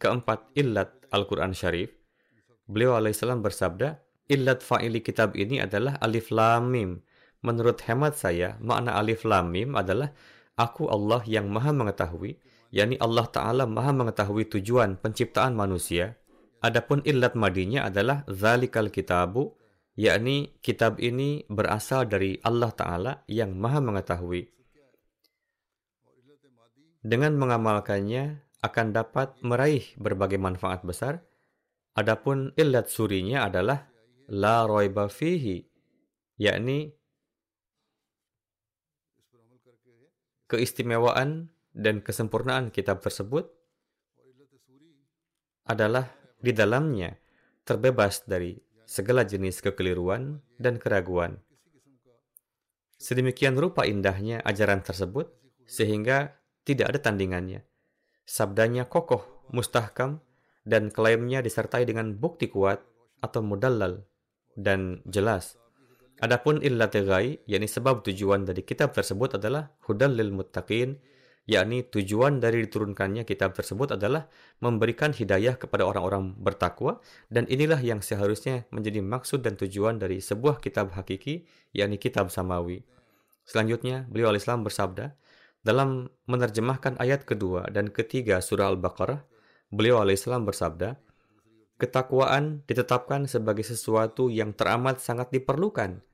keempat 0.00 0.54
illat 0.56 0.94
Al-Quran 1.10 1.52
Syarif. 1.52 1.92
Beliau 2.70 2.94
alaihissalam 2.96 3.42
bersabda, 3.42 3.98
illat 4.30 4.62
fa'ili 4.62 5.02
kitab 5.02 5.34
ini 5.34 5.58
adalah 5.58 5.98
alif 6.00 6.30
lam 6.30 6.70
mim. 6.70 6.90
Menurut 7.42 7.82
hemat 7.84 8.14
saya, 8.16 8.56
makna 8.62 8.94
alif 8.96 9.26
lam 9.26 9.50
mim 9.50 9.74
adalah 9.74 10.14
aku 10.60 10.92
Allah 10.92 11.24
yang 11.24 11.48
maha 11.48 11.72
mengetahui, 11.72 12.36
yakni 12.68 13.00
Allah 13.00 13.24
Ta'ala 13.24 13.64
maha 13.64 13.96
mengetahui 13.96 14.44
tujuan 14.52 15.00
penciptaan 15.00 15.56
manusia. 15.56 16.20
Adapun 16.60 17.00
illat 17.08 17.32
madinya 17.32 17.88
adalah 17.88 18.28
zalikal 18.28 18.92
kitabu, 18.92 19.56
yakni 19.96 20.52
kitab 20.60 21.00
ini 21.00 21.48
berasal 21.48 22.04
dari 22.04 22.36
Allah 22.44 22.68
Ta'ala 22.76 23.12
yang 23.24 23.56
maha 23.56 23.80
mengetahui. 23.80 24.52
Dengan 27.00 27.40
mengamalkannya, 27.40 28.44
akan 28.60 28.92
dapat 28.92 29.40
meraih 29.40 29.88
berbagai 29.96 30.36
manfaat 30.36 30.84
besar. 30.84 31.24
Adapun 31.96 32.52
illat 32.60 32.92
surinya 32.92 33.48
adalah 33.48 33.88
la 34.28 34.68
roiba 34.68 35.08
fihi, 35.08 35.64
yakni 36.36 36.92
keistimewaan 40.50 41.54
dan 41.70 42.02
kesempurnaan 42.02 42.74
kitab 42.74 42.98
tersebut 42.98 43.46
adalah 45.70 46.10
di 46.42 46.50
dalamnya 46.50 47.14
terbebas 47.62 48.26
dari 48.26 48.58
segala 48.82 49.22
jenis 49.22 49.62
kekeliruan 49.62 50.42
dan 50.58 50.82
keraguan. 50.82 51.38
Sedemikian 52.98 53.54
rupa 53.54 53.86
indahnya 53.86 54.42
ajaran 54.42 54.82
tersebut 54.82 55.30
sehingga 55.70 56.34
tidak 56.66 56.90
ada 56.90 56.98
tandingannya. 56.98 57.62
Sabdanya 58.26 58.90
kokoh, 58.90 59.46
mustahkam, 59.54 60.18
dan 60.66 60.90
klaimnya 60.90 61.40
disertai 61.40 61.86
dengan 61.86 62.18
bukti 62.18 62.50
kuat 62.50 62.82
atau 63.22 63.40
mudallal 63.40 64.04
dan 64.58 65.00
jelas. 65.08 65.56
Adapun 66.20 66.60
illat 66.60 66.92
ghai, 66.92 67.40
yakni 67.48 67.64
sebab 67.64 68.04
tujuan 68.04 68.44
dari 68.44 68.60
kitab 68.60 68.92
tersebut 68.92 69.40
adalah 69.40 69.72
hudal 69.88 70.12
lil 70.12 70.36
muttaqin, 70.36 71.00
yakni 71.48 71.80
tujuan 71.88 72.44
dari 72.44 72.68
diturunkannya 72.68 73.24
kitab 73.24 73.56
tersebut 73.56 73.96
adalah 73.96 74.28
memberikan 74.60 75.16
hidayah 75.16 75.56
kepada 75.56 75.88
orang-orang 75.88 76.36
bertakwa 76.36 77.00
dan 77.32 77.48
inilah 77.48 77.80
yang 77.80 78.04
seharusnya 78.04 78.68
menjadi 78.68 79.00
maksud 79.00 79.40
dan 79.40 79.56
tujuan 79.56 79.96
dari 79.96 80.20
sebuah 80.20 80.60
kitab 80.60 80.92
hakiki, 80.92 81.48
yakni 81.72 81.96
kitab 81.96 82.28
samawi. 82.28 82.84
Selanjutnya, 83.48 84.04
beliau 84.12 84.28
al-Islam 84.28 84.60
bersabda, 84.60 85.16
dalam 85.64 86.08
menerjemahkan 86.28 87.00
ayat 87.00 87.24
kedua 87.24 87.68
dan 87.72 87.88
ketiga 87.88 88.44
surah 88.44 88.68
Al-Baqarah, 88.76 89.24
beliau 89.72 90.04
alaihissalam 90.04 90.44
bersabda, 90.44 91.00
Ketakwaan 91.80 92.60
ditetapkan 92.68 93.24
sebagai 93.24 93.64
sesuatu 93.64 94.28
yang 94.28 94.52
teramat 94.52 95.00
sangat 95.00 95.32
diperlukan, 95.32 96.04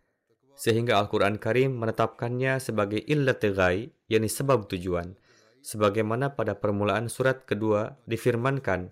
sehingga 0.56 0.98
Al-Quran 0.98 1.36
Karim 1.36 1.76
menetapkannya 1.76 2.58
sebagai 2.58 3.04
illat 3.04 3.44
ghai, 3.44 3.92
yakni 4.08 4.26
sebab 4.26 4.66
tujuan, 4.72 5.14
sebagaimana 5.60 6.32
pada 6.32 6.56
permulaan 6.56 7.12
surat 7.12 7.44
kedua 7.44 8.00
difirmankan, 8.08 8.90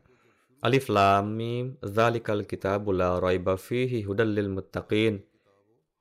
Alif 0.60 0.92
Lam 0.92 1.34
Mim, 1.34 1.76
Zalikal 1.80 2.44
Kitabul 2.44 3.00
Raiba 3.00 3.56
Muttaqin. 3.56 5.24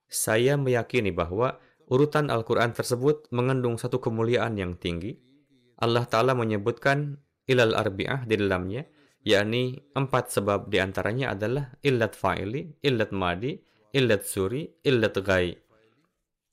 Saya 0.08 0.56
meyakini 0.56 1.10
bahwa 1.10 1.58
Urutan 1.92 2.32
Al-Quran 2.32 2.72
tersebut 2.72 3.28
mengandung 3.36 3.76
satu 3.76 4.00
kemuliaan 4.00 4.56
yang 4.56 4.80
tinggi. 4.80 5.20
Allah 5.84 6.08
Ta'ala 6.08 6.32
menyebutkan 6.32 7.20
ilal 7.44 7.76
arbi'ah 7.76 8.24
di 8.24 8.40
dalamnya, 8.40 8.88
yakni 9.28 9.84
empat 9.92 10.32
sebab 10.32 10.72
di 10.72 10.80
antaranya 10.80 11.36
adalah 11.36 11.76
illat 11.84 12.16
fa'ili, 12.16 12.80
illat 12.82 13.12
madi, 13.12 13.60
illat 13.94 14.26
suri, 14.26 14.66
illat 14.82 15.14
ghai. 15.22 15.54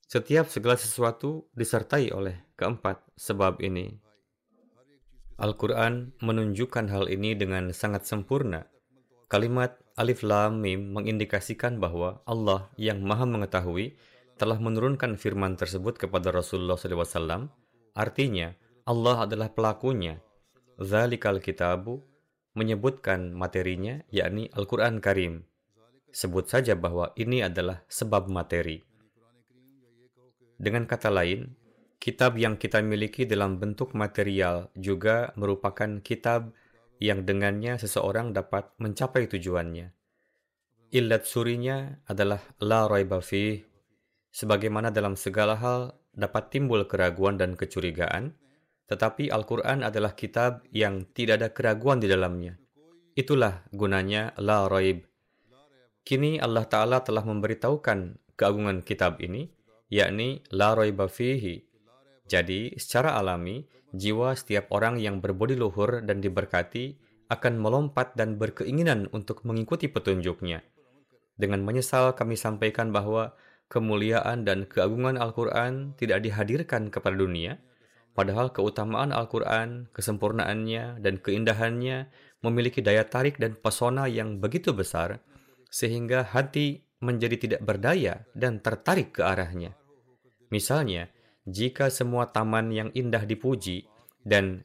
Setiap 0.05 0.45
segala 0.45 0.77
sesuatu 0.77 1.49
disertai 1.57 2.13
oleh 2.13 2.53
keempat 2.53 3.01
sebab 3.17 3.57
ini. 3.65 3.97
Al-Quran 5.41 6.13
menunjukkan 6.21 6.85
hal 6.93 7.09
ini 7.09 7.33
dengan 7.33 7.73
sangat 7.73 8.05
sempurna. 8.05 8.69
Kalimat 9.25 9.81
Alif 9.97 10.21
Lam 10.21 10.61
Mim 10.61 10.93
mengindikasikan 10.93 11.81
bahwa 11.81 12.21
Allah 12.29 12.69
yang 12.77 13.01
maha 13.01 13.25
mengetahui 13.25 13.97
telah 14.37 14.61
menurunkan 14.61 15.17
firman 15.17 15.57
tersebut 15.57 15.97
kepada 15.97 16.29
Rasulullah 16.29 16.77
SAW, 16.77 17.49
artinya 17.97 18.53
Allah 18.85 19.25
adalah 19.25 19.49
pelakunya. 19.49 20.21
Zalikal 20.77 21.41
kitabu 21.41 22.05
menyebutkan 22.53 23.33
materinya, 23.33 23.97
yakni 24.13 24.45
Al-Quran 24.53 25.01
Karim. 25.01 25.50
Sebut 26.11 26.47
saja 26.47 26.75
bahwa 26.75 27.15
ini 27.15 27.39
adalah 27.41 27.83
sebab 27.87 28.27
materi. 28.27 28.83
Dengan 30.61 30.85
kata 30.85 31.09
lain, 31.09 31.55
kitab 31.97 32.35
yang 32.35 32.59
kita 32.59 32.83
miliki 32.83 33.23
dalam 33.25 33.57
bentuk 33.57 33.95
material 33.95 34.69
juga 34.77 35.31
merupakan 35.39 36.03
kitab 36.03 36.51
yang 37.01 37.25
dengannya 37.25 37.79
seseorang 37.81 38.35
dapat 38.35 38.69
mencapai 38.77 39.25
tujuannya. 39.25 39.89
Illat 40.91 41.23
surinya 41.23 42.03
adalah 42.05 42.43
la 42.59 42.85
raiba 42.85 43.23
fih 43.23 43.71
Sebagaimana 44.31 44.95
dalam 44.95 45.19
segala 45.19 45.59
hal 45.59 45.91
dapat 46.15 46.55
timbul 46.55 46.87
keraguan 46.87 47.35
dan 47.35 47.59
kecurigaan, 47.59 48.31
tetapi 48.87 49.27
Al-Quran 49.27 49.83
adalah 49.83 50.15
kitab 50.15 50.63
yang 50.71 51.03
tidak 51.11 51.43
ada 51.43 51.49
keraguan 51.51 51.99
di 51.99 52.07
dalamnya. 52.07 52.55
Itulah 53.11 53.67
gunanya 53.75 54.31
la 54.39 54.71
raib. 54.71 55.10
Kini 56.01 56.41
Allah 56.41 56.65
Ta'ala 56.65 57.05
telah 57.05 57.21
memberitahukan 57.21 58.33
keagungan 58.33 58.81
kitab 58.81 59.21
ini, 59.21 59.53
yakni 59.93 60.41
la 60.49 60.73
raiba 60.73 61.05
fihi. 61.05 61.61
Jadi, 62.25 62.73
secara 62.81 63.21
alami, 63.21 63.61
jiwa 63.93 64.33
setiap 64.33 64.73
orang 64.73 64.97
yang 64.97 65.21
berbodi 65.21 65.53
luhur 65.53 66.01
dan 66.01 66.23
diberkati 66.23 66.97
akan 67.29 67.61
melompat 67.61 68.17
dan 68.17 68.41
berkeinginan 68.41 69.07
untuk 69.13 69.45
mengikuti 69.45 69.87
petunjuknya. 69.87 70.65
Dengan 71.37 71.63
menyesal 71.63 72.17
kami 72.17 72.35
sampaikan 72.35 72.89
bahwa 72.89 73.37
kemuliaan 73.71 74.43
dan 74.43 74.67
keagungan 74.67 75.15
Al-Quran 75.15 75.95
tidak 75.95 76.25
dihadirkan 76.27 76.91
kepada 76.91 77.15
dunia, 77.15 77.61
padahal 78.11 78.51
keutamaan 78.51 79.15
Al-Quran, 79.15 79.87
kesempurnaannya, 79.95 80.99
dan 80.99 81.21
keindahannya 81.23 82.11
memiliki 82.43 82.83
daya 82.83 83.07
tarik 83.07 83.39
dan 83.39 83.55
pesona 83.55 84.11
yang 84.11 84.43
begitu 84.43 84.75
besar, 84.75 85.23
sehingga 85.71 86.27
hati 86.27 86.83
menjadi 87.01 87.35
tidak 87.39 87.61
berdaya 87.65 88.27
dan 88.37 88.61
tertarik 88.61 89.17
ke 89.17 89.25
arahnya. 89.25 89.73
Misalnya, 90.51 91.09
jika 91.49 91.89
semua 91.89 92.29
taman 92.29 92.69
yang 92.69 92.93
indah 92.93 93.25
dipuji 93.25 93.89
dan 94.21 94.61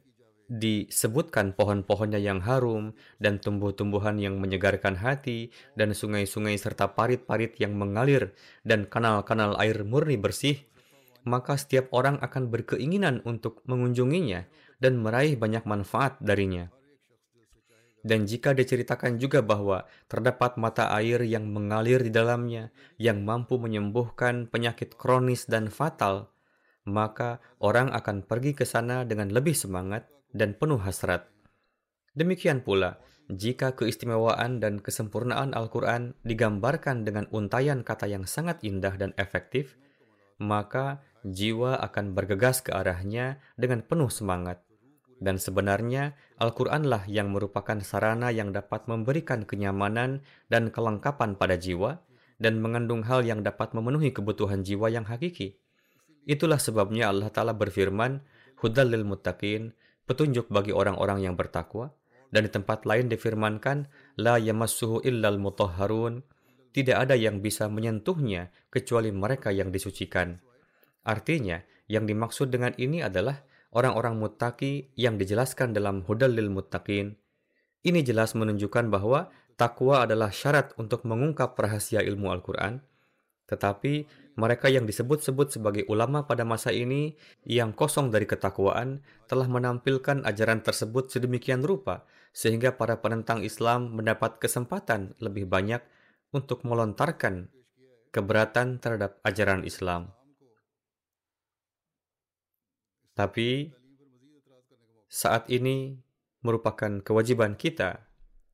disebutkan 0.46 1.56
pohon-pohonnya 1.56 2.22
yang 2.22 2.38
harum 2.44 2.94
dan 3.18 3.42
tumbuh-tumbuhan 3.42 4.20
yang 4.20 4.38
menyegarkan 4.38 4.94
hati 4.94 5.50
dan 5.74 5.90
sungai-sungai 5.90 6.54
serta 6.54 6.94
parit-parit 6.94 7.58
yang 7.58 7.74
mengalir 7.74 8.30
dan 8.62 8.86
kanal-kanal 8.86 9.58
air 9.58 9.82
murni 9.82 10.14
bersih, 10.14 10.62
maka 11.26 11.58
setiap 11.58 11.90
orang 11.90 12.22
akan 12.22 12.50
berkeinginan 12.52 13.26
untuk 13.26 13.62
mengunjunginya 13.66 14.46
dan 14.78 15.02
meraih 15.02 15.34
banyak 15.34 15.66
manfaat 15.66 16.14
darinya. 16.22 16.70
Dan 18.06 18.22
jika 18.22 18.54
diceritakan 18.54 19.18
juga 19.18 19.42
bahwa 19.42 19.82
terdapat 20.06 20.54
mata 20.62 20.94
air 20.94 21.26
yang 21.26 21.50
mengalir 21.50 21.98
di 22.06 22.14
dalamnya 22.14 22.70
yang 23.02 23.26
mampu 23.26 23.58
menyembuhkan 23.58 24.46
penyakit 24.46 24.94
kronis 24.94 25.50
dan 25.50 25.66
fatal, 25.66 26.30
maka 26.86 27.42
orang 27.58 27.90
akan 27.90 28.22
pergi 28.22 28.54
ke 28.54 28.62
sana 28.62 29.02
dengan 29.02 29.34
lebih 29.34 29.58
semangat 29.58 30.06
dan 30.30 30.54
penuh 30.54 30.78
hasrat. 30.78 31.26
Demikian 32.14 32.62
pula, 32.62 33.02
jika 33.26 33.74
keistimewaan 33.74 34.62
dan 34.62 34.78
kesempurnaan 34.78 35.50
Al-Quran 35.50 36.14
digambarkan 36.22 37.02
dengan 37.02 37.26
untayan 37.34 37.82
kata 37.82 38.06
yang 38.06 38.22
sangat 38.22 38.62
indah 38.62 38.94
dan 38.94 39.18
efektif, 39.18 39.74
maka 40.38 41.02
jiwa 41.26 41.74
akan 41.82 42.14
bergegas 42.14 42.62
ke 42.62 42.70
arahnya 42.70 43.42
dengan 43.58 43.82
penuh 43.82 44.14
semangat. 44.14 44.65
Dan 45.16 45.40
sebenarnya, 45.40 46.12
Al-Quranlah 46.36 47.08
yang 47.08 47.32
merupakan 47.32 47.80
sarana 47.80 48.28
yang 48.28 48.52
dapat 48.52 48.84
memberikan 48.84 49.48
kenyamanan 49.48 50.20
dan 50.52 50.68
kelengkapan 50.68 51.40
pada 51.40 51.56
jiwa, 51.56 52.04
dan 52.36 52.60
mengandung 52.60 53.00
hal 53.08 53.24
yang 53.24 53.40
dapat 53.40 53.72
memenuhi 53.72 54.12
kebutuhan 54.12 54.60
jiwa 54.60 54.92
yang 54.92 55.08
hakiki. 55.08 55.56
Itulah 56.28 56.60
sebabnya 56.60 57.08
Allah 57.08 57.32
Ta'ala 57.32 57.56
berfirman, 57.56 58.20
Hudal 58.60 58.92
lil 58.92 59.04
petunjuk 60.04 60.48
bagi 60.52 60.72
orang-orang 60.72 61.24
yang 61.24 61.34
bertakwa, 61.36 61.96
dan 62.28 62.44
di 62.44 62.50
tempat 62.52 62.84
lain 62.84 63.08
difirmankan, 63.08 63.88
La 64.20 64.36
yamassuhu 64.36 65.00
illal 65.06 65.40
mutahharun, 65.40 66.20
tidak 66.76 67.08
ada 67.08 67.16
yang 67.16 67.40
bisa 67.40 67.72
menyentuhnya 67.72 68.52
kecuali 68.68 69.08
mereka 69.08 69.48
yang 69.48 69.72
disucikan. 69.72 70.36
Artinya, 71.08 71.62
yang 71.86 72.04
dimaksud 72.04 72.50
dengan 72.50 72.74
ini 72.76 73.00
adalah 73.00 73.45
orang-orang 73.74 74.20
muttaqi 74.20 74.92
yang 74.94 75.16
dijelaskan 75.16 75.72
dalam 75.74 76.04
Hudal 76.06 76.36
lil 76.36 76.52
Muttaqin. 76.52 77.16
Ini 77.86 78.02
jelas 78.02 78.34
menunjukkan 78.34 78.90
bahwa 78.90 79.30
takwa 79.54 80.04
adalah 80.04 80.34
syarat 80.34 80.74
untuk 80.76 81.06
mengungkap 81.06 81.54
rahasia 81.56 82.02
ilmu 82.02 82.34
Al-Quran. 82.34 82.82
Tetapi 83.46 83.94
mereka 84.36 84.66
yang 84.66 84.84
disebut-sebut 84.84 85.54
sebagai 85.54 85.86
ulama 85.86 86.26
pada 86.26 86.42
masa 86.42 86.74
ini 86.74 87.14
yang 87.46 87.70
kosong 87.70 88.10
dari 88.10 88.26
ketakwaan 88.26 89.06
telah 89.30 89.46
menampilkan 89.46 90.26
ajaran 90.26 90.66
tersebut 90.66 91.14
sedemikian 91.14 91.62
rupa 91.62 92.02
sehingga 92.36 92.74
para 92.74 93.00
penentang 93.00 93.46
Islam 93.46 93.96
mendapat 93.96 94.42
kesempatan 94.42 95.16
lebih 95.22 95.48
banyak 95.48 95.80
untuk 96.34 96.66
melontarkan 96.68 97.48
keberatan 98.12 98.76
terhadap 98.82 99.20
ajaran 99.24 99.64
Islam. 99.64 100.15
Tapi 103.16 103.72
saat 105.08 105.48
ini 105.48 105.96
merupakan 106.44 107.00
kewajiban 107.00 107.56
kita, 107.56 108.04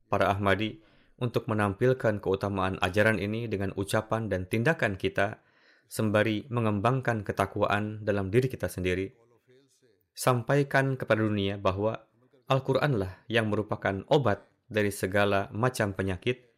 para 0.07 0.31
Ahmadi, 0.31 0.79
untuk 1.19 1.51
menampilkan 1.51 2.23
keutamaan 2.23 2.79
ajaran 2.79 3.19
ini 3.19 3.51
dengan 3.51 3.75
ucapan 3.75 4.31
dan 4.31 4.47
tindakan 4.47 4.95
kita, 4.95 5.43
sembari 5.91 6.47
mengembangkan 6.47 7.27
ketakwaan 7.27 8.07
dalam 8.07 8.31
diri 8.31 8.47
kita 8.47 8.71
sendiri. 8.71 9.11
Sampaikan 10.15 10.95
kepada 10.95 11.21
dunia 11.21 11.59
bahwa 11.59 11.99
Al-Quranlah 12.47 13.27
yang 13.27 13.51
merupakan 13.51 14.07
obat 14.07 14.47
dari 14.71 14.89
segala 14.95 15.51
macam 15.51 15.91
penyakit, 15.91 16.49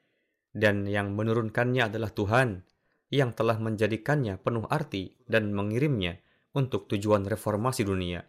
dan 0.56 0.88
yang 0.88 1.18
menurunkannya 1.18 1.90
adalah 1.90 2.14
Tuhan 2.14 2.64
yang 3.12 3.36
telah 3.36 3.60
menjadikannya 3.60 4.40
penuh 4.40 4.66
arti 4.72 5.20
dan 5.28 5.52
mengirimnya 5.52 6.25
untuk 6.56 6.88
tujuan 6.88 7.28
reformasi 7.28 7.84
dunia. 7.84 8.24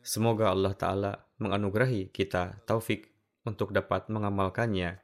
Semoga 0.00 0.48
Allah 0.48 0.72
Ta'ala 0.72 1.12
menganugerahi 1.38 2.08
kita 2.08 2.64
taufik 2.64 3.12
untuk 3.44 3.70
dapat 3.70 4.08
mengamalkannya 4.08 4.98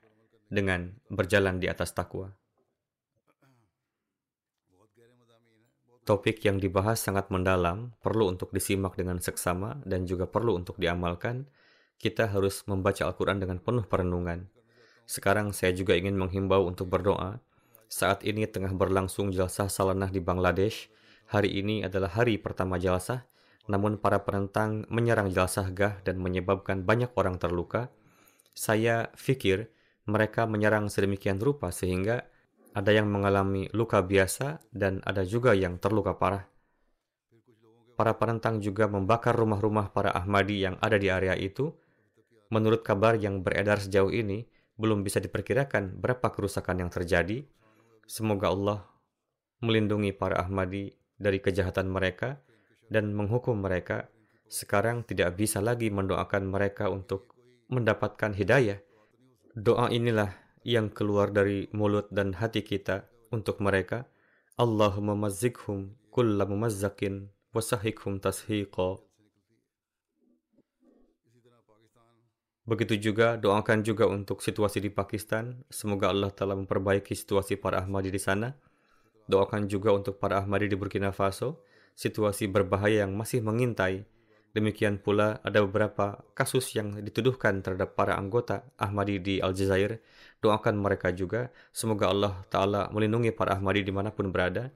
dengan 0.49 0.97
berjalan 1.13 1.61
di 1.61 1.69
atas 1.69 1.93
takwa. 1.93 2.33
Topik 6.09 6.41
yang 6.41 6.57
dibahas 6.57 7.05
sangat 7.05 7.29
mendalam, 7.29 7.93
perlu 8.01 8.33
untuk 8.33 8.49
disimak 8.57 8.97
dengan 8.97 9.21
seksama 9.21 9.77
dan 9.85 10.09
juga 10.09 10.25
perlu 10.25 10.57
untuk 10.57 10.81
diamalkan. 10.81 11.45
Kita 12.01 12.33
harus 12.33 12.65
membaca 12.65 13.05
Al-Quran 13.05 13.45
dengan 13.45 13.61
penuh 13.61 13.85
perenungan. 13.85 14.49
Sekarang 15.05 15.53
saya 15.53 15.77
juga 15.77 15.93
ingin 15.93 16.17
menghimbau 16.17 16.65
untuk 16.65 16.89
berdoa. 16.89 17.45
Saat 17.93 18.25
ini 18.25 18.49
tengah 18.49 18.73
berlangsung 18.73 19.29
jelasah 19.37 19.69
salanah 19.69 20.09
di 20.09 20.25
Bangladesh, 20.25 20.89
Hari 21.29 21.61
ini 21.61 21.85
adalah 21.85 22.09
hari 22.17 22.41
pertama 22.41 22.81
jelasah, 22.81 23.29
namun 23.69 24.01
para 24.01 24.25
penentang 24.25 24.89
menyerang 24.89 25.29
jelasah 25.29 25.69
Gah 25.77 26.01
dan 26.01 26.17
menyebabkan 26.25 26.89
banyak 26.89 27.13
orang 27.21 27.37
terluka. 27.37 27.93
Saya 28.57 29.13
pikir 29.13 29.69
mereka 30.09 30.49
menyerang 30.49 30.89
sedemikian 30.89 31.37
rupa 31.37 31.69
sehingga 31.69 32.25
ada 32.73 32.97
yang 32.97 33.13
mengalami 33.13 33.69
luka 33.77 34.01
biasa 34.01 34.65
dan 34.73 35.05
ada 35.05 35.21
juga 35.21 35.53
yang 35.53 35.77
terluka 35.77 36.17
parah. 36.17 36.49
Para 37.93 38.17
penentang 38.17 38.65
juga 38.65 38.89
membakar 38.89 39.37
rumah-rumah 39.37 39.93
para 39.93 40.17
Ahmadi 40.17 40.65
yang 40.65 40.81
ada 40.81 40.97
di 40.97 41.13
area 41.13 41.37
itu. 41.37 41.69
Menurut 42.49 42.81
kabar 42.81 43.21
yang 43.21 43.45
beredar 43.45 43.85
sejauh 43.85 44.09
ini, 44.09 44.49
belum 44.81 45.05
bisa 45.05 45.21
diperkirakan 45.21 46.01
berapa 46.01 46.33
kerusakan 46.33 46.89
yang 46.89 46.89
terjadi. 46.89 47.45
Semoga 48.09 48.49
Allah 48.49 48.81
melindungi 49.61 50.15
para 50.15 50.41
Ahmadi 50.41 50.98
dari 51.19 51.43
kejahatan 51.43 51.91
mereka 51.91 52.39
dan 52.89 53.13
menghukum 53.13 53.61
mereka, 53.61 54.09
sekarang 54.49 55.05
tidak 55.05 55.37
bisa 55.37 55.61
lagi 55.61 55.93
mendoakan 55.93 56.49
mereka 56.49 56.89
untuk 56.89 57.37
mendapatkan 57.69 58.33
hidayah. 58.33 58.81
Doa 59.53 59.93
inilah 59.93 60.33
yang 60.65 60.89
keluar 60.89 61.35
dari 61.35 61.69
mulut 61.75 62.09
dan 62.09 62.33
hati 62.39 62.65
kita 62.65 63.05
untuk 63.29 63.61
mereka. 63.61 64.09
Allahumma 64.57 65.29
mazzikhum 65.29 65.95
kulla 66.09 66.49
mumazzakin 66.49 67.29
wasahikhum 67.53 68.23
tashiqa. 68.23 69.03
Begitu 72.69 73.01
juga 73.01 73.41
doakan 73.41 73.81
juga 73.81 74.05
untuk 74.05 74.45
situasi 74.45 74.85
di 74.85 74.93
Pakistan. 74.93 75.65
Semoga 75.73 76.13
Allah 76.13 76.29
telah 76.29 76.53
memperbaiki 76.53 77.17
situasi 77.17 77.57
para 77.57 77.81
Ahmadi 77.81 78.13
di 78.13 78.21
sana 78.21 78.53
Doakan 79.29 79.69
juga 79.69 79.93
untuk 79.93 80.17
para 80.17 80.41
Ahmadi 80.41 80.73
di 80.73 80.77
Burkina 80.81 81.13
Faso, 81.13 81.61
situasi 81.93 82.49
berbahaya 82.49 83.05
yang 83.05 83.13
masih 83.13 83.45
mengintai. 83.45 84.09
Demikian 84.57 84.97
pula 84.97 85.45
ada 85.45 85.61
beberapa 85.61 86.25
kasus 86.33 86.73
yang 86.73 86.97
dituduhkan 87.05 87.61
terhadap 87.61 87.93
para 87.93 88.17
anggota 88.17 88.65
Ahmadi 88.81 89.21
di 89.21 89.35
Aljazair. 89.45 90.01
Doakan 90.41 90.81
mereka 90.81 91.13
juga. 91.13 91.53
Semoga 91.69 92.09
Allah 92.09 92.35
Ta'ala 92.49 92.89
melindungi 92.89 93.37
para 93.37 93.53
Ahmadi 93.55 93.85
di 93.85 93.93
mana 93.93 94.09
pun 94.09 94.33
berada. 94.33 94.73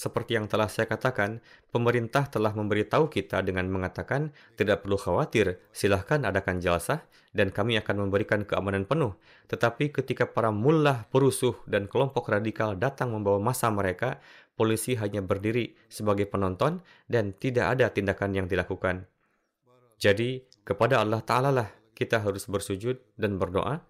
Seperti 0.00 0.32
yang 0.32 0.48
telah 0.48 0.64
saya 0.72 0.88
katakan, 0.88 1.44
pemerintah 1.68 2.24
telah 2.24 2.56
memberitahu 2.56 3.12
kita 3.12 3.44
dengan 3.44 3.68
mengatakan 3.68 4.32
tidak 4.56 4.80
perlu 4.80 4.96
khawatir, 4.96 5.60
silahkan 5.76 6.24
adakan 6.24 6.56
jalsah 6.56 7.04
dan 7.36 7.52
kami 7.52 7.76
akan 7.76 8.08
memberikan 8.08 8.48
keamanan 8.48 8.88
penuh. 8.88 9.12
Tetapi 9.52 9.92
ketika 9.92 10.24
para 10.24 10.48
mullah 10.48 11.04
perusuh 11.12 11.52
dan 11.68 11.84
kelompok 11.84 12.32
radikal 12.32 12.80
datang 12.80 13.12
membawa 13.12 13.44
masa 13.44 13.68
mereka, 13.68 14.16
polisi 14.56 14.96
hanya 14.96 15.20
berdiri 15.20 15.76
sebagai 15.92 16.24
penonton 16.32 16.80
dan 17.04 17.36
tidak 17.36 17.76
ada 17.76 17.92
tindakan 17.92 18.32
yang 18.32 18.48
dilakukan. 18.48 19.04
Jadi, 20.00 20.40
kepada 20.64 21.04
Allah 21.04 21.20
Ta'ala 21.20 21.52
lah 21.52 21.68
kita 21.92 22.24
harus 22.24 22.48
bersujud 22.48 22.96
dan 23.20 23.36
berdoa. 23.36 23.84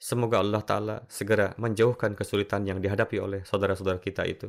Semoga 0.00 0.40
Allah 0.40 0.64
Ta'ala 0.64 0.96
segera 1.12 1.52
menjauhkan 1.60 2.16
kesulitan 2.16 2.64
yang 2.64 2.80
dihadapi 2.80 3.20
oleh 3.20 3.44
saudara-saudara 3.44 4.00
kita 4.00 4.24
itu. 4.24 4.48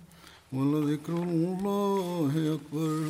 ولذكر 0.53 1.13
الله 1.13 2.31
أكبر. 2.55 3.03